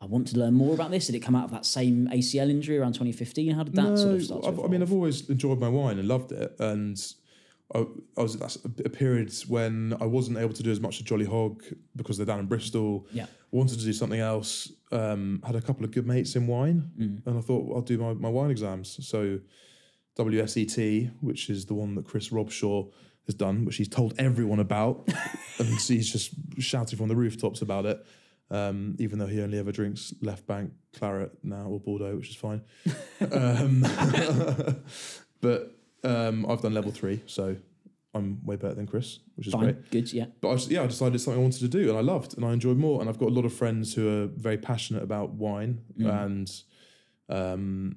I 0.00 0.04
want 0.06 0.28
to 0.28 0.38
learn 0.38 0.52
more 0.54 0.74
about 0.74 0.90
this? 0.90 1.06
Did 1.06 1.14
it 1.14 1.20
come 1.20 1.34
out 1.34 1.44
of 1.44 1.50
that 1.52 1.64
same 1.64 2.08
ACL 2.12 2.50
injury 2.50 2.76
around 2.78 2.92
2015? 2.92 3.52
How 3.54 3.62
did 3.62 3.74
that 3.74 3.96
sort 3.98 4.14
of 4.16 4.22
start? 4.24 4.44
I 4.46 4.68
mean. 4.68 4.82
I've 4.82 4.92
always 4.92 5.28
enjoyed 5.30 5.58
my 5.58 5.68
wine 5.68 5.98
and 5.98 6.06
loved 6.06 6.32
it, 6.32 6.54
and 6.58 7.00
I, 7.74 7.86
I 8.16 8.22
was 8.22 8.36
that's 8.36 8.56
a, 8.56 8.68
a 8.84 8.88
period 8.90 9.32
when 9.48 9.96
I 10.00 10.04
wasn't 10.06 10.36
able 10.38 10.52
to 10.52 10.62
do 10.62 10.70
as 10.70 10.80
much 10.80 11.00
of 11.00 11.06
Jolly 11.06 11.24
Hog 11.24 11.62
because 11.96 12.16
they're 12.18 12.26
down 12.26 12.40
in 12.40 12.46
Bristol. 12.46 13.06
Yeah. 13.10 13.26
wanted 13.50 13.78
to 13.78 13.84
do 13.86 13.92
something 13.94 14.20
else. 14.20 14.70
Um, 14.92 15.42
had 15.46 15.56
a 15.56 15.60
couple 15.62 15.84
of 15.84 15.90
good 15.92 16.06
mates 16.06 16.36
in 16.36 16.46
wine, 16.46 16.90
Mm. 17.00 17.26
and 17.26 17.38
I 17.38 17.40
thought 17.40 17.64
well, 17.66 17.76
I'll 17.78 17.82
do 17.82 17.96
my, 17.98 18.12
my 18.12 18.28
wine 18.28 18.50
exams. 18.50 18.98
So 19.08 19.40
WSET, 20.18 21.10
which 21.20 21.50
is 21.50 21.66
the 21.66 21.74
one 21.74 21.94
that 21.94 22.04
Chris 22.06 22.30
Robshaw 22.30 22.90
has 23.26 23.34
done, 23.34 23.64
which 23.64 23.76
he's 23.76 23.88
told 23.88 24.14
everyone 24.18 24.60
about, 24.60 25.08
and 25.58 25.66
he's 25.68 26.10
just 26.10 26.30
shouting 26.58 26.98
from 26.98 27.08
the 27.08 27.16
rooftops 27.16 27.62
about 27.62 27.86
it. 27.86 28.04
Um, 28.48 28.94
even 29.00 29.18
though 29.18 29.26
he 29.26 29.40
only 29.40 29.58
ever 29.58 29.72
drinks 29.72 30.14
left 30.22 30.46
bank 30.46 30.72
claret 30.96 31.32
now 31.42 31.66
or 31.66 31.80
Bordeaux, 31.80 32.14
which 32.16 32.30
is 32.30 32.36
fine. 32.36 32.62
um, 33.32 33.80
but 35.40 35.76
um, 36.04 36.46
I've 36.48 36.62
done 36.62 36.72
level 36.72 36.92
three, 36.92 37.22
so 37.26 37.56
I'm 38.14 38.44
way 38.44 38.56
better 38.56 38.74
than 38.74 38.86
Chris, 38.86 39.18
which 39.34 39.48
is 39.48 39.52
Fine, 39.52 39.62
great. 39.64 39.90
good, 39.90 40.12
yeah. 40.12 40.26
But 40.40 40.50
I 40.50 40.54
just, 40.54 40.70
yeah, 40.70 40.82
I 40.82 40.86
decided 40.86 41.16
it's 41.16 41.24
something 41.24 41.40
I 41.40 41.42
wanted 41.42 41.60
to 41.60 41.68
do, 41.68 41.88
and 41.88 41.98
I 41.98 42.00
loved, 42.00 42.36
and 42.36 42.44
I 42.44 42.52
enjoyed 42.52 42.78
more. 42.78 43.00
And 43.00 43.08
I've 43.08 43.18
got 43.18 43.28
a 43.28 43.34
lot 43.34 43.44
of 43.44 43.52
friends 43.52 43.94
who 43.94 44.08
are 44.08 44.26
very 44.28 44.58
passionate 44.58 45.02
about 45.02 45.30
wine, 45.32 45.82
and 45.98 46.50
um, 47.28 47.96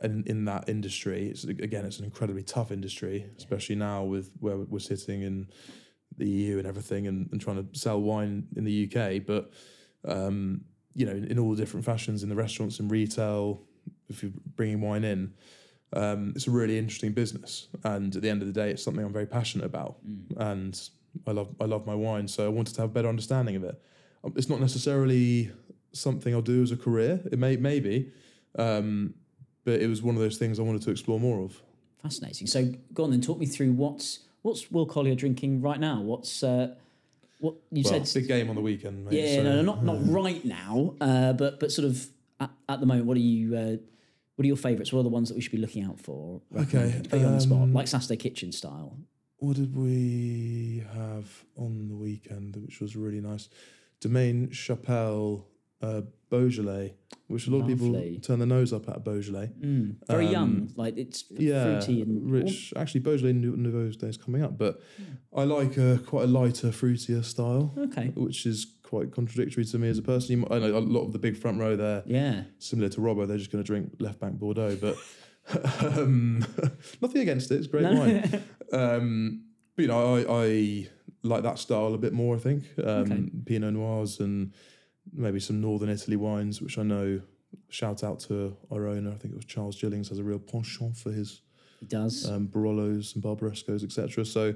and 0.00 0.26
in 0.26 0.44
that 0.46 0.68
industry, 0.68 1.28
it's 1.28 1.44
again, 1.44 1.84
it's 1.84 1.98
an 1.98 2.04
incredibly 2.04 2.42
tough 2.42 2.70
industry, 2.70 3.26
especially 3.36 3.76
now 3.76 4.04
with 4.04 4.30
where 4.40 4.56
we're 4.56 4.78
sitting 4.78 5.22
in 5.22 5.48
the 6.18 6.28
EU 6.28 6.58
and 6.58 6.66
everything, 6.66 7.06
and, 7.06 7.28
and 7.32 7.40
trying 7.40 7.56
to 7.56 7.78
sell 7.78 8.00
wine 8.00 8.46
in 8.56 8.64
the 8.64 8.90
UK. 8.90 9.24
But 9.26 9.52
um, 10.06 10.62
you 10.94 11.06
know, 11.06 11.12
in, 11.12 11.38
all 11.38 11.50
the 11.50 11.56
different 11.56 11.84
fashions 11.84 12.22
in 12.22 12.28
the 12.28 12.34
restaurants 12.34 12.78
and 12.78 12.90
retail, 12.90 13.62
if 14.08 14.22
you're 14.22 14.32
bringing 14.56 14.80
wine 14.80 15.04
in. 15.04 15.34
Um, 15.92 16.32
it's 16.34 16.48
a 16.48 16.50
really 16.50 16.76
interesting 16.76 17.12
business, 17.12 17.68
and 17.84 18.14
at 18.16 18.20
the 18.20 18.28
end 18.28 18.42
of 18.42 18.48
the 18.48 18.52
day, 18.52 18.70
it's 18.70 18.82
something 18.82 19.04
I'm 19.04 19.12
very 19.12 19.26
passionate 19.26 19.64
about, 19.64 19.96
and 20.38 20.80
I 21.26 21.30
love 21.30 21.54
I 21.60 21.64
love 21.64 21.86
my 21.86 21.94
wine, 21.94 22.26
so 22.26 22.44
I 22.44 22.48
wanted 22.48 22.74
to 22.74 22.80
have 22.80 22.90
a 22.90 22.92
better 22.92 23.08
understanding 23.08 23.54
of 23.56 23.64
it. 23.64 23.80
Um, 24.24 24.32
It's 24.36 24.48
not 24.48 24.60
necessarily 24.60 25.52
something 25.92 26.34
I'll 26.34 26.42
do 26.42 26.62
as 26.62 26.72
a 26.72 26.76
career. 26.76 27.22
It 27.30 27.38
may 27.38 27.56
maybe, 27.56 28.10
um, 28.58 29.14
but 29.64 29.80
it 29.80 29.86
was 29.86 30.02
one 30.02 30.16
of 30.16 30.20
those 30.20 30.36
things 30.36 30.58
I 30.58 30.62
wanted 30.62 30.82
to 30.82 30.90
explore 30.90 31.20
more 31.20 31.44
of. 31.44 31.62
Fascinating. 32.02 32.46
So 32.46 32.72
go 32.92 33.04
on 33.04 33.10
then, 33.10 33.20
talk 33.20 33.38
me 33.38 33.46
through 33.46 33.72
what's 33.72 34.20
what's 34.44 34.70
Will 34.70 34.86
Collier 34.86 35.14
drinking 35.16 35.60
right 35.62 35.80
now? 35.80 36.00
What's 36.00 36.42
uh, 36.42 36.74
what 37.40 37.54
you 37.72 37.82
Well, 37.84 38.04
said? 38.04 38.20
big 38.22 38.28
game 38.28 38.48
on 38.50 38.54
the 38.54 38.60
weekend. 38.62 39.04
Mate, 39.04 39.14
yeah, 39.14 39.36
so- 39.36 39.42
no, 39.42 39.56
no, 39.56 39.62
not 39.62 39.84
not 39.84 39.98
right 40.20 40.44
now, 40.44 40.94
uh, 41.00 41.32
but 41.32 41.58
but 41.58 41.72
sort 41.72 41.86
of 41.86 42.06
at, 42.38 42.50
at 42.68 42.80
the 42.80 42.86
moment. 42.86 43.06
What 43.06 43.16
are 43.16 43.20
you? 43.20 43.56
Uh, 43.56 43.76
what 44.36 44.44
are 44.44 44.46
your 44.46 44.56
favourites? 44.56 44.92
What 44.92 45.00
are 45.00 45.04
the 45.04 45.08
ones 45.08 45.28
that 45.28 45.34
we 45.36 45.40
should 45.40 45.52
be 45.52 45.58
looking 45.58 45.84
out 45.84 45.98
for? 46.00 46.40
Okay, 46.56 47.00
put 47.08 47.20
you 47.20 47.26
on 47.26 47.34
the 47.34 47.40
spot, 47.40 47.62
um, 47.62 47.72
like 47.72 47.88
Saturday 47.88 48.16
Kitchen 48.16 48.52
style. 48.52 48.96
What 49.38 49.56
did 49.56 49.76
we 49.76 50.84
have 50.94 51.44
on 51.56 51.88
the 51.88 51.94
weekend, 51.96 52.56
which 52.56 52.80
was 52.80 52.96
really 52.96 53.20
nice? 53.20 53.48
Domaine 54.00 54.50
Chapelle 54.50 55.46
uh, 55.84 56.00
Beaujolais, 56.30 56.94
which 57.28 57.46
a 57.46 57.50
lot 57.50 57.60
of 57.62 57.66
people 57.68 57.92
turn 58.22 58.38
their 58.40 58.46
nose 58.48 58.72
up 58.72 58.88
at 58.88 59.04
Beaujolais. 59.04 59.50
Mm, 59.60 59.96
very 60.08 60.26
um, 60.26 60.32
young, 60.32 60.70
like 60.76 60.96
it's 60.96 61.24
Yeah, 61.30 61.64
fruity 61.80 62.02
and 62.02 62.30
rich. 62.30 62.72
Actually, 62.76 63.00
Beaujolais 63.00 63.32
Nou- 63.34 63.56
Nouveau's 63.56 63.96
Day 63.96 64.08
is 64.08 64.16
coming 64.16 64.42
up, 64.42 64.58
but 64.58 64.80
I 65.32 65.44
like 65.44 65.76
a 65.76 66.00
quite 66.06 66.24
a 66.24 66.32
lighter, 66.40 66.68
fruitier 66.68 67.22
style, 67.24 67.74
Okay, 67.78 68.08
which 68.16 68.46
is 68.46 68.66
quite 68.82 69.12
contradictory 69.12 69.64
to 69.64 69.78
me 69.78 69.88
as 69.88 69.98
a 69.98 70.02
person. 70.02 70.30
You 70.32 70.36
might, 70.38 70.52
I 70.52 70.58
know 70.58 70.76
a 70.76 70.80
lot 70.80 71.04
of 71.06 71.12
the 71.12 71.18
big 71.18 71.36
front 71.36 71.58
row 71.60 71.76
there, 71.76 72.02
yeah, 72.06 72.44
similar 72.58 72.88
to 72.90 73.00
Robbo, 73.00 73.26
they're 73.28 73.38
just 73.38 73.52
going 73.52 73.62
to 73.62 73.66
drink 73.66 73.92
left 74.00 74.18
bank 74.20 74.34
Bordeaux, 74.38 74.76
but 74.76 74.96
um, 75.98 76.44
nothing 77.02 77.22
against 77.22 77.50
it. 77.50 77.56
It's 77.56 77.66
great 77.66 77.82
No. 77.84 77.94
wine. 77.94 78.42
Um, 78.72 79.44
but 79.76 79.82
you 79.82 79.88
know, 79.88 80.16
I, 80.16 80.44
I 80.46 80.88
like 81.22 81.42
that 81.44 81.58
style 81.60 81.94
a 81.94 81.98
bit 81.98 82.12
more. 82.12 82.34
I 82.34 82.38
think 82.40 82.64
um, 82.82 82.84
Okay. 82.86 83.22
Pinot 83.46 83.74
Noirs 83.74 84.18
and 84.20 84.52
maybe 85.12 85.40
some 85.40 85.60
Northern 85.60 85.88
Italy 85.88 86.16
wines, 86.16 86.60
which 86.60 86.78
I 86.78 86.82
know. 86.82 87.20
Shout 87.68 88.02
out 88.02 88.18
to 88.20 88.56
our 88.72 88.88
owner. 88.88 89.10
I 89.10 89.14
think 89.14 89.32
it 89.32 89.36
was 89.36 89.44
Charles 89.44 89.76
Jillings 89.76 90.08
has 90.08 90.18
a 90.18 90.24
real 90.24 90.40
penchant 90.40 90.96
for 90.96 91.12
his 91.12 91.42
he 91.80 91.86
does. 91.86 92.28
um, 92.28 92.46
Barolo's 92.48 93.14
and 93.14 93.22
Barbarescos, 93.22 93.84
etc. 93.84 94.24
So, 94.24 94.54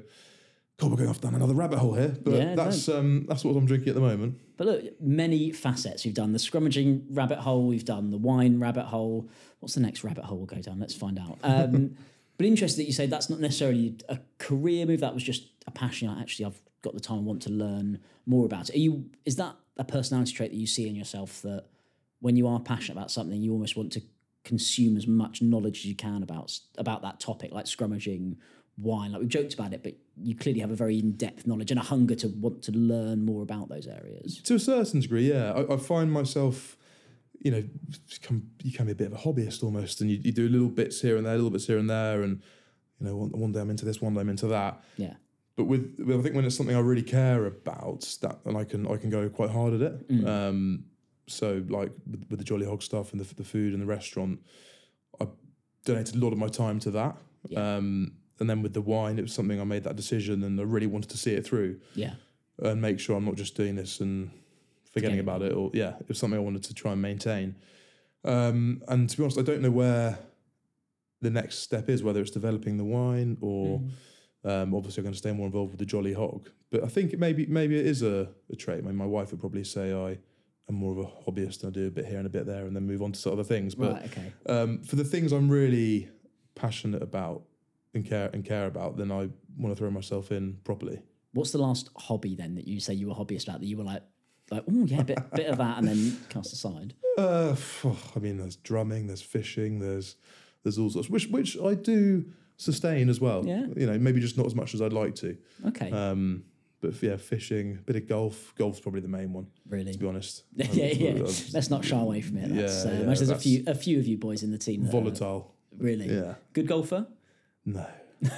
God, 0.78 0.90
we're 0.90 0.96
going 0.96 1.08
off 1.08 1.20
down 1.20 1.34
another 1.34 1.54
rabbit 1.54 1.78
hole 1.78 1.94
here, 1.94 2.16
but 2.22 2.32
Yeah, 2.32 2.54
that's 2.54 2.88
um, 2.88 3.26
that's 3.28 3.44
what 3.44 3.54
I'm 3.56 3.66
drinking 3.66 3.90
at 3.90 3.94
the 3.94 4.00
moment. 4.00 4.38
But 4.56 4.66
look, 4.66 5.00
many 5.00 5.52
facets. 5.52 6.04
We've 6.04 6.14
done 6.14 6.32
the 6.32 6.38
scrummaging 6.38 7.04
rabbit 7.10 7.38
hole. 7.38 7.66
We've 7.66 7.84
done 7.84 8.10
the 8.10 8.18
wine 8.18 8.58
rabbit 8.58 8.86
hole. 8.86 9.28
What's 9.60 9.74
the 9.74 9.80
next 9.80 10.02
rabbit 10.02 10.24
hole 10.24 10.38
we'll 10.38 10.46
go 10.46 10.60
down? 10.60 10.80
Let's 10.80 10.94
find 10.94 11.18
out. 11.18 11.38
Um, 11.42 11.96
but 12.36 12.46
interesting 12.46 12.84
that 12.84 12.86
you 12.86 12.92
say 12.92 13.06
that's 13.06 13.30
not 13.30 13.40
necessarily 13.40 13.96
a 14.08 14.18
career 14.38 14.86
move. 14.86 15.00
That 15.00 15.14
was 15.14 15.22
just 15.22 15.48
a 15.66 15.70
passion. 15.70 16.08
Actually, 16.20 16.46
I've 16.46 16.60
got 16.82 16.94
the 16.94 17.00
time. 17.00 17.18
I 17.18 17.22
want 17.22 17.42
to 17.42 17.50
learn 17.50 18.00
more 18.26 18.46
about 18.46 18.70
it. 18.70 18.76
Are 18.76 18.78
you? 18.78 19.10
Is 19.24 19.36
that 19.36 19.56
a 19.78 19.84
personality 19.84 20.32
trait 20.32 20.50
that 20.50 20.56
you 20.56 20.66
see 20.66 20.88
in 20.88 20.96
yourself 20.96 21.42
that 21.42 21.66
when 22.20 22.36
you 22.36 22.46
are 22.48 22.60
passionate 22.60 22.98
about 22.98 23.10
something, 23.10 23.40
you 23.40 23.52
almost 23.52 23.76
want 23.76 23.92
to 23.92 24.02
consume 24.44 24.96
as 24.96 25.06
much 25.06 25.42
knowledge 25.42 25.78
as 25.80 25.84
you 25.86 25.94
can 25.94 26.22
about 26.22 26.58
about 26.76 27.02
that 27.02 27.20
topic, 27.20 27.52
like 27.52 27.66
scrummaging 27.66 28.36
wine. 28.76 29.12
Like 29.12 29.20
we've 29.20 29.28
joked 29.28 29.54
about 29.54 29.72
it, 29.72 29.82
but 29.82 29.94
you 30.16 30.34
clearly 30.34 30.60
have 30.60 30.70
a 30.70 30.74
very 30.74 30.98
in 30.98 31.12
depth 31.12 31.46
knowledge 31.46 31.70
and 31.70 31.78
a 31.78 31.82
hunger 31.82 32.14
to 32.16 32.28
want 32.28 32.62
to 32.62 32.72
learn 32.72 33.24
more 33.24 33.42
about 33.42 33.68
those 33.68 33.86
areas. 33.86 34.40
To 34.42 34.54
a 34.54 34.58
certain 34.58 35.00
degree, 35.00 35.28
yeah. 35.28 35.52
I, 35.52 35.74
I 35.74 35.76
find 35.76 36.10
myself, 36.10 36.76
you 37.40 37.50
know, 37.50 37.64
become, 38.10 38.48
you 38.62 38.72
can 38.72 38.86
be 38.86 38.92
a 38.92 38.94
bit 38.94 39.12
of 39.12 39.12
a 39.12 39.16
hobbyist 39.16 39.62
almost, 39.62 40.00
and 40.00 40.10
you, 40.10 40.18
you 40.22 40.32
do 40.32 40.48
little 40.48 40.68
bits 40.68 41.00
here 41.00 41.16
and 41.16 41.26
there, 41.26 41.34
little 41.34 41.50
bits 41.50 41.66
here 41.66 41.78
and 41.78 41.90
there, 41.90 42.22
and 42.22 42.42
you 43.00 43.06
know, 43.06 43.16
one, 43.16 43.30
one 43.30 43.52
day 43.52 43.60
I'm 43.60 43.70
into 43.70 43.84
this, 43.84 44.00
one 44.00 44.14
day 44.14 44.20
I'm 44.20 44.28
into 44.28 44.48
that. 44.48 44.82
Yeah. 44.96 45.14
But 45.58 45.64
with, 45.64 45.96
with 45.98 46.20
I 46.20 46.22
think 46.22 46.36
when 46.36 46.44
it's 46.44 46.56
something 46.56 46.76
I 46.76 46.78
really 46.78 47.02
care 47.02 47.44
about, 47.44 48.02
that 48.22 48.38
and 48.44 48.56
I 48.56 48.62
can 48.62 48.86
I 48.86 48.96
can 48.96 49.10
go 49.10 49.28
quite 49.28 49.50
hard 49.50 49.74
at 49.74 49.82
it. 49.82 50.08
Mm. 50.08 50.26
Um, 50.26 50.84
so 51.26 51.64
like 51.68 51.90
with, 52.08 52.24
with 52.30 52.38
the 52.38 52.44
Jolly 52.44 52.64
Hog 52.64 52.80
stuff 52.80 53.10
and 53.10 53.20
the, 53.20 53.34
the 53.34 53.42
food 53.42 53.72
and 53.72 53.82
the 53.82 53.86
restaurant, 53.86 54.38
I 55.20 55.26
donated 55.84 56.14
a 56.14 56.18
lot 56.18 56.32
of 56.32 56.38
my 56.38 56.46
time 56.46 56.78
to 56.78 56.92
that. 56.92 57.16
Yeah. 57.48 57.76
Um, 57.76 58.12
and 58.38 58.48
then 58.48 58.62
with 58.62 58.72
the 58.72 58.80
wine, 58.80 59.18
it 59.18 59.22
was 59.22 59.32
something 59.32 59.60
I 59.60 59.64
made 59.64 59.82
that 59.82 59.96
decision, 59.96 60.44
and 60.44 60.60
I 60.60 60.62
really 60.62 60.86
wanted 60.86 61.10
to 61.10 61.18
see 61.18 61.32
it 61.32 61.44
through 61.44 61.80
Yeah. 61.96 62.14
and 62.62 62.80
make 62.80 63.00
sure 63.00 63.16
I'm 63.16 63.24
not 63.24 63.34
just 63.34 63.56
doing 63.56 63.74
this 63.74 63.98
and 63.98 64.30
forgetting 64.92 65.18
about 65.18 65.42
it. 65.42 65.52
Or 65.52 65.72
yeah, 65.74 65.96
it 65.98 66.08
was 66.08 66.18
something 66.18 66.38
I 66.38 66.42
wanted 66.42 66.62
to 66.62 66.72
try 66.74 66.92
and 66.92 67.02
maintain. 67.02 67.56
Um, 68.24 68.80
and 68.86 69.10
to 69.10 69.16
be 69.16 69.24
honest, 69.24 69.38
I 69.38 69.42
don't 69.42 69.60
know 69.60 69.72
where 69.72 70.20
the 71.20 71.30
next 71.30 71.58
step 71.58 71.88
is, 71.88 72.04
whether 72.04 72.20
it's 72.20 72.30
developing 72.30 72.76
the 72.76 72.84
wine 72.84 73.38
or 73.40 73.82
um, 74.48 74.74
obviously 74.74 75.00
I'm 75.00 75.04
going 75.04 75.12
to 75.12 75.18
stay 75.18 75.32
more 75.32 75.46
involved 75.46 75.72
with 75.72 75.78
the 75.78 75.86
Jolly 75.86 76.12
Hog. 76.14 76.48
But 76.70 76.82
I 76.82 76.88
think 76.88 77.16
maybe 77.18 77.46
maybe 77.46 77.78
it 77.78 77.86
is 77.86 78.02
a, 78.02 78.28
a 78.50 78.56
trait. 78.56 78.78
I 78.78 78.86
mean, 78.86 78.96
my 78.96 79.06
wife 79.06 79.30
would 79.30 79.40
probably 79.40 79.64
say 79.64 79.92
I 79.92 80.18
am 80.68 80.74
more 80.74 80.92
of 80.92 80.98
a 80.98 81.30
hobbyist 81.30 81.62
and 81.62 81.70
I 81.70 81.80
do 81.80 81.86
a 81.86 81.90
bit 81.90 82.06
here 82.06 82.18
and 82.18 82.26
a 82.26 82.30
bit 82.30 82.46
there 82.46 82.66
and 82.66 82.74
then 82.74 82.86
move 82.86 83.02
on 83.02 83.12
to 83.12 83.18
some 83.18 83.32
other 83.32 83.44
things. 83.44 83.74
But 83.74 83.92
Right. 83.92 84.04
Okay. 84.06 84.32
um, 84.46 84.82
for 84.82 84.96
the 84.96 85.04
things 85.04 85.32
I'm 85.32 85.48
really 85.48 86.08
passionate 86.54 87.02
about 87.02 87.42
and 87.94 88.04
care 88.06 88.30
and 88.32 88.44
care 88.44 88.66
about, 88.66 88.96
then 88.96 89.10
I 89.12 89.28
want 89.56 89.74
to 89.74 89.76
throw 89.76 89.90
myself 89.90 90.32
in 90.32 90.58
properly. 90.64 91.02
What's 91.32 91.52
the 91.52 91.58
last 91.58 91.90
hobby 91.96 92.34
then 92.34 92.54
that 92.54 92.66
you 92.66 92.80
say 92.80 92.94
you 92.94 93.06
were 93.08 93.12
a 93.12 93.16
hobbyist 93.16 93.44
about 93.48 93.60
that 93.60 93.66
you 93.66 93.76
were 93.76 93.84
like, 93.84 94.02
Like, 94.50 94.64
oh 94.70 94.84
yeah, 94.86 95.02
bit 95.02 95.18
bit 95.32 95.46
of 95.46 95.58
that, 95.58 95.78
and 95.78 95.86
then 95.88 96.16
cast 96.30 96.52
aside. 96.54 96.94
Uh, 97.18 97.54
I 98.16 98.18
mean, 98.18 98.38
there's 98.38 98.56
drumming, 98.56 99.06
there's 99.08 99.22
fishing, 99.22 99.78
there's 99.78 100.16
there's 100.62 100.78
all 100.78 100.90
sorts, 100.90 101.10
which 101.10 101.26
which 101.28 101.58
I 101.60 101.74
do 101.74 102.24
sustain 102.58 103.08
as 103.08 103.20
well. 103.20 103.44
Yeah. 103.46 103.66
You 103.76 103.86
know, 103.86 103.98
maybe 103.98 104.20
just 104.20 104.36
not 104.36 104.44
as 104.46 104.54
much 104.54 104.74
as 104.74 104.82
I'd 104.82 104.92
like 104.92 105.14
to. 105.16 105.36
Okay, 105.68 105.90
Um, 105.90 106.44
but 106.80 107.00
yeah, 107.02 107.16
fishing, 107.16 107.78
a 107.78 107.82
bit 107.82 107.96
of 107.96 108.06
golf. 108.06 108.54
Golf's 108.56 108.78
probably 108.80 109.00
the 109.00 109.08
main 109.08 109.32
one, 109.32 109.46
really. 109.68 109.92
to 109.92 109.98
be 109.98 110.06
honest. 110.06 110.44
yeah, 110.54 110.66
Um, 110.66 111.16
yeah. 111.16 111.22
uh, 111.24 111.32
Let's 111.54 111.70
not 111.70 111.84
shy 111.84 111.98
away 111.98 112.20
from 112.20 112.36
it. 112.36 112.54
That's, 112.54 112.84
Yeah, 112.84 112.90
uh, 112.90 112.94
yeah, 112.98 113.04
there's 113.06 113.30
a 113.30 113.36
few 113.38 113.64
a 113.66 113.74
few 113.74 113.98
of 113.98 114.06
you 114.06 114.18
boys 114.18 114.42
in 114.42 114.50
the 114.50 114.58
team. 114.58 114.82
That 114.82 114.88
are- 114.90 114.92
Volatile. 115.00 115.54
really 115.78 116.06
Yeah. 116.12 116.34
good 116.52 116.66
golfer. 116.66 117.06
No. 117.64 117.86
no, 118.22 118.30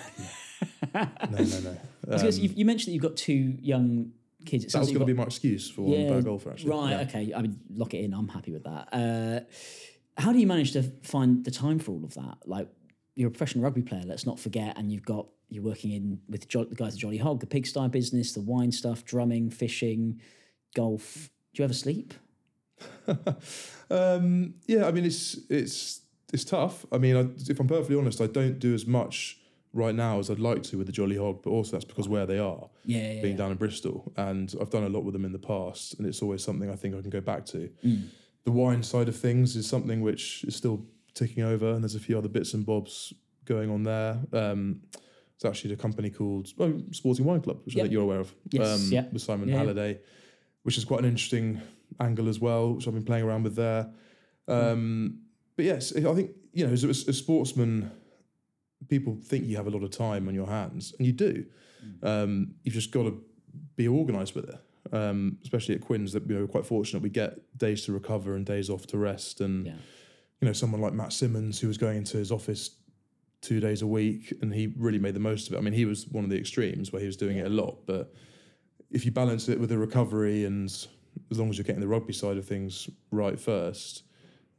no, 0.94 1.60
no. 1.60 1.76
I 2.08 2.12
was 2.12 2.22
gonna 2.22 2.32
say, 2.32 2.38
Um, 2.40 2.44
you, 2.44 2.50
you 2.56 2.64
mentioned 2.64 2.90
that 2.90 2.94
you've 2.94 3.02
got 3.02 3.16
two 3.16 3.56
young 3.60 4.12
kids. 4.44 4.64
It 4.64 4.72
that 4.72 4.78
was 4.80 4.88
going 4.88 5.00
to 5.00 5.06
be 5.06 5.12
my 5.12 5.24
excuse 5.24 5.70
for 5.70 5.82
one 5.82 6.08
bad 6.08 6.24
golfer, 6.24 6.50
actually. 6.50 6.70
Right. 6.70 6.90
Yeah. 6.90 7.00
Okay. 7.02 7.32
I 7.34 7.42
mean, 7.42 7.60
lock 7.74 7.94
it 7.94 7.98
in. 8.04 8.12
I'm 8.14 8.28
happy 8.28 8.52
with 8.52 8.64
that. 8.64 8.88
Uh, 8.92 9.40
how 10.20 10.32
do 10.32 10.38
you 10.38 10.46
manage 10.46 10.72
to 10.72 10.82
find 11.02 11.44
the 11.44 11.50
time 11.50 11.78
for 11.78 11.92
all 11.92 12.04
of 12.04 12.14
that? 12.14 12.38
Like, 12.46 12.68
you're 13.14 13.28
a 13.28 13.30
professional 13.30 13.64
rugby 13.64 13.82
player. 13.82 14.02
Let's 14.06 14.26
not 14.26 14.38
forget, 14.38 14.78
and 14.78 14.90
you've 14.92 15.04
got 15.04 15.26
you're 15.48 15.62
working 15.64 15.90
in 15.92 16.20
with 16.28 16.48
jo- 16.48 16.64
the 16.64 16.74
guys 16.74 16.94
at 16.94 17.00
Jolly 17.00 17.16
Hog, 17.18 17.40
the 17.40 17.46
pigsty 17.46 17.88
business, 17.88 18.32
the 18.32 18.40
wine 18.40 18.70
stuff, 18.72 19.04
drumming, 19.04 19.50
fishing, 19.50 20.20
golf. 20.74 21.30
Do 21.54 21.60
you 21.62 21.64
ever 21.64 21.74
sleep? 21.74 22.14
um, 23.90 24.54
yeah, 24.66 24.86
I 24.86 24.92
mean 24.92 25.04
it's 25.04 25.38
it's 25.48 26.02
it's 26.32 26.44
tough. 26.44 26.86
I 26.92 26.98
mean, 26.98 27.16
I, 27.16 27.28
if 27.50 27.58
I'm 27.58 27.66
perfectly 27.66 27.96
honest, 27.96 28.20
I 28.20 28.26
don't 28.26 28.58
do 28.58 28.74
as 28.74 28.86
much 28.86 29.38
right 29.72 29.94
now 29.94 30.18
as 30.18 30.30
I'd 30.30 30.38
like 30.40 30.62
to 30.64 30.78
with 30.78 30.86
the 30.86 30.92
Jolly 30.92 31.16
Hog, 31.16 31.42
but 31.42 31.50
also 31.50 31.72
that's 31.72 31.84
because 31.84 32.08
where 32.08 32.26
they 32.26 32.38
are, 32.38 32.68
Yeah. 32.84 32.98
yeah, 33.14 33.22
being 33.22 33.34
yeah. 33.34 33.38
down 33.38 33.50
in 33.52 33.56
Bristol, 33.56 34.12
and 34.16 34.52
I've 34.60 34.70
done 34.70 34.84
a 34.84 34.88
lot 34.88 35.04
with 35.04 35.12
them 35.12 35.24
in 35.24 35.32
the 35.32 35.38
past, 35.38 35.94
and 35.98 36.06
it's 36.06 36.22
always 36.22 36.42
something 36.42 36.70
I 36.70 36.76
think 36.76 36.94
I 36.96 37.00
can 37.00 37.10
go 37.10 37.20
back 37.20 37.44
to. 37.46 37.68
The 38.44 38.50
wine 38.50 38.82
side 38.82 39.08
of 39.08 39.16
things 39.16 39.54
is 39.56 39.68
something 39.68 40.00
which 40.00 40.44
is 40.44 40.56
still 40.56 40.84
ticking 41.14 41.42
over, 41.44 41.72
and 41.72 41.82
there's 41.82 41.94
a 41.94 42.00
few 42.00 42.16
other 42.18 42.28
bits 42.28 42.54
and 42.54 42.64
bobs 42.64 43.12
going 43.44 43.70
on 43.70 43.82
there. 43.82 44.18
Um, 44.32 44.82
it's 45.34 45.44
actually 45.44 45.72
a 45.72 45.76
company 45.76 46.10
called 46.10 46.48
oh, 46.58 46.82
Sporting 46.92 47.24
Wine 47.24 47.40
Club, 47.40 47.60
which 47.64 47.76
I 47.76 47.80
think 47.80 47.92
you're 47.92 48.02
aware 48.02 48.20
of. 48.20 48.34
Yes, 48.50 48.68
um, 48.68 48.92
yeah. 48.92 49.04
with 49.10 49.22
Simon 49.22 49.48
Yeah, 49.48 49.54
yeah. 49.54 49.60
Halliday, 49.60 50.00
which 50.64 50.76
is 50.76 50.84
quite 50.84 51.00
an 51.00 51.06
interesting 51.06 51.60
angle 51.98 52.28
as 52.28 52.40
well, 52.40 52.74
which 52.74 52.86
I've 52.86 52.94
been 52.94 53.04
playing 53.04 53.24
around 53.24 53.44
with 53.44 53.56
there. 53.56 53.88
Um, 54.46 55.20
but 55.56 55.64
yes, 55.64 55.96
I 55.96 56.14
think 56.14 56.32
you 56.52 56.66
know, 56.66 56.72
as, 56.72 56.84
as 56.84 57.08
a 57.08 57.12
sportsman, 57.12 57.90
people 58.88 59.16
think 59.22 59.46
you 59.46 59.56
have 59.56 59.66
a 59.66 59.70
lot 59.70 59.82
of 59.82 59.90
time 59.90 60.28
on 60.28 60.34
your 60.34 60.46
hands, 60.46 60.94
and 60.98 61.06
you 61.06 61.12
do. 61.12 61.46
Um, 62.02 62.54
you've 62.62 62.74
just 62.74 62.90
got 62.90 63.04
to 63.04 63.22
be 63.76 63.88
organised 63.88 64.34
with 64.34 64.48
it. 64.48 64.58
Um, 64.92 65.38
especially 65.42 65.74
at 65.74 65.82
Quins, 65.82 66.12
that 66.12 66.26
you 66.28 66.34
know, 66.34 66.40
we're 66.40 66.48
quite 66.48 66.66
fortunate. 66.66 67.02
We 67.02 67.10
get 67.10 67.56
days 67.56 67.84
to 67.84 67.92
recover 67.92 68.34
and 68.34 68.44
days 68.44 68.68
off 68.68 68.86
to 68.88 68.98
rest, 68.98 69.40
and 69.40 69.66
Yeah. 69.66 69.72
You 70.40 70.46
know, 70.46 70.52
someone 70.52 70.80
like 70.80 70.92
Matt 70.92 71.12
Symons, 71.12 71.60
who 71.60 71.68
was 71.68 71.78
going 71.78 71.98
into 71.98 72.16
his 72.16 72.32
office 72.32 72.70
two 73.42 73.60
days 73.60 73.82
a 73.82 73.86
week, 73.86 74.32
and 74.42 74.52
he 74.52 74.72
really 74.76 74.98
made 74.98 75.14
the 75.14 75.20
most 75.20 75.48
of 75.48 75.54
it. 75.54 75.58
I 75.58 75.60
mean, 75.60 75.74
he 75.74 75.84
was 75.84 76.06
one 76.08 76.24
of 76.24 76.30
the 76.30 76.38
extremes 76.38 76.92
where 76.92 77.00
he 77.00 77.06
was 77.06 77.16
doing 77.16 77.38
it 77.38 77.46
a 77.46 77.50
lot, 77.50 77.86
but 77.86 78.14
if 78.90 79.04
you 79.04 79.10
balance 79.10 79.48
it 79.48 79.58
with 79.60 79.70
the 79.70 79.78
recovery 79.78 80.44
and 80.44 80.68
as 81.30 81.38
long 81.38 81.48
as 81.48 81.56
you're 81.56 81.64
getting 81.64 81.80
the 81.80 81.88
rugby 81.88 82.12
side 82.12 82.36
of 82.36 82.46
things 82.46 82.88
right 83.10 83.38
first, 83.38 84.02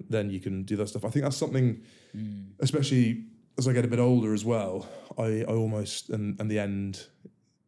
then 0.10 0.30
you 0.30 0.39
can 0.39 0.63
do 0.63 0.76
that 0.78 0.89
stuff. 0.89 1.06
I 1.06 1.10
think 1.10 1.24
that's 1.24 1.38
something, 1.38 1.82
hmm. 2.12 2.41
especially 2.60 3.26
as 3.58 3.67
I 3.67 3.74
get 3.74 3.86
a 3.86 3.88
bit 3.88 4.00
older 4.00 4.34
as 4.34 4.46
well. 4.46 4.88
I, 5.17 5.41
I 5.48 5.54
almost 5.54 6.10
and 6.10 6.39
and 6.39 6.50
the 6.50 6.60
end 6.60 7.06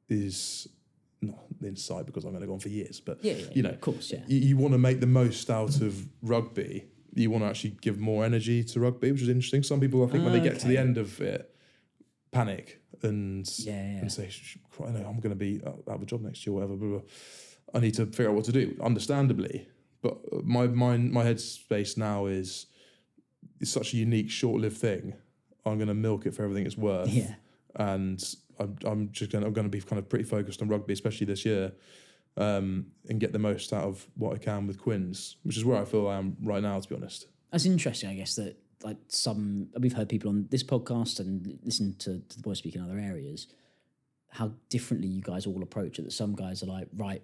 is 0.10 0.67
not 1.21 1.39
the 1.60 1.67
inside 1.67 2.06
because 2.06 2.26
I'm 2.26 2.32
going 2.32 2.41
to 2.41 2.47
go 2.47 2.54
on 2.54 2.60
for 2.60 2.69
years, 2.69 2.99
but 2.99 3.23
Yeah, 3.23 3.34
yeah, 3.34 3.45
you 3.54 3.63
know, 3.63 3.69
of 3.69 3.82
course, 3.82 4.12
yeah. 4.12 4.21
you, 4.28 4.39
you 4.39 4.58
want 4.58 4.73
to 4.73 4.78
make 4.78 4.99
the 4.99 5.08
most 5.08 5.49
out 5.49 5.82
of 5.82 6.08
rugby. 6.21 6.86
You 7.15 7.30
want 7.30 7.43
to 7.43 7.47
actually 7.47 7.78
give 7.82 7.99
more 7.99 8.26
energy 8.26 8.63
to 8.63 8.80
rugby, 8.80 9.12
which 9.12 9.21
is 9.21 9.30
interesting. 9.30 9.63
Some 9.63 9.80
people, 9.80 10.04
I 10.04 10.08
think, 10.12 10.23
when 10.23 10.34
they 10.34 10.39
get 10.39 10.60
to 10.62 10.67
the 10.67 10.78
end 10.78 10.97
of 10.97 11.19
it, 11.21 11.54
panic 12.32 12.82
and 13.04 13.47
Yeah, 13.60 13.73
yeah. 13.73 13.99
and 13.99 14.12
say, 14.12 14.30
"Sh- 14.30 14.58
"I 14.84 14.89
know 14.91 15.06
I'm 15.08 15.19
going 15.19 15.30
to 15.30 15.36
be 15.36 15.62
out 15.65 15.84
of 15.88 16.02
a 16.02 16.06
job 16.06 16.21
next 16.21 16.45
year, 16.45 16.54
whatever." 16.54 16.76
Blah, 16.76 16.89
blah. 16.89 17.02
I 17.73 17.80
need 17.80 17.93
to 17.95 18.06
figure 18.08 18.30
out 18.30 18.36
what 18.36 18.45
to 18.45 18.52
do. 18.52 18.76
Understandably, 18.82 19.67
but 20.02 20.17
uh, 20.32 20.38
my 20.43 20.67
mind, 20.67 21.12
my 21.12 21.23
headspace 21.23 21.97
now 21.97 22.26
is 22.28 22.67
it's 23.60 23.71
such 23.71 23.93
a 23.93 23.97
unique, 23.97 24.30
short-lived 24.30 24.78
thing. 24.78 25.13
I'm 25.65 25.78
going 25.78 25.88
to 25.88 25.93
milk 25.93 26.26
it 26.26 26.34
for 26.36 26.43
everything 26.43 26.65
it's 26.65 26.78
worth 26.78 27.08
Yeah. 27.10 27.36
and 27.76 28.21
I'm, 28.60 28.76
I'm 28.86 29.12
just 29.12 29.32
going 29.32 29.41
to, 29.43 29.47
I'm 29.47 29.54
going 29.54 29.65
to 29.65 29.69
be 29.78 29.80
kind 29.82 29.97
of 29.97 30.10
pretty 30.10 30.26
focused 30.26 30.62
on 30.62 30.67
rugby, 30.67 30.91
especially 30.93 31.26
this 31.26 31.45
year, 31.45 31.71
um, 32.38 32.88
and 33.10 33.19
get 33.19 33.34
the 33.34 33.39
most 33.39 33.74
out 33.74 33.84
of 33.84 34.08
what 34.15 34.34
I 34.34 34.38
can 34.38 34.67
with 34.67 34.80
Quins, 34.80 35.38
which 35.43 35.58
is 35.58 35.65
where 35.65 35.80
I 35.80 35.86
feel 35.86 36.08
I 36.08 36.17
am 36.17 36.38
right 36.41 36.62
now, 36.62 36.80
to 36.80 36.89
be 36.89 36.96
honest. 36.96 37.28
That's 37.52 37.65
interesting, 37.65 38.10
I 38.10 38.15
guess, 38.15 38.36
that 38.36 38.58
like 38.84 38.98
some 39.08 39.69
we've 39.80 39.93
heard 39.93 40.10
people 40.10 40.30
on 40.30 40.48
this 40.50 40.63
podcast 40.63 41.19
and 41.19 41.60
listen 41.63 41.96
to, 42.00 42.19
to 42.19 42.38
the 42.38 42.41
boys 42.41 42.58
speak 42.58 42.76
in 42.76 42.82
other 42.82 43.00
areas, 43.00 43.48
how 44.30 44.52
differently 44.69 45.08
you 45.08 45.22
guys 45.22 45.46
all 45.46 45.62
approach 45.62 46.00
it. 46.00 46.04
That 46.04 46.12
some 46.12 46.36
guys 46.36 46.63
are 46.63 46.67
like, 46.67 46.88
right, 46.96 47.24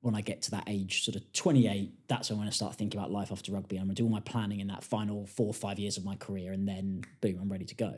when 0.00 0.14
I 0.14 0.20
get 0.20 0.42
to 0.42 0.50
that 0.52 0.64
age, 0.66 1.04
sort 1.04 1.16
of 1.16 1.32
28, 1.32 2.08
that's 2.08 2.28
when 2.28 2.36
I'm 2.36 2.42
going 2.42 2.50
to 2.50 2.56
start 2.56 2.74
thinking 2.74 3.00
about 3.00 3.10
life 3.10 3.32
after 3.32 3.52
rugby. 3.52 3.76
I'm 3.76 3.84
going 3.84 3.94
to 3.94 4.02
do 4.02 4.04
all 4.04 4.10
my 4.10 4.20
planning 4.20 4.60
in 4.60 4.66
that 4.68 4.84
final 4.84 5.26
four 5.26 5.46
or 5.46 5.54
five 5.54 5.78
years 5.78 5.96
of 5.96 6.04
my 6.04 6.16
career, 6.16 6.52
and 6.52 6.68
then 6.68 7.02
boom, 7.20 7.38
I'm 7.40 7.50
ready 7.50 7.64
to 7.64 7.74
go. 7.74 7.94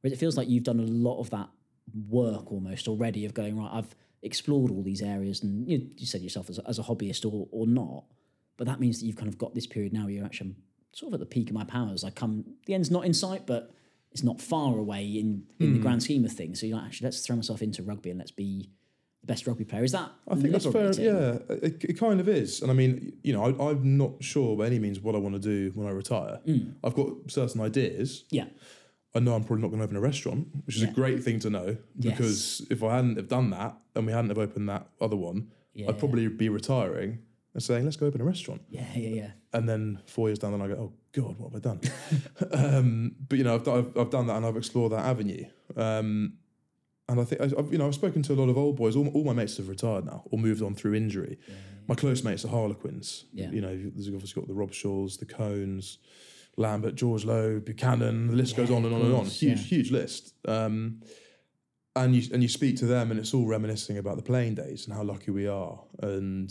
Whereas 0.00 0.12
it 0.12 0.18
feels 0.18 0.36
like 0.36 0.48
you've 0.48 0.64
done 0.64 0.80
a 0.80 0.84
lot 0.84 1.20
of 1.20 1.30
that 1.30 1.48
work 2.08 2.50
almost 2.50 2.88
already 2.88 3.24
of 3.24 3.34
going, 3.34 3.58
right, 3.58 3.70
I've 3.72 3.94
explored 4.22 4.70
all 4.70 4.82
these 4.82 5.02
areas, 5.02 5.42
and 5.42 5.68
you, 5.68 5.88
you 5.96 6.06
said 6.06 6.22
yourself 6.22 6.48
as 6.48 6.58
a, 6.58 6.68
as 6.68 6.78
a 6.78 6.82
hobbyist 6.82 7.24
or, 7.24 7.48
or 7.50 7.66
not, 7.66 8.04
but 8.56 8.66
that 8.66 8.80
means 8.80 9.00
that 9.00 9.06
you've 9.06 9.16
kind 9.16 9.28
of 9.28 9.38
got 9.38 9.54
this 9.54 9.66
period 9.66 9.92
now 9.92 10.04
where 10.04 10.10
you're 10.10 10.24
actually 10.24 10.54
sort 10.92 11.10
of 11.10 11.14
at 11.14 11.20
the 11.20 11.26
peak 11.26 11.48
of 11.48 11.54
my 11.54 11.64
powers. 11.64 12.04
I 12.04 12.10
come, 12.10 12.44
the 12.66 12.74
end's 12.74 12.90
not 12.90 13.04
in 13.04 13.14
sight, 13.14 13.46
but 13.46 13.70
it's 14.12 14.22
not 14.22 14.40
far 14.40 14.76
away 14.76 15.04
in, 15.04 15.44
in 15.58 15.72
the 15.72 15.78
hmm. 15.78 15.82
grand 15.82 16.02
scheme 16.02 16.24
of 16.24 16.32
things. 16.32 16.60
So 16.60 16.66
you're 16.66 16.76
like, 16.76 16.86
actually, 16.86 17.06
let's 17.06 17.26
throw 17.26 17.36
myself 17.36 17.62
into 17.62 17.82
rugby 17.82 18.10
and 18.10 18.18
let's 18.18 18.30
be 18.30 18.68
the 19.22 19.26
best 19.26 19.46
rugby 19.46 19.64
player. 19.64 19.84
Is 19.84 19.92
that? 19.92 20.10
I 20.28 20.34
think 20.34 20.52
that's 20.52 20.66
fair. 20.66 20.92
Yeah, 20.92 21.38
it, 21.48 21.84
it 21.84 21.98
kind 21.98 22.20
of 22.20 22.28
is. 22.28 22.60
And 22.60 22.70
I 22.70 22.74
mean, 22.74 23.14
you 23.22 23.32
know, 23.32 23.44
I, 23.44 23.70
I'm 23.70 23.96
not 23.96 24.22
sure 24.22 24.56
by 24.56 24.66
any 24.66 24.78
means 24.78 25.00
what 25.00 25.14
I 25.14 25.18
want 25.18 25.34
to 25.34 25.40
do 25.40 25.70
when 25.74 25.88
I 25.88 25.92
retire. 25.92 26.40
Hmm. 26.44 26.72
I've 26.84 26.94
got 26.94 27.08
certain 27.28 27.60
ideas. 27.60 28.24
Yeah. 28.30 28.46
I 29.14 29.20
know 29.20 29.34
I'm 29.34 29.44
probably 29.44 29.62
not 29.62 29.68
going 29.68 29.78
to 29.80 29.84
open 29.84 29.96
a 29.96 30.00
restaurant, 30.00 30.48
which 30.64 30.76
is 30.76 30.82
Yeah. 30.82 30.88
a 30.88 30.92
great 30.92 31.22
thing 31.22 31.38
to 31.40 31.50
know 31.50 31.76
Yes. 31.98 32.16
because 32.16 32.66
if 32.70 32.82
I 32.82 32.96
hadn't 32.96 33.16
have 33.16 33.28
done 33.28 33.50
that 33.50 33.76
and 33.94 34.06
we 34.06 34.12
hadn't 34.12 34.30
have 34.30 34.38
opened 34.38 34.68
that 34.68 34.88
other 35.00 35.16
one, 35.16 35.48
Yeah. 35.74 35.88
I'd 35.88 35.98
probably 35.98 36.28
be 36.28 36.48
retiring 36.48 37.18
and 37.54 37.62
saying, 37.62 37.84
let's 37.84 37.96
go 37.96 38.06
open 38.06 38.20
a 38.22 38.24
restaurant. 38.24 38.62
Yeah, 38.70 38.86
yeah, 38.96 39.08
yeah. 39.08 39.30
and 39.52 39.68
then 39.68 39.98
four 40.06 40.28
years 40.28 40.38
down 40.38 40.52
the 40.52 40.58
line, 40.58 40.70
I 40.70 40.74
go, 40.74 40.80
oh 40.80 40.92
god, 41.12 41.38
what 41.38 41.52
have 41.52 41.56
I 41.56 41.68
done? 41.68 41.80
um, 42.52 43.16
but 43.28 43.36
you 43.38 43.44
know, 43.44 43.54
I've, 43.56 43.68
I've 43.68 43.96
I've 43.98 44.10
done 44.10 44.26
that 44.28 44.36
and 44.36 44.46
I've 44.46 44.56
explored 44.56 44.92
that 44.92 45.04
avenue. 45.04 45.44
Um, 45.76 46.34
and 47.08 47.20
I 47.20 47.24
think 47.24 47.40
I've 47.42 47.70
you 47.72 47.76
know 47.78 47.86
I've 47.88 47.94
spoken 47.94 48.22
to 48.22 48.32
a 48.32 48.36
lot 48.36 48.48
of 48.48 48.56
old 48.56 48.76
boys. 48.76 48.96
All, 48.96 49.06
all 49.08 49.24
my 49.24 49.34
mates 49.34 49.58
have 49.58 49.68
retired 49.68 50.06
now 50.06 50.22
or 50.30 50.38
moved 50.38 50.62
on 50.62 50.74
through 50.74 50.94
injury. 50.94 51.38
My 51.88 51.94
close 51.96 52.22
mates 52.24 52.44
are 52.44 52.48
Harlequins. 52.48 53.24
Yeah. 53.34 53.50
You 53.50 53.60
know, 53.60 53.76
there's 53.76 54.08
obviously 54.08 54.40
got 54.40 54.48
the 54.48 54.54
Rob 54.54 54.72
Shaws, 54.72 55.18
the 55.18 55.26
Kohns, 55.26 55.98
Lambert, 56.56 56.94
George 56.94 57.24
Lowe, 57.24 57.60
Buchanan. 57.60 58.28
The 58.28 58.36
list 58.36 58.56
goes 58.56 58.70
on 58.70 58.84
and 58.84 58.94
on 58.94 59.00
and 59.02 59.14
on. 59.14 59.24
Huge, 59.26 59.58
yeah. 59.58 59.64
huge 59.64 59.90
list. 59.90 60.34
Um, 60.46 61.00
and 61.94 62.14
you 62.16 62.22
and 62.32 62.42
you 62.42 62.48
speak 62.48 62.76
to 62.78 62.86
them, 62.86 63.10
and 63.10 63.20
it's 63.20 63.34
all 63.34 63.46
reminiscing 63.46 63.98
about 63.98 64.16
the 64.16 64.22
playing 64.22 64.54
days 64.54 64.86
and 64.86 64.96
how 64.96 65.02
lucky 65.02 65.30
we 65.30 65.46
are, 65.46 65.78
and 66.00 66.50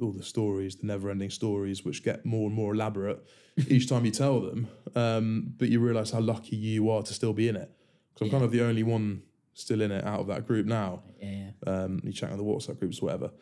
all 0.00 0.12
the 0.12 0.22
stories, 0.22 0.76
the 0.76 0.86
never-ending 0.86 1.30
stories, 1.30 1.84
which 1.84 2.02
get 2.02 2.24
more 2.24 2.46
and 2.46 2.54
more 2.54 2.72
elaborate 2.72 3.22
each 3.68 3.88
time 3.88 4.06
you 4.06 4.10
tell 4.10 4.40
them. 4.40 4.68
Um, 4.94 5.52
but 5.58 5.68
you 5.68 5.80
realise 5.80 6.10
how 6.10 6.20
lucky 6.20 6.56
you 6.56 6.88
are 6.90 7.02
to 7.02 7.12
still 7.12 7.34
be 7.34 7.48
in 7.48 7.56
it. 7.56 7.70
Because 8.14 8.26
I'm 8.26 8.30
kind 8.30 8.44
of 8.44 8.52
the 8.52 8.64
only 8.64 8.82
one 8.82 9.22
still 9.52 9.82
in 9.82 9.92
it 9.92 10.04
out 10.04 10.20
of 10.20 10.26
that 10.28 10.46
group 10.46 10.64
now. 10.64 11.02
Yeah, 11.20 11.50
yeah. 11.66 11.72
Um, 11.72 12.00
you 12.02 12.12
chat 12.12 12.30
on 12.30 12.38
the 12.38 12.44
WhatsApp 12.44 12.78
groups, 12.78 13.00
or 13.00 13.06
whatever, 13.06 13.32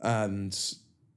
and 0.00 0.58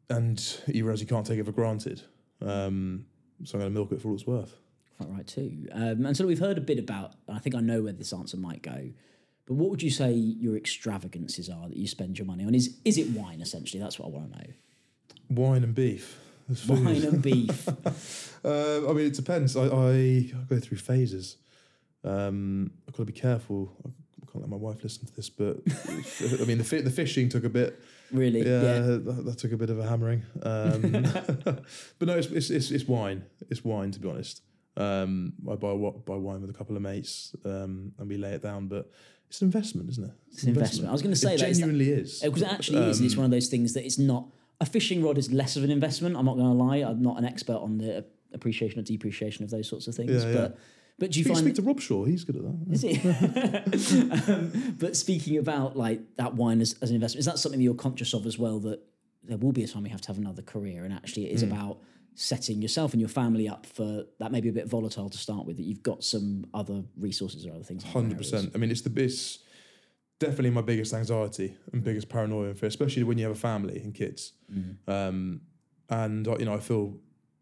and 0.10 0.58
you 0.67 0.84
realise 0.84 0.99
you 0.99 1.08
can't 1.08 1.25
take 1.25 1.39
it 1.39 1.45
for 1.45 1.54
granted. 1.54 2.01
Um, 2.41 3.06
so 3.43 3.56
I'm 3.56 3.62
going 3.62 3.71
to 3.71 3.80
milk 3.80 3.91
it 3.91 4.02
for 4.02 4.10
all 4.10 4.15
it's 4.15 4.28
worth. 4.28 4.56
Quite 4.98 5.10
right 5.10 5.28
too. 5.28 5.67
Um, 5.71 6.06
and 6.06 6.15
so 6.15 6.26
we've 6.26 6.39
heard 6.39 6.58
a 6.58 6.62
bit 6.62 6.80
about. 6.80 7.13
I 7.28 7.39
think 7.39 7.56
I 7.56 7.60
know 7.60 7.82
where 7.84 7.94
this 7.94 8.13
answer 8.13 8.38
might 8.38 8.62
go. 8.62 8.90
But 9.46 9.56
what 9.56 9.69
would 9.69 9.83
you 9.83 9.92
say 9.92 10.12
your 10.13 10.56
extravagances 10.56 11.50
are 11.50 11.67
that 11.67 11.77
you 11.77 11.88
spend 11.88 12.17
your 12.17 12.25
money 12.25 12.46
on? 12.46 12.56
Is 12.56 12.77
is 12.83 12.98
it 12.98 13.10
wine 13.10 13.42
essentially? 13.42 13.81
That's 13.81 14.00
what 14.00 14.08
I 14.08 14.10
want 14.10 14.31
to 14.31 14.40
know. 14.40 14.54
Wine 15.29 15.63
and 15.63 15.75
beef. 15.75 16.19
Wine 16.67 17.04
and 17.04 17.21
beef. 17.21 17.67
Uh, 18.46 18.88
I 18.88 18.94
mean, 18.94 19.08
it 19.08 19.15
depends. 19.15 19.58
I, 19.58 19.63
I, 19.63 19.90
I 19.90 20.44
go 20.48 20.60
through 20.60 20.77
phases. 20.77 21.38
Um, 22.04 22.69
I've 22.88 22.94
got 22.94 23.00
to 23.00 23.06
be 23.06 23.19
careful. 23.19 23.71
Can't 24.36 24.52
let 24.52 24.60
my 24.60 24.69
wife 24.69 24.83
listen 24.83 25.06
to 25.06 25.15
this, 25.15 25.29
but 25.29 25.62
I 26.42 26.44
mean, 26.44 26.58
the 26.58 26.81
the 26.83 26.92
fishing 26.92 27.29
took 27.29 27.46
a 27.46 27.50
bit. 27.50 27.79
Really? 28.12 28.40
Yeah, 28.46 28.62
Yeah. 28.62 28.79
That, 28.81 29.23
that 29.25 29.38
took 29.38 29.54
a 29.54 29.58
bit 29.58 29.69
of 29.69 29.79
a 29.79 29.88
hammering. 29.88 30.23
Um, 30.44 30.81
but 32.00 32.08
no, 32.10 32.17
it's, 32.17 32.27
it's 32.27 32.50
it's 32.50 32.69
it's 32.69 32.86
wine. 32.86 33.23
It's 33.50 33.63
wine, 33.63 33.92
to 33.92 34.00
be 34.02 34.10
honest. 34.10 34.42
Um, 34.75 35.31
I 35.50 35.56
buy 35.56 35.73
buy 35.73 36.17
wine 36.17 36.42
with 36.42 36.50
a 36.50 36.54
couple 36.54 36.75
of 36.75 36.81
mates, 36.81 37.33
um, 37.46 37.94
and 37.98 38.10
we 38.10 38.17
lay 38.17 38.33
it 38.33 38.44
down. 38.44 38.67
But 38.67 38.92
it's 39.29 39.40
an 39.42 39.46
investment, 39.46 39.90
isn't 39.92 40.04
it? 40.04 40.12
It's 40.33 40.44
an 40.44 40.50
investment. 40.50 40.90
I 40.90 40.92
was 40.92 41.02
going 41.02 41.13
to 41.13 41.19
say 41.19 41.36
it 41.36 41.40
that. 41.40 41.50
is 41.50 41.58
that- 41.60 41.62
genuinely 41.67 41.94
is. 41.94 42.19
Because 42.21 42.42
it 42.42 42.52
actually 42.52 42.79
is. 42.90 42.98
and 43.00 43.06
It's 43.06 43.15
Um, 43.15 43.19
one 43.19 43.25
of 43.25 43.31
those 43.31 43.48
things 43.48 43.71
that 43.73 43.86
it's 43.86 43.98
not. 43.98 44.27
a 44.60 44.65
fishing 44.65 45.02
rod 45.02 45.17
is 45.17 45.31
less 45.31 45.56
of 45.56 45.63
an 45.63 45.71
investment. 45.71 46.17
I'm 46.17 46.25
not 46.25 46.36
going 46.36 46.48
to 46.48 46.54
lie. 46.54 46.77
I'm 46.77 47.02
not 47.02 47.17
an 47.17 47.23
expert 47.25 47.56
on 47.58 47.77
the 47.77 48.04
appreciation 48.33 48.79
or 48.79 48.83
depreciation 48.83 49.46
of 49.46 49.50
those 49.50 49.69
sorts 49.69 49.88
of 49.88 49.96
things. 49.96 50.12
Yeah, 50.25 50.31
yeah. 50.31 50.48
But 50.98 51.12
do 51.12 51.19
you 51.19 51.25
Speak, 51.25 51.33
find 51.33 51.46
speak 51.46 51.56
to 51.56 51.62
Rob 51.62 51.81
Shaw. 51.81 52.06
He's 52.06 52.23
good 52.23 52.37
at 52.37 52.43
that. 52.43 52.71
is 52.71 52.83
it? 52.83 54.29
um, 54.29 54.75
but 54.79 54.96
speaking 54.96 55.37
about 55.37 55.75
like 55.75 56.02
that 56.17 56.35
wine 56.35 56.62
as, 56.62 56.75
as 56.81 56.89
an 56.89 56.96
investment, 56.96 57.19
is 57.19 57.25
that 57.25 57.37
something 57.37 57.60
that 57.60 57.63
you're 57.63 57.73
conscious 57.73 58.13
of 58.13 58.25
as 58.25 58.39
well? 58.39 58.60
That 58.60 58.81
there 59.23 59.37
will 59.37 59.52
be 59.52 59.63
a 59.63 59.67
time 59.67 59.85
you 59.85 59.91
have 59.91 60.02
to 60.02 60.08
have 60.08 60.17
another 60.17 60.41
career, 60.41 60.85
and 60.85 60.93
actually, 60.93 61.29
it 61.29 61.33
is 61.33 61.43
about 61.43 61.79
setting 62.17 62.62
yourself 62.62 62.93
and 62.93 63.02
your 63.02 63.10
family 63.10 63.50
up 63.50 63.65
for 63.65 64.06
that. 64.19 64.31
May 64.31 64.39
be 64.39 64.50
a 64.50 64.54
bit 64.54 64.67
volatile 64.67 65.10
to 65.10 65.17
start 65.17 65.46
with. 65.46 65.58
That 65.58 65.63
you've 65.63 65.83
got 65.83 66.04
some 66.04 66.46
other 66.54 66.83
resources 66.98 67.46
or 67.46 67.52
other 67.52 67.63
things. 67.63 67.83
Hundred 67.83 68.17
percent. 68.17 68.52
I 68.56 68.58
mean, 68.58 68.71
it's 68.71 68.81
the 68.81 69.02
it's 69.02 69.39
definitely 70.19 70.52
my 70.52 70.62
biggest 70.62 70.93
anxiety 70.93 71.58
and 71.73 71.83
biggest 71.83 72.08
paranoia 72.08 72.50
and 72.50 72.60
fear, 72.60 72.69
especially 72.69 73.04
when 73.04 73.17
you 73.17 73.25
have 73.25 73.35
a 73.35 73.39
family 73.39 73.81
and 73.81 73.93
kids. 73.93 74.31
Um, 74.87 75.41
and 75.89 76.25
uh, 76.25 76.37
you 76.39 76.46
know, 76.46 76.54
I 76.54 76.60
feel 76.60 76.98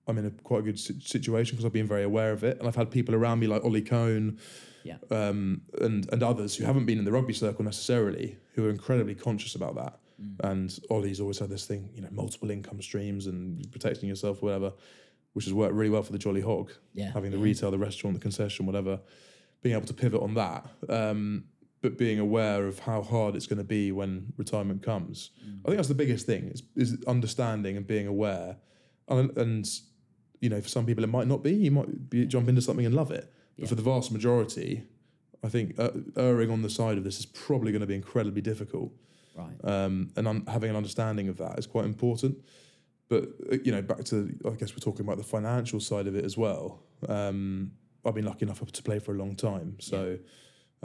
I'm 0.08 0.18
in 0.18 0.26
a 0.26 0.32
quite 0.32 0.60
a 0.60 0.64
good 0.64 0.80
situation 0.80 1.56
because 1.56 1.66
I've 1.66 1.74
been 1.74 1.88
very 1.88 2.04
aware 2.04 2.32
of 2.32 2.43
it, 2.43 2.60
and 2.60 2.68
I've 2.68 2.76
had 2.76 2.91
people 2.91 3.16
around 3.16 3.39
me 3.39 3.47
like 3.47 3.64
Olly 3.64 3.82
Kohn, 3.82 4.38
Yeah. 4.84 4.97
um, 5.12 5.62
and 5.82 6.08
and 6.12 6.22
others 6.24 6.56
who 6.58 6.66
haven't 6.66 6.86
been 6.86 6.99
in 6.99 7.06
the 7.06 7.12
rugby 7.12 7.34
circle 7.34 7.64
necessarily, 7.64 8.38
who 8.54 8.66
are 8.66 8.70
incredibly 8.70 9.16
conscious 9.16 9.56
about 9.56 9.76
that. 9.76 9.99
And 10.39 10.80
Olly's 10.89 11.20
always 11.20 11.39
had 11.39 11.49
this 11.49 11.66
thing, 11.66 11.89
you 11.93 12.01
know, 12.01 12.08
multiple 12.12 12.49
income 12.49 12.82
streams 12.82 13.28
and 13.28 13.70
protecting 13.74 14.08
yourself, 14.08 14.41
whatever, 14.41 14.72
which 15.34 15.43
has 15.45 15.54
worked 15.54 15.74
really 15.74 15.89
well 15.89 16.01
for 16.04 16.14
the 16.14 16.18
Jolly 16.18 16.39
Hog. 16.39 16.72
Yeah, 16.93 17.12
having 17.12 17.32
the 17.32 17.38
yeah. 17.38 17.43
retail, 17.43 17.72
the 17.72 17.78
restaurant, 17.78 18.14
the 18.16 18.22
concession, 18.22 18.66
whatever, 18.66 19.01
being 19.62 19.76
able 19.76 19.86
to 19.88 19.93
pivot 19.93 20.22
on 20.22 20.34
that, 20.36 20.66
um, 20.88 21.43
but 21.82 21.97
being 21.97 22.20
aware 22.20 22.66
of 22.68 22.80
how 22.80 23.01
hard 23.01 23.36
it's 23.36 23.47
going 23.47 23.58
to 23.58 23.66
be 23.66 23.91
when 23.91 24.32
retirement 24.38 24.82
comes. 24.82 25.32
I 25.66 25.68
think 25.68 25.76
that's 25.78 25.89
the 25.89 25.93
biggest 25.95 26.26
thing 26.26 26.45
is, 26.54 26.64
is 26.78 27.04
understanding 27.06 27.76
and 27.76 27.86
being 27.86 28.08
aware, 28.08 28.56
and, 29.10 29.36
and 29.38 29.68
you 30.44 30.50
know, 30.50 30.62
for 30.62 30.68
some 30.68 30.86
people 30.86 31.04
it 31.04 31.10
might 31.18 31.28
not 31.34 31.41
be. 31.41 31.54
You 31.54 31.72
might 31.72 32.10
be, 32.10 32.26
jump 32.26 32.50
into 32.50 32.62
something 32.62 32.86
and 32.86 32.94
love 32.94 33.12
it, 33.12 33.26
but 33.58 33.70
for 33.70 33.76
the 33.76 33.82
vast 33.82 34.12
majority, 34.12 34.84
I 35.44 35.50
think 35.50 35.80
uh, 35.80 35.91
erring 36.18 36.52
on 36.52 36.62
the 36.62 36.70
side 36.70 36.98
of 37.00 37.04
this 37.04 37.18
is 37.20 37.26
probably 37.26 37.72
going 37.72 37.82
to 37.88 37.88
be 37.88 37.96
incredibly 37.96 38.41
difficult 38.41 38.91
Right. 39.36 39.58
um, 39.64 40.12
and 40.16 40.28
un- 40.28 40.46
having 40.48 40.70
an 40.70 40.76
understanding 40.76 41.28
of 41.28 41.38
that 41.38 41.58
is 41.58 41.66
quite 41.66 41.86
important. 41.86 42.36
But 43.10 43.24
uh, 43.52 43.58
you 43.64 43.72
know, 43.72 43.82
back 43.82 44.04
to 44.12 44.16
I 44.46 44.52
guess 44.60 44.72
we're 44.74 44.86
talking 44.89 45.06
about 45.06 45.18
the 45.18 45.24
financial 45.38 45.80
side 45.80 46.08
of 46.08 46.16
it 46.16 46.26
as 46.26 46.36
well. 46.38 46.84
Um, 47.08 47.72
I've 48.06 48.16
been 48.16 48.26
lucky 48.26 48.44
enough 48.46 48.60
to 48.80 48.84
play 48.84 49.00
for 49.00 49.14
a 49.16 49.18
long 49.18 49.36
time, 49.36 49.78
so 49.80 50.18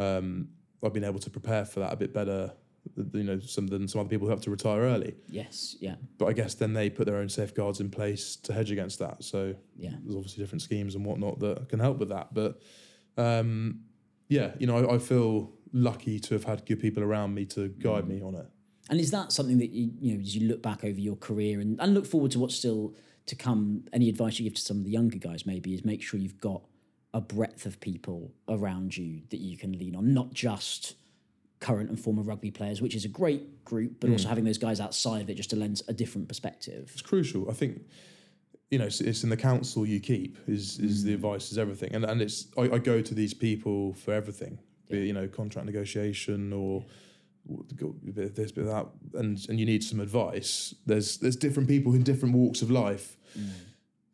um, 0.07 0.49
I've 0.83 0.93
been 0.93 1.05
able 1.05 1.19
to 1.21 1.31
prepare 1.31 1.65
for 1.65 1.81
that 1.81 1.93
a 1.93 1.97
bit 1.97 2.13
better. 2.15 2.53
You 2.97 3.23
know, 3.25 3.41
some 3.41 3.67
than 3.67 3.87
some 3.89 4.01
other 4.01 4.09
people 4.09 4.27
who 4.27 4.31
have 4.31 4.41
to 4.43 4.51
retire 4.51 4.81
early. 4.81 5.15
Yes. 5.29 5.77
Yeah. 5.81 5.97
But 6.19 6.27
I 6.27 6.33
guess 6.33 6.55
then 6.55 6.73
they 6.75 6.91
put 6.91 7.07
their 7.07 7.17
own 7.17 7.29
safeguards 7.29 7.81
in 7.81 7.91
place 7.91 8.37
to 8.37 8.53
hedge 8.53 8.71
against 8.71 8.99
that. 9.01 9.23
So 9.25 9.55
Yeah. 9.77 9.91
there's 10.05 10.17
obviously 10.17 10.43
different 10.43 10.63
schemes 10.63 10.95
and 10.95 11.05
whatnot 11.05 11.39
that 11.41 11.69
can 11.69 11.79
help 11.81 11.99
with 11.99 12.09
that. 12.11 12.33
But 12.35 12.61
um, 13.17 13.81
yeah, 14.29 14.53
you 14.59 14.67
know, 14.67 14.77
I, 14.89 14.95
I 14.95 14.99
feel 14.99 15.53
lucky 15.73 16.19
to 16.21 16.35
have 16.35 16.45
had 16.45 16.65
good 16.67 16.81
people 16.81 17.03
around 17.03 17.35
me 17.35 17.45
to 17.47 17.69
guide 17.69 18.07
me 18.09 18.23
on 18.23 18.35
it. 18.35 18.47
And 18.91 18.99
is 19.01 19.11
that 19.11 19.33
something 19.33 19.59
that 19.59 19.71
you, 19.71 19.91
you 20.01 20.15
know, 20.15 20.21
as 20.21 20.35
you 20.35 20.49
look 20.49 20.63
back 20.63 20.83
over 20.85 20.99
your 20.99 21.17
career 21.17 21.61
and, 21.61 21.79
and 21.81 21.93
look 21.95 22.07
forward 22.07 22.31
to 22.33 22.39
what's 22.39 22.55
still 22.55 22.95
to 23.27 23.35
come? 23.37 23.85
Any 23.93 24.09
advice 24.09 24.39
you 24.39 24.45
give 24.45 24.55
to 24.55 24.63
some 24.63 24.79
of 24.79 24.85
the 24.85 24.91
younger 24.91 25.19
guys 25.19 25.45
maybe 25.45 25.75
is 25.75 25.85
make 25.85 26.01
sure 26.03 26.19
you've 26.19 26.41
got 26.41 26.63
a 27.13 27.21
breadth 27.21 27.67
of 27.67 27.81
people 27.81 28.33
around 28.49 28.97
you 28.97 29.23
that 29.31 29.39
you 29.41 29.57
can 29.59 29.73
lean 29.79 29.95
on, 29.97 30.15
not 30.15 30.33
just 30.33 30.95
current 31.61 31.89
and 31.89 31.99
former 31.99 32.23
rugby 32.23 32.51
players, 32.51 32.81
which 32.81 32.95
is 32.95 33.05
a 33.05 33.09
great 33.09 33.65
group, 33.65 34.01
but 34.01 34.11
also 34.11 34.27
mm. 34.27 34.29
having 34.29 34.45
those 34.45 34.59
guys 34.59 34.81
outside 34.81 35.23
of 35.23 35.31
it 35.31 35.35
just 35.35 35.51
to 35.51 35.57
lend 35.57 35.83
a 35.89 35.93
different 35.93 36.29
perspective. 36.29 36.91
it's 36.93 37.03
crucial. 37.03 37.51
I 37.51 37.55
think 37.55 37.83
you 38.71 38.79
know 38.79 38.87
it's, 38.87 39.01
it's 39.01 39.25
in 39.25 39.31
the 39.31 39.37
council 39.37 39.87
you 39.87 40.01
keep 40.01 40.39
is 40.47 40.79
is 40.79 41.05
the 41.05 41.13
mm. 41.13 41.15
advice 41.15 41.51
is 41.51 41.59
everything, 41.59 41.95
and 41.95 42.05
and 42.05 42.23
it's 42.23 42.47
I, 42.57 42.63
I 42.63 42.79
go 42.79 43.01
to 43.01 43.15
these 43.15 43.35
people 43.35 43.95
for 43.95 44.13
everything, 44.13 44.59
be 44.89 45.03
it, 45.03 45.07
you 45.07 45.13
know 45.13 45.27
contract 45.29 45.67
negotiation 45.67 46.53
or 46.53 46.85
a 47.51 48.13
bit 48.13 48.25
of 48.25 48.35
this, 48.35 48.53
bit 48.53 48.67
of 48.67 48.71
that, 48.71 48.87
and 49.19 49.45
and 49.49 49.59
you 49.59 49.67
need 49.67 49.83
some 49.83 50.01
advice. 50.01 50.75
There's 50.87 51.19
there's 51.19 51.37
different 51.37 51.69
people 51.69 51.95
in 51.95 52.03
different 52.03 52.35
walks 52.35 52.63
of 52.63 52.71
life, 52.71 53.17
mm. 53.39 53.51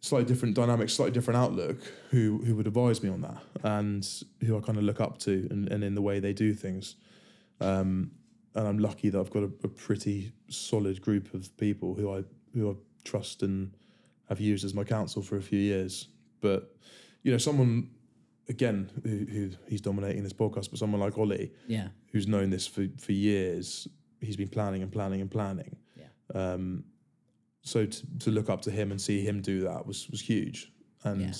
slightly 0.00 0.26
different 0.26 0.54
dynamics, 0.54 0.94
slightly 0.94 1.12
different 1.12 1.38
outlook, 1.38 1.78
who 2.10 2.42
who 2.44 2.54
would 2.56 2.66
advise 2.66 3.02
me 3.02 3.10
on 3.10 3.20
that, 3.22 3.42
and 3.62 4.08
who 4.46 4.56
I 4.56 4.60
kind 4.60 4.78
of 4.78 4.84
look 4.84 5.00
up 5.00 5.18
to, 5.18 5.48
and, 5.50 5.68
and 5.68 5.82
in 5.84 5.94
the 5.94 6.02
way 6.02 6.20
they 6.20 6.32
do 6.32 6.54
things. 6.54 6.96
Um, 7.60 8.10
and 8.54 8.66
I'm 8.68 8.78
lucky 8.78 9.08
that 9.10 9.18
I've 9.18 9.30
got 9.30 9.42
a, 9.42 9.50
a 9.64 9.68
pretty 9.68 10.32
solid 10.48 11.00
group 11.00 11.34
of 11.34 11.56
people 11.56 11.94
who 11.94 12.12
I 12.14 12.24
who 12.54 12.70
I 12.70 12.74
trust 13.04 13.42
and 13.42 13.76
have 14.28 14.40
used 14.40 14.64
as 14.64 14.74
my 14.74 14.84
counsel 14.84 15.22
for 15.22 15.36
a 15.36 15.42
few 15.42 15.58
years. 15.58 16.08
But 16.40 16.74
you 17.22 17.32
know, 17.32 17.38
someone 17.38 17.90
again 18.48 18.90
who, 19.02 19.24
who 19.32 19.50
he's 19.68 19.80
dominating 19.80 20.22
this 20.22 20.32
podcast, 20.32 20.70
but 20.70 20.78
someone 20.78 21.00
like 21.00 21.18
Olly, 21.18 21.52
Yeah. 21.66 21.88
who's 22.12 22.26
known 22.28 22.50
this 22.50 22.66
for 22.66 22.86
for 22.98 23.12
years, 23.12 23.88
he's 24.20 24.36
been 24.36 24.48
planning 24.48 24.82
and 24.82 24.92
planning 24.92 25.20
and 25.20 25.30
planning. 25.30 25.76
Yeah. 25.96 26.06
Um, 26.52 26.84
so 27.62 27.86
to, 27.86 28.06
to 28.20 28.30
look 28.30 28.50
up 28.50 28.60
to 28.62 28.70
him 28.70 28.90
and 28.90 29.00
see 29.00 29.20
him 29.22 29.40
do 29.40 29.62
that 29.62 29.86
was 29.86 30.08
was 30.10 30.20
huge. 30.20 30.70
And 31.02 31.20
Yeah. 31.22 31.32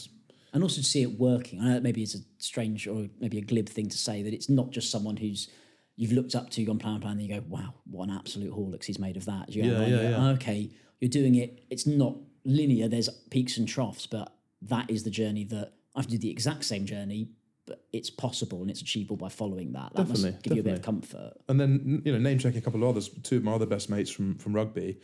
and 0.52 0.62
also 0.62 0.80
to 0.80 0.86
see 0.86 1.02
it 1.02 1.18
working. 1.18 1.60
I 1.60 1.64
know 1.66 1.74
that 1.74 1.82
maybe 1.82 2.02
it's 2.02 2.14
a 2.16 2.20
strange 2.38 2.88
or 2.88 3.08
maybe 3.20 3.38
a 3.38 3.42
glib 3.42 3.68
thing 3.68 3.88
to 3.90 3.98
say 3.98 4.22
that 4.22 4.32
it's 4.34 4.48
not 4.48 4.70
just 4.70 4.90
someone 4.90 5.16
who's 5.16 5.48
you've 5.96 6.12
looked 6.12 6.34
up 6.34 6.50
to, 6.50 6.60
you 6.60 6.66
gone 6.66 6.78
plan 6.78 7.00
plan, 7.00 7.12
and 7.12 7.22
you 7.22 7.28
go, 7.28 7.42
wow, 7.48 7.74
what 7.90 8.08
an 8.08 8.14
absolute 8.14 8.52
Horlicks 8.52 8.84
he's 8.84 8.98
made 8.98 9.16
of 9.16 9.24
that. 9.26 9.52
You 9.54 9.62
Yeah, 9.64 9.78
"Oh, 9.78 9.86
yeah, 9.86 10.10
yeah. 10.10 10.28
Okay, 10.30 10.70
you're 11.00 11.08
doing 11.10 11.34
it. 11.36 11.64
It's 11.70 11.86
not 11.86 12.16
linear. 12.44 12.88
There's 12.88 13.08
peaks 13.30 13.56
and 13.58 13.66
troughs, 13.68 14.06
but 14.06 14.34
that 14.62 14.90
is 14.90 15.02
the 15.04 15.10
journey 15.10 15.44
that 15.44 15.72
I 15.94 16.00
have 16.00 16.06
to 16.06 16.12
do 16.12 16.18
the 16.18 16.30
exact 16.30 16.64
same 16.64 16.84
journey, 16.86 17.28
but 17.66 17.84
it's 17.92 18.10
possible 18.10 18.60
and 18.62 18.70
it's 18.70 18.80
achievable 18.82 19.16
by 19.16 19.28
following 19.28 19.72
that. 19.72 19.92
That 19.94 20.06
Definitely, 20.08 20.32
must 20.32 20.42
give 20.42 20.54
you 20.54 20.60
a 20.60 20.64
bit 20.64 20.74
of 20.74 20.82
comfort. 20.82 21.32
And 21.48 21.60
then 21.60 22.02
you 22.04 22.12
know, 22.12 22.18
name 22.18 22.38
checking 22.38 22.58
a 22.58 22.62
couple 22.62 22.82
of 22.82 22.88
others. 22.88 23.08
Two 23.22 23.36
of 23.38 23.44
my 23.44 23.52
other 23.52 23.66
best 23.66 23.88
mates 23.88 24.10
from 24.10 24.36
from 24.36 24.52
rugby, 24.54 24.98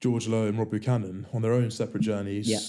George 0.00 0.28
Lowe 0.28 0.46
and 0.46 0.56
Rob 0.58 0.70
Buchanan, 0.70 1.26
on 1.32 1.42
their 1.42 1.52
own 1.52 1.70
separate 1.70 2.02
journeys, 2.02 2.48
Yeah. 2.48 2.60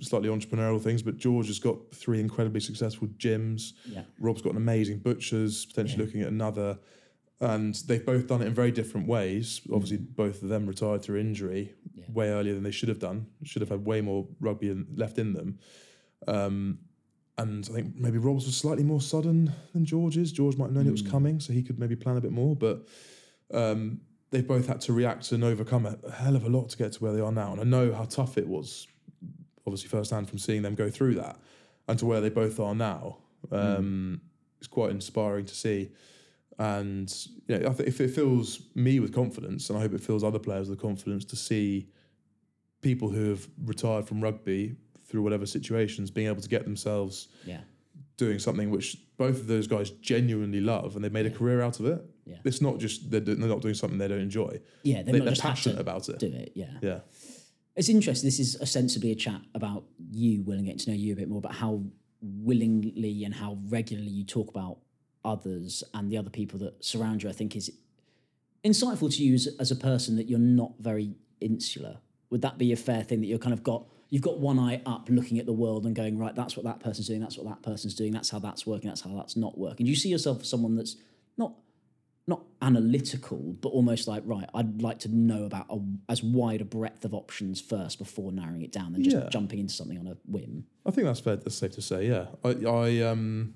slightly 0.00 0.28
entrepreneurial 0.30 0.80
things. 0.80 1.02
But 1.02 1.18
George 1.18 1.48
has 1.48 1.58
got 1.58 1.76
three 1.94 2.18
incredibly 2.20 2.60
successful 2.60 3.08
gyms. 3.18 3.74
Yeah. 3.86 4.02
Rob's 4.18 4.40
got 4.42 4.52
an 4.52 4.56
amazing 4.56 4.98
butchers, 5.00 5.66
potentially 5.66 6.04
looking 6.04 6.22
at 6.22 6.28
another. 6.28 6.78
And 7.40 7.74
they've 7.86 8.04
both 8.04 8.26
done 8.26 8.42
it 8.42 8.46
in 8.46 8.54
very 8.54 8.72
different 8.72 9.06
ways. 9.06 9.60
Obviously, 9.72 9.98
both 9.98 10.42
of 10.42 10.48
them 10.48 10.66
retired 10.66 11.02
through 11.02 11.20
injury 11.20 11.72
Yeah. 11.94 12.04
way 12.12 12.28
earlier 12.30 12.54
than 12.54 12.64
they 12.64 12.72
should 12.72 12.88
have 12.88 12.98
done. 12.98 13.26
Should 13.44 13.62
have 13.62 13.68
had 13.68 13.84
way 13.84 14.00
more 14.00 14.26
rugby 14.40 14.70
in- 14.70 14.88
left 14.96 15.18
in 15.18 15.34
them. 15.34 15.58
Um, 16.26 16.78
and 17.36 17.64
I 17.70 17.72
think 17.74 17.96
maybe 17.96 18.18
Rob's 18.18 18.44
was 18.46 18.56
slightly 18.56 18.82
more 18.82 19.00
sudden 19.00 19.52
than 19.72 19.84
George's. 19.84 20.32
George 20.32 20.56
might 20.56 20.66
have 20.66 20.74
known 20.74 20.88
it 20.88 20.90
was 20.90 21.02
coming, 21.02 21.38
so 21.38 21.52
he 21.52 21.62
could 21.62 21.78
maybe 21.78 21.94
plan 21.94 22.16
a 22.16 22.20
bit 22.20 22.32
more. 22.32 22.56
But 22.56 22.88
um, 23.52 24.00
they've 24.30 24.46
both 24.46 24.66
had 24.66 24.80
to 24.82 24.92
react 24.92 25.30
and 25.30 25.44
overcome 25.44 25.86
a, 25.86 25.96
hell 26.10 26.34
of 26.34 26.44
a 26.44 26.48
lot 26.48 26.70
to 26.70 26.76
get 26.76 26.92
to 26.94 27.02
where 27.04 27.12
they 27.12 27.20
are 27.20 27.30
now. 27.30 27.52
And 27.52 27.60
I 27.60 27.64
know 27.64 27.92
how 27.94 28.04
tough 28.04 28.36
it 28.36 28.48
was, 28.48 28.88
obviously 29.64 29.88
firsthand 29.88 30.28
from 30.28 30.38
seeing 30.38 30.62
them 30.62 30.74
go 30.74 30.90
through 30.90 31.14
that, 31.14 31.38
and 31.86 31.96
to 32.00 32.06
where 32.06 32.20
they 32.20 32.30
both 32.30 32.58
are 32.58 32.74
now. 32.74 33.18
Um, 33.52 34.20
It's 34.58 34.66
quite 34.66 34.90
inspiring 34.90 35.44
to 35.46 35.54
see. 35.54 35.90
And 36.58 37.14
you 37.46 37.58
know, 37.58 37.68
I 37.68 37.72
think 37.72 37.88
if 37.88 38.00
it 38.00 38.10
fills 38.10 38.60
me 38.74 38.98
with 39.00 39.12
confidence, 39.14 39.70
and 39.70 39.78
I 39.78 39.82
hope 39.82 39.94
it 39.94 40.00
fills 40.00 40.24
other 40.24 40.38
players 40.40 40.68
with 40.68 40.80
confidence 40.80 41.24
to 41.26 41.36
see 41.36 41.88
people 42.80 43.08
who 43.10 43.30
have 43.30 43.46
retired 43.64 44.06
from 44.06 44.20
rugby 44.20 44.74
through 45.06 45.22
whatever 45.22 45.46
situations 45.46 46.10
being 46.10 46.26
able 46.28 46.42
to 46.42 46.48
get 46.48 46.64
themselves 46.64 47.28
Yeah. 47.46 47.60
doing 48.16 48.38
something 48.38 48.70
which 48.70 48.96
both 49.16 49.36
of 49.40 49.46
those 49.46 49.66
guys 49.66 49.90
genuinely 49.90 50.60
love 50.60 50.94
and 50.94 51.04
they've 51.04 51.12
made 51.12 51.26
a 51.26 51.30
career 51.30 51.60
out 51.62 51.80
of 51.80 51.86
it. 51.86 52.04
Yeah. 52.26 52.36
It's 52.44 52.60
not 52.60 52.78
just 52.78 53.10
they're, 53.10 53.20
they're 53.20 53.36
not 53.36 53.62
doing 53.62 53.74
something 53.74 53.98
they 53.98 54.08
don't 54.08 54.20
enjoy. 54.20 54.60
Yeah. 54.82 55.02
They're 55.02 55.18
They, 55.20 55.28
are 55.28 55.34
passionate 55.34 55.80
about 55.80 56.08
it. 56.08 56.18
do 56.18 56.26
it. 56.26 56.52
Yeah. 56.54 56.72
Yeah. 56.82 57.00
It's 57.76 57.88
interesting. 57.88 58.26
This 58.26 58.40
is 58.40 58.60
ostensibly 58.60 59.12
a 59.12 59.14
chat 59.14 59.40
about 59.54 59.84
you, 60.10 60.42
Will, 60.42 60.56
and 60.56 60.64
getting 60.64 60.78
to 60.80 60.90
know 60.90 60.96
you 60.96 61.12
a 61.12 61.16
bit 61.16 61.28
more, 61.28 61.38
about 61.38 61.54
how 61.54 61.82
willingly 62.20 63.24
and 63.24 63.32
how 63.34 63.58
regularly 63.68 64.10
you 64.10 64.24
talk 64.24 64.48
about 64.50 64.78
others 65.24 65.84
and 65.94 66.10
the 66.10 66.16
other 66.16 66.30
people 66.30 66.58
that 66.60 66.84
surround 66.84 67.22
you. 67.22 67.28
I 67.28 67.32
think 67.32 67.56
is 67.56 67.70
insightful 68.64 69.14
to 69.16 69.22
you 69.22 69.34
as, 69.34 69.48
as 69.58 69.70
a 69.70 69.76
person 69.76 70.16
that 70.16 70.28
you're 70.28 70.38
not 70.38 70.72
very 70.80 71.14
insular. 71.40 71.98
Would 72.30 72.42
that 72.42 72.58
be 72.58 72.72
a 72.72 72.76
fair 72.76 73.02
thing 73.02 73.20
that 73.20 73.26
you're 73.26 73.38
kind 73.38 73.52
of 73.54 73.62
got? 73.62 73.86
You've 74.10 74.22
got 74.22 74.38
one 74.38 74.58
eye 74.58 74.80
up, 74.86 75.08
looking 75.10 75.38
at 75.38 75.46
the 75.46 75.52
world 75.52 75.84
and 75.84 75.94
going, 75.94 76.18
right, 76.18 76.34
that's 76.34 76.56
what 76.56 76.64
that 76.64 76.80
person's 76.80 77.08
doing. 77.08 77.20
That's 77.20 77.36
what 77.36 77.46
that 77.46 77.62
person's 77.62 77.94
doing. 77.94 78.12
That's 78.12 78.30
how 78.30 78.38
that's 78.38 78.66
working. 78.66 78.88
That's 78.88 79.02
how 79.02 79.14
that's 79.14 79.36
not 79.36 79.58
working. 79.58 79.84
Do 79.84 79.90
you 79.90 79.96
see 79.96 80.08
yourself 80.08 80.40
as 80.40 80.48
someone 80.48 80.76
that's 80.76 80.96
not 81.36 81.52
not 82.26 82.42
analytical, 82.60 83.56
but 83.62 83.70
almost 83.70 84.06
like, 84.06 84.22
right, 84.26 84.48
I'd 84.54 84.82
like 84.82 84.98
to 85.00 85.08
know 85.08 85.44
about 85.44 85.64
a, 85.70 85.78
as 86.10 86.22
wide 86.22 86.60
a 86.60 86.64
breadth 86.66 87.06
of 87.06 87.14
options 87.14 87.58
first 87.58 87.98
before 87.98 88.32
narrowing 88.32 88.60
it 88.60 88.70
down 88.70 88.92
than 88.92 89.02
just 89.02 89.16
Yeah. 89.16 89.28
jumping 89.30 89.58
into 89.60 89.72
something 89.72 89.98
on 89.98 90.06
a 90.06 90.16
whim. 90.26 90.66
I 90.84 90.90
think 90.90 91.06
that's 91.06 91.20
fair. 91.20 91.36
That's 91.36 91.56
safe 91.56 91.72
to 91.72 91.82
say. 91.82 92.06
Yeah. 92.06 92.26
I, 92.44 92.50
I 92.66 93.00
um, 93.00 93.54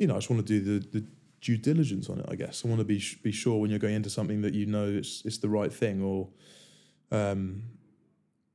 you 0.00 0.06
know, 0.06 0.14
I 0.14 0.18
just 0.18 0.30
want 0.30 0.46
to 0.46 0.60
do 0.60 0.60
the, 0.80 1.00
the 1.00 1.06
due 1.42 1.58
diligence 1.58 2.08
on 2.08 2.20
it. 2.20 2.26
I 2.28 2.34
guess 2.34 2.64
I 2.64 2.68
want 2.68 2.80
to 2.80 2.84
be 2.84 3.02
be 3.22 3.32
sure 3.32 3.60
when 3.60 3.70
you're 3.70 3.78
going 3.86 3.94
into 3.94 4.10
something 4.10 4.40
that 4.42 4.54
you 4.54 4.66
know 4.66 4.86
it's 5.00 5.22
it's 5.26 5.38
the 5.38 5.48
right 5.48 5.72
thing, 5.72 6.02
or 6.02 6.28
Um, 7.12 7.62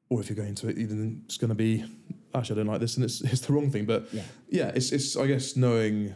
or 0.09 0.21
if 0.21 0.29
you're 0.29 0.35
going 0.45 0.55
to 0.55 0.69
it, 0.69 0.77
even 0.77 1.21
it's 1.25 1.37
going 1.37 1.49
to 1.49 1.55
be 1.55 1.83
actually 2.33 2.55
I 2.55 2.63
don't 2.63 2.71
like 2.73 2.79
this, 2.81 2.95
and 2.97 3.03
it's 3.05 3.21
it's 3.21 3.41
the 3.41 3.53
wrong 3.53 3.69
thing. 3.71 3.85
But 3.85 4.01
Yeah. 4.11 4.23
yeah, 4.49 4.71
it's 4.75 4.91
it's 4.91 5.15
I 5.15 5.27
guess 5.27 5.55
knowing 5.55 6.15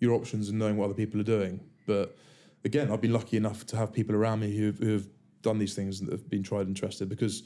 your 0.00 0.12
options 0.14 0.48
and 0.48 0.58
knowing 0.58 0.76
what 0.78 0.86
other 0.86 0.94
people 0.94 1.20
are 1.20 1.30
doing. 1.38 1.60
But 1.86 2.16
again, 2.64 2.90
I've 2.90 3.00
been 3.02 3.12
lucky 3.12 3.36
enough 3.36 3.66
to 3.66 3.76
have 3.76 3.92
people 3.92 4.14
around 4.14 4.40
me 4.40 4.56
who 4.56 4.72
who 4.72 4.92
have 4.92 5.06
done 5.42 5.58
these 5.58 5.74
things 5.74 6.00
and 6.00 6.10
have 6.10 6.26
been 6.30 6.42
tried 6.42 6.66
and 6.66 6.76
trusted 6.76 7.08
because 7.08 7.42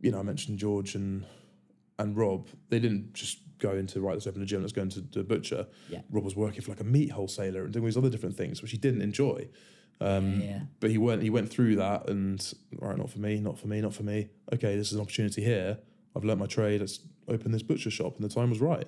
you 0.00 0.10
know 0.10 0.18
I 0.18 0.22
mentioned 0.22 0.58
George 0.58 0.96
and 0.96 1.24
and 1.98 2.16
Rob. 2.16 2.48
They 2.70 2.80
didn't 2.80 3.14
just 3.14 3.38
go 3.66 3.82
to 3.82 4.00
right. 4.00 4.12
Let's 4.14 4.26
open 4.26 4.42
a 4.42 4.46
gym. 4.46 4.60
Let's 4.60 4.72
go 4.72 4.82
into 4.82 5.00
the 5.00 5.24
butcher. 5.24 5.66
Yeah. 5.88 6.00
Rob 6.10 6.24
was 6.24 6.36
working 6.36 6.60
for 6.62 6.70
like 6.70 6.80
a 6.80 6.84
meat 6.96 7.10
wholesaler 7.10 7.64
and 7.64 7.72
doing 7.72 7.82
all 7.84 7.86
these 7.86 7.96
other 7.96 8.10
different 8.10 8.36
things, 8.36 8.62
which 8.62 8.70
he 8.70 8.78
didn't 8.78 9.02
enjoy. 9.02 9.48
Um, 10.00 10.40
Yeah. 10.40 10.60
But 10.80 10.90
he 10.90 10.98
went 10.98 11.22
he 11.22 11.30
went 11.30 11.48
through 11.50 11.76
that 11.76 12.08
and 12.10 12.40
right, 12.80 12.96
not 12.96 13.10
for 13.10 13.20
me, 13.20 13.40
not 13.40 13.58
for 13.58 13.68
me, 13.68 13.80
not 13.80 13.94
for 13.94 14.02
me. 14.02 14.28
Okay, 14.52 14.76
this 14.76 14.88
is 14.88 14.94
an 14.94 15.00
opportunity 15.00 15.42
here. 15.42 15.78
I've 16.14 16.24
learnt 16.24 16.40
my 16.40 16.46
trade. 16.46 16.80
Let's 16.80 17.00
open 17.28 17.52
this 17.52 17.62
butcher 17.62 17.90
shop, 17.90 18.12
and 18.16 18.24
the 18.24 18.34
time 18.38 18.50
was 18.50 18.60
right. 18.60 18.86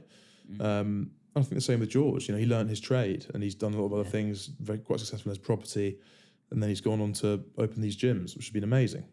Um, 0.61 1.11
I 1.35 1.41
think 1.41 1.55
the 1.55 1.61
same 1.61 1.81
with 1.81 1.91
George. 1.91 2.29
You 2.29 2.35
know, 2.35 2.41
he 2.41 2.47
learned 2.47 2.71
his 2.71 2.81
trade 2.81 3.27
and 3.35 3.43
he's 3.43 3.55
done 3.55 3.75
a 3.75 3.79
lot 3.81 3.87
of 3.87 3.93
other 3.93 4.09
things, 4.09 4.47
very 4.47 4.79
quite 4.79 5.01
successful 5.01 5.31
in 5.31 5.37
his 5.37 5.45
property, 5.45 5.99
and 6.51 6.63
then 6.63 6.69
he's 6.71 6.81
gone 6.81 7.01
on 7.01 7.13
to 7.15 7.29
open 7.59 7.83
these 7.83 7.97
gyms, 7.97 8.35
which 8.37 8.47
has 8.47 8.53
been 8.53 8.65
amazing. 8.65 9.05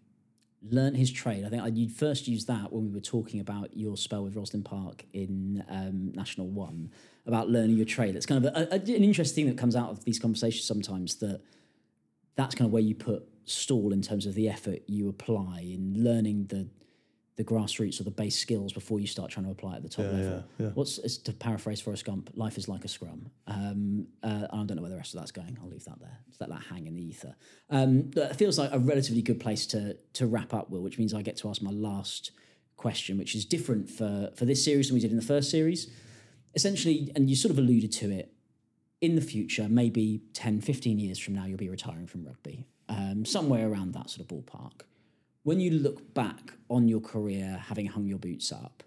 Learnt 0.70 0.96
his 0.96 1.12
trade. 1.12 1.44
I 1.46 1.50
think 1.50 1.62
I, 1.62 1.68
you 1.68 1.90
first 1.90 2.28
used 2.28 2.48
that 2.48 2.72
when 2.72 2.86
we 2.86 2.94
were 2.94 3.02
talking 3.02 3.40
about 3.40 3.76
your 3.76 3.98
spell 3.98 4.24
with 4.24 4.36
Rosslyn 4.36 4.64
Park 4.64 5.04
in 5.14 5.64
um, 5.70 6.12
National 6.14 6.48
One 6.48 6.90
about 7.26 7.50
learning 7.50 7.78
your 7.78 7.86
trade. 7.86 8.16
It's 8.16 8.26
kind 8.26 8.46
of 8.46 8.56
a, 8.56 8.68
a, 8.72 8.76
an 8.76 9.04
interesting 9.04 9.46
thing 9.46 9.54
that 9.54 9.60
comes 9.60 9.76
out 9.76 9.90
of 9.90 10.04
these 10.06 10.20
conversations 10.20 10.66
sometimes 10.66 11.16
that 11.16 11.42
that's 12.36 12.56
kind 12.56 12.68
of 12.68 12.72
where 12.72 12.82
you 12.82 12.96
put 12.96 13.28
stall 13.46 13.92
in 13.92 14.02
terms 14.02 14.26
of 14.26 14.36
the 14.36 14.50
effort 14.50 14.82
you 14.88 15.10
apply 15.10 15.60
in 15.60 15.94
learning 15.98 16.46
the 16.48 16.68
the 17.36 17.44
grassroots 17.44 18.00
or 18.00 18.04
the 18.04 18.12
base 18.12 18.38
skills 18.38 18.74
before 18.74 19.00
you 19.00 19.08
start 19.08 19.32
trying 19.32 19.46
to 19.46 19.52
apply 19.52 19.76
at 19.76 19.82
the 19.84 19.90
top 19.90 20.06
Yeah, 20.06 20.12
level. 20.12 20.44
yeah, 20.60 20.66
yeah. 20.66 20.72
What's 20.74 21.00
is 21.00 21.18
to 21.20 21.34
paraphrase 21.34 21.82
Forrest 21.82 22.06
Gump? 22.06 22.30
Life 22.36 22.58
is 22.58 22.68
like 22.68 22.86
a 22.86 22.88
scrum. 22.88 23.32
Um, 23.48 24.08
uh, 24.22 24.48
I 24.52 24.58
don't 24.58 24.76
know 24.76 24.82
where 24.82 24.92
the 24.92 24.98
rest 24.98 25.14
of 25.16 25.20
that's 25.20 25.32
going. 25.32 25.58
I'll 25.62 25.70
leave 25.70 25.86
that 25.86 26.00
there. 26.00 26.20
Just 26.28 26.40
let 26.42 26.50
that 26.52 26.62
hang 26.70 26.86
in 26.86 26.96
the 26.96 27.02
ether. 27.04 27.36
Um, 27.72 28.12
it 28.16 28.36
feels 28.36 28.60
like 28.60 28.70
a 28.72 28.78
relatively 28.80 29.22
good 29.24 29.40
place 29.40 29.66
to 29.68 29.96
to 30.14 30.28
wrap 30.28 30.54
up, 30.54 30.70
Will, 30.70 30.82
which 30.82 30.98
means 31.00 31.14
I 31.14 31.22
get 31.24 31.38
to 31.38 31.50
ask 31.50 31.62
my 31.62 31.72
last 31.72 32.32
question, 32.78 33.18
which 33.18 33.34
is 33.36 33.46
different 33.46 33.90
for 33.90 34.30
for 34.36 34.46
this 34.46 34.64
series 34.64 34.88
than 34.90 34.94
we 34.96 35.00
did 35.02 35.12
in 35.12 35.18
the 35.18 35.24
first 35.26 35.50
series. 35.50 35.90
Essentially, 36.56 37.12
and 37.16 37.30
you 37.32 37.36
sort 37.36 37.52
of 37.52 37.58
alluded 37.58 37.92
to 37.94 38.12
it, 38.12 38.32
in 39.02 39.16
the 39.16 39.22
future, 39.22 39.68
maybe 39.68 40.22
10, 40.34 40.62
15 40.62 41.00
years 41.00 41.18
from 41.18 41.34
now, 41.34 41.46
you'll 41.46 41.58
be 41.58 41.68
retiring 41.68 42.06
from 42.06 42.24
rugby, 42.26 42.68
um, 42.90 43.26
somewhere 43.26 43.68
around 43.70 43.94
that 43.96 44.10
sort 44.12 44.22
of 44.22 44.28
ballpark. 44.38 44.82
When 45.44 45.60
you 45.60 45.72
look 45.72 46.14
back 46.14 46.54
on 46.70 46.88
your 46.88 47.02
career, 47.02 47.62
having 47.68 47.88
hung 47.88 48.08
your 48.08 48.18
boots 48.18 48.52
up, 48.52 48.84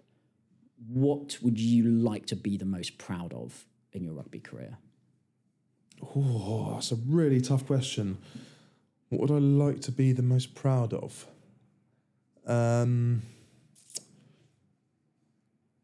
what 0.87 1.37
would 1.41 1.59
you 1.59 1.83
like 1.83 2.25
to 2.27 2.35
be 2.35 2.57
the 2.57 2.65
most 2.65 2.97
proud 2.97 3.33
of 3.33 3.65
in 3.93 4.03
your 4.03 4.13
rugby 4.13 4.39
career? 4.39 4.77
Oh, 6.15 6.73
that's 6.73 6.91
a 6.91 6.95
really 7.07 7.41
tough 7.41 7.65
question. 7.65 8.17
What 9.09 9.21
would 9.21 9.31
I 9.31 9.39
like 9.39 9.81
to 9.81 9.91
be 9.91 10.11
the 10.11 10.21
most 10.23 10.53
proud 10.55 10.93
of? 10.93 11.25
Um, 12.45 13.21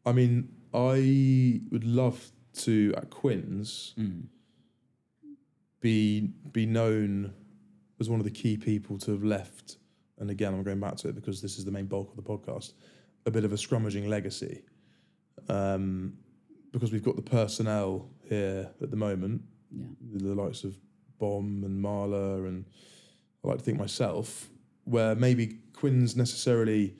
I 0.04 0.12
mean, 0.12 0.48
I 0.72 1.60
would 1.70 1.84
love 1.84 2.30
to 2.54 2.94
at 2.96 3.10
Quins 3.10 3.94
be 5.80 6.30
be 6.52 6.66
known 6.66 7.34
as 8.00 8.08
one 8.08 8.20
of 8.20 8.24
the 8.24 8.30
key 8.30 8.56
people 8.56 8.98
to 8.98 9.12
have 9.12 9.24
left. 9.24 9.76
And 10.18 10.30
again, 10.30 10.54
I'm 10.54 10.62
going 10.62 10.80
back 10.80 10.96
to 10.98 11.08
it 11.08 11.14
because 11.14 11.40
this 11.42 11.58
is 11.58 11.64
the 11.64 11.70
main 11.72 11.86
bulk 11.86 12.10
of 12.10 12.16
the 12.16 12.22
podcast. 12.22 12.72
A 13.26 13.30
bit 13.30 13.44
of 13.44 13.52
a 13.52 13.56
scrummaging 13.56 14.06
legacy, 14.08 14.62
um, 15.48 16.14
because 16.72 16.92
we've 16.92 17.02
got 17.02 17.16
the 17.16 17.22
personnel 17.22 18.10
here 18.28 18.70
at 18.82 18.90
the 18.90 18.96
moment 18.96 19.42
Yeah. 19.70 19.86
the 20.18 20.34
likes 20.34 20.62
of 20.64 20.76
Bomb 21.18 21.64
and 21.64 21.82
Marler, 21.82 22.46
and 22.46 22.64
I 23.42 23.48
like 23.48 23.58
to 23.58 23.64
think 23.64 23.78
myself, 23.78 24.50
where 24.84 25.14
maybe 25.14 25.58
Quins 25.72 26.16
necessarily 26.16 26.96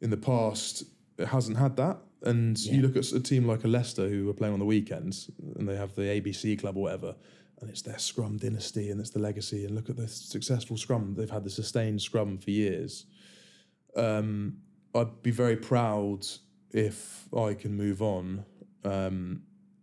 in 0.00 0.10
the 0.10 0.16
past 0.16 0.84
hasn't 1.18 1.58
had 1.58 1.76
that. 1.76 1.98
And 2.22 2.58
Yeah. 2.58 2.74
you 2.74 2.82
look 2.82 2.96
at 2.96 3.12
a 3.12 3.20
team 3.20 3.46
like 3.46 3.64
a 3.64 3.68
Leicester 3.68 4.08
who 4.08 4.28
are 4.30 4.34
playing 4.34 4.54
on 4.54 4.58
the 4.60 4.64
weekends, 4.66 5.30
and 5.56 5.68
they 5.68 5.76
have 5.76 5.94
the 5.94 6.02
ABC 6.08 6.56
club 6.56 6.76
or 6.76 6.82
whatever, 6.84 7.14
and 7.60 7.70
it's 7.70 7.82
their 7.82 7.98
Scrum 7.98 8.36
dynasty 8.36 8.90
and 8.90 9.00
it's 9.00 9.10
the 9.10 9.18
legacy. 9.18 9.64
And 9.64 9.74
look 9.74 9.88
at 9.90 9.96
the 9.96 10.08
successful 10.08 10.76
Scrum; 10.76 11.14
they've 11.14 11.30
had 11.30 11.44
the 11.44 11.50
sustained 11.50 12.02
Scrum 12.02 12.38
for 12.38 12.50
years. 12.50 13.06
Um, 13.96 14.58
I'd 14.94 15.22
be 15.22 15.30
very 15.30 15.56
proud 15.56 16.26
if 16.70 17.28
I 17.34 17.54
can 17.54 17.76
move 17.76 18.02
on. 18.02 18.44
Um, 18.84 19.42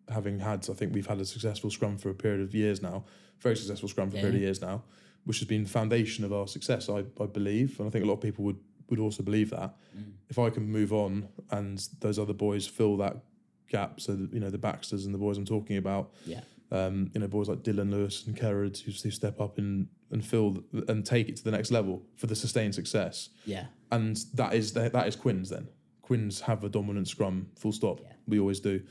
having 0.09 0.39
had, 0.39 0.67
I 0.69 0.73
think 0.73 0.93
we've 0.93 1.07
had 1.07 1.19
a 1.19 1.25
successful 1.25 1.69
scrum 1.71 1.97
for 1.97 2.09
a 2.09 2.13
period 2.13 2.41
of 2.41 2.53
years 2.53 2.81
now, 2.81 3.05
very 3.39 3.55
successful 3.55 3.89
scrum 3.89 4.11
for 4.11 4.17
a 4.17 4.19
period 4.19 4.35
of 4.35 4.41
years 4.41 4.61
now, 4.61 4.83
which 5.25 5.39
has 5.39 5.47
been 5.47 5.63
the 5.63 5.69
foundation 5.69 6.23
of 6.23 6.31
our 6.31 6.47
success, 6.47 6.89
I, 6.89 7.03
I 7.19 7.25
believe. 7.25 7.79
And 7.79 7.87
I 7.87 7.91
think 7.91 8.05
a 8.05 8.07
lot 8.07 8.15
of 8.15 8.21
people 8.21 8.45
would, 8.45 8.59
would 8.89 8.99
also 8.99 9.23
believe 9.23 9.49
that. 9.49 9.75
If 10.29 10.37
I 10.39 10.49
can 10.49 10.69
move 10.69 10.93
on 10.93 11.27
and 11.51 11.87
those 11.99 12.19
other 12.19 12.33
boys 12.33 12.67
fill 12.67 12.97
that 12.97 13.17
gap, 13.67 13.99
so 13.99 14.15
that, 14.15 14.31
you 14.33 14.39
know, 14.39 14.49
the 14.51 14.59
Baxters 14.59 15.05
and 15.05 15.13
the 15.13 15.17
boys 15.17 15.37
I'm 15.37 15.45
talking 15.45 15.77
about, 15.77 16.13
Yeah. 16.25 16.41
Um, 16.71 17.11
you 17.13 17.21
know, 17.21 17.27
boys 17.27 17.47
like 17.47 17.59
Dylan 17.63 17.91
Lewis 17.91 18.25
and 18.25 18.35
Kerrod 18.35 18.75
who, 18.79 18.91
who 18.91 19.11
step 19.11 19.39
up 19.39 19.59
and, 19.59 19.87
and 20.11 20.25
fill 20.25 20.63
and 20.87 21.05
take 21.05 21.29
it 21.29 21.35
to 21.37 21.43
the 21.43 21.51
next 21.51 21.69
level 21.71 22.01
for 22.15 22.25
the 22.25 22.35
sustained 22.35 22.73
success 22.73 23.29
Yeah. 23.45 23.65
and 23.91 24.17
that 24.33 24.55
is 24.55 24.73
that, 24.73 24.91
that 24.93 25.07
is 25.07 25.15
Quins 25.15 25.49
then. 25.49 25.67
Quins 26.01 26.41
have 26.41 26.63
a 26.63 26.69
dominant 26.69 27.07
scrum, 27.07 27.47
full 27.55 27.71
stop. 27.71 27.99
Yeah. 28.01 28.13
We 28.27 28.39
always 28.39 28.59
do, 28.59 28.81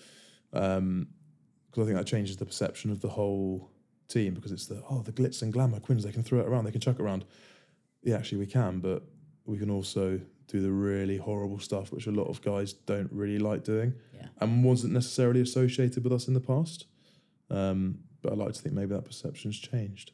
because 0.53 1.83
I 1.83 1.85
think 1.85 1.97
that 1.97 2.07
changes 2.07 2.37
the 2.37 2.47
perception 2.47 2.91
of 2.93 3.01
the 3.01 3.09
whole 3.09 3.71
team 4.09 4.35
because 4.35 4.53
it's 4.53 4.67
the 4.67 4.83
oh 4.89 5.03
the 5.03 5.13
glitz 5.13 5.43
and 5.43 5.53
glamour 5.53 5.81
Quins 5.81 6.05
they 6.05 6.13
can 6.13 6.23
throw 6.23 6.41
it 6.41 6.47
around, 6.47 6.65
they 6.65 6.71
can 6.73 6.81
chuck 6.81 6.99
it 7.01 7.03
around. 7.03 7.25
Yeah, 8.03 8.17
actually 8.17 8.39
we 8.39 8.47
can, 8.47 8.79
but 8.81 9.03
we 9.47 9.59
can 9.59 9.71
also 9.71 10.21
do 10.47 10.61
the 10.61 10.71
really 10.71 11.17
horrible 11.17 11.59
stuff 11.59 11.91
which 11.91 12.07
a 12.07 12.11
lot 12.13 12.29
of 12.29 12.41
guys 12.43 12.73
don't 12.73 13.11
really 13.11 13.39
like 13.39 13.65
doing, 13.65 13.95
Yeah. 14.15 14.29
and 14.41 14.63
wasn't 14.63 14.93
necessarily 14.93 15.41
associated 15.41 16.05
with 16.05 16.13
us 16.13 16.29
in 16.29 16.35
the 16.35 16.41
past. 16.41 16.87
Um, 17.51 17.99
but 18.23 18.33
I 18.33 18.37
like 18.37 18.55
to 18.55 18.61
think 18.61 18.75
maybe 18.75 18.95
that 18.95 19.05
perception's 19.05 19.59
changed. 19.59 20.13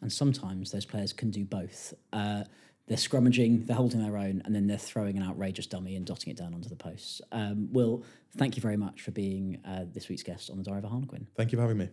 And 0.00 0.12
sometimes 0.12 0.72
those 0.72 0.86
players 0.86 1.12
can 1.12 1.30
do 1.30 1.44
both. 1.44 1.92
Uh, 2.12 2.44
they're 2.86 2.96
scrummaging, 2.96 3.66
they're 3.66 3.76
holding 3.76 4.02
their 4.02 4.16
own, 4.16 4.42
and 4.44 4.54
then 4.54 4.66
they're 4.66 4.76
throwing 4.76 5.16
an 5.16 5.22
outrageous 5.22 5.66
dummy 5.66 5.94
and 5.94 6.04
dotting 6.04 6.30
it 6.30 6.36
down 6.36 6.54
onto 6.54 6.68
the 6.68 6.76
posts. 6.76 7.20
Um, 7.30 7.68
Will, 7.70 8.02
thank 8.36 8.56
you 8.56 8.62
very 8.62 8.76
much 8.76 9.02
for 9.02 9.12
being 9.12 9.60
uh, 9.64 9.84
this 9.92 10.08
week's 10.08 10.24
guest 10.24 10.50
on 10.50 10.56
the 10.56 10.64
Diary 10.64 10.78
of 10.78 10.84
a 10.84 10.88
Harlequin. 10.88 11.26
Thank 11.36 11.52
you 11.52 11.58
for 11.58 11.62
having 11.62 11.78
me. 11.78 11.88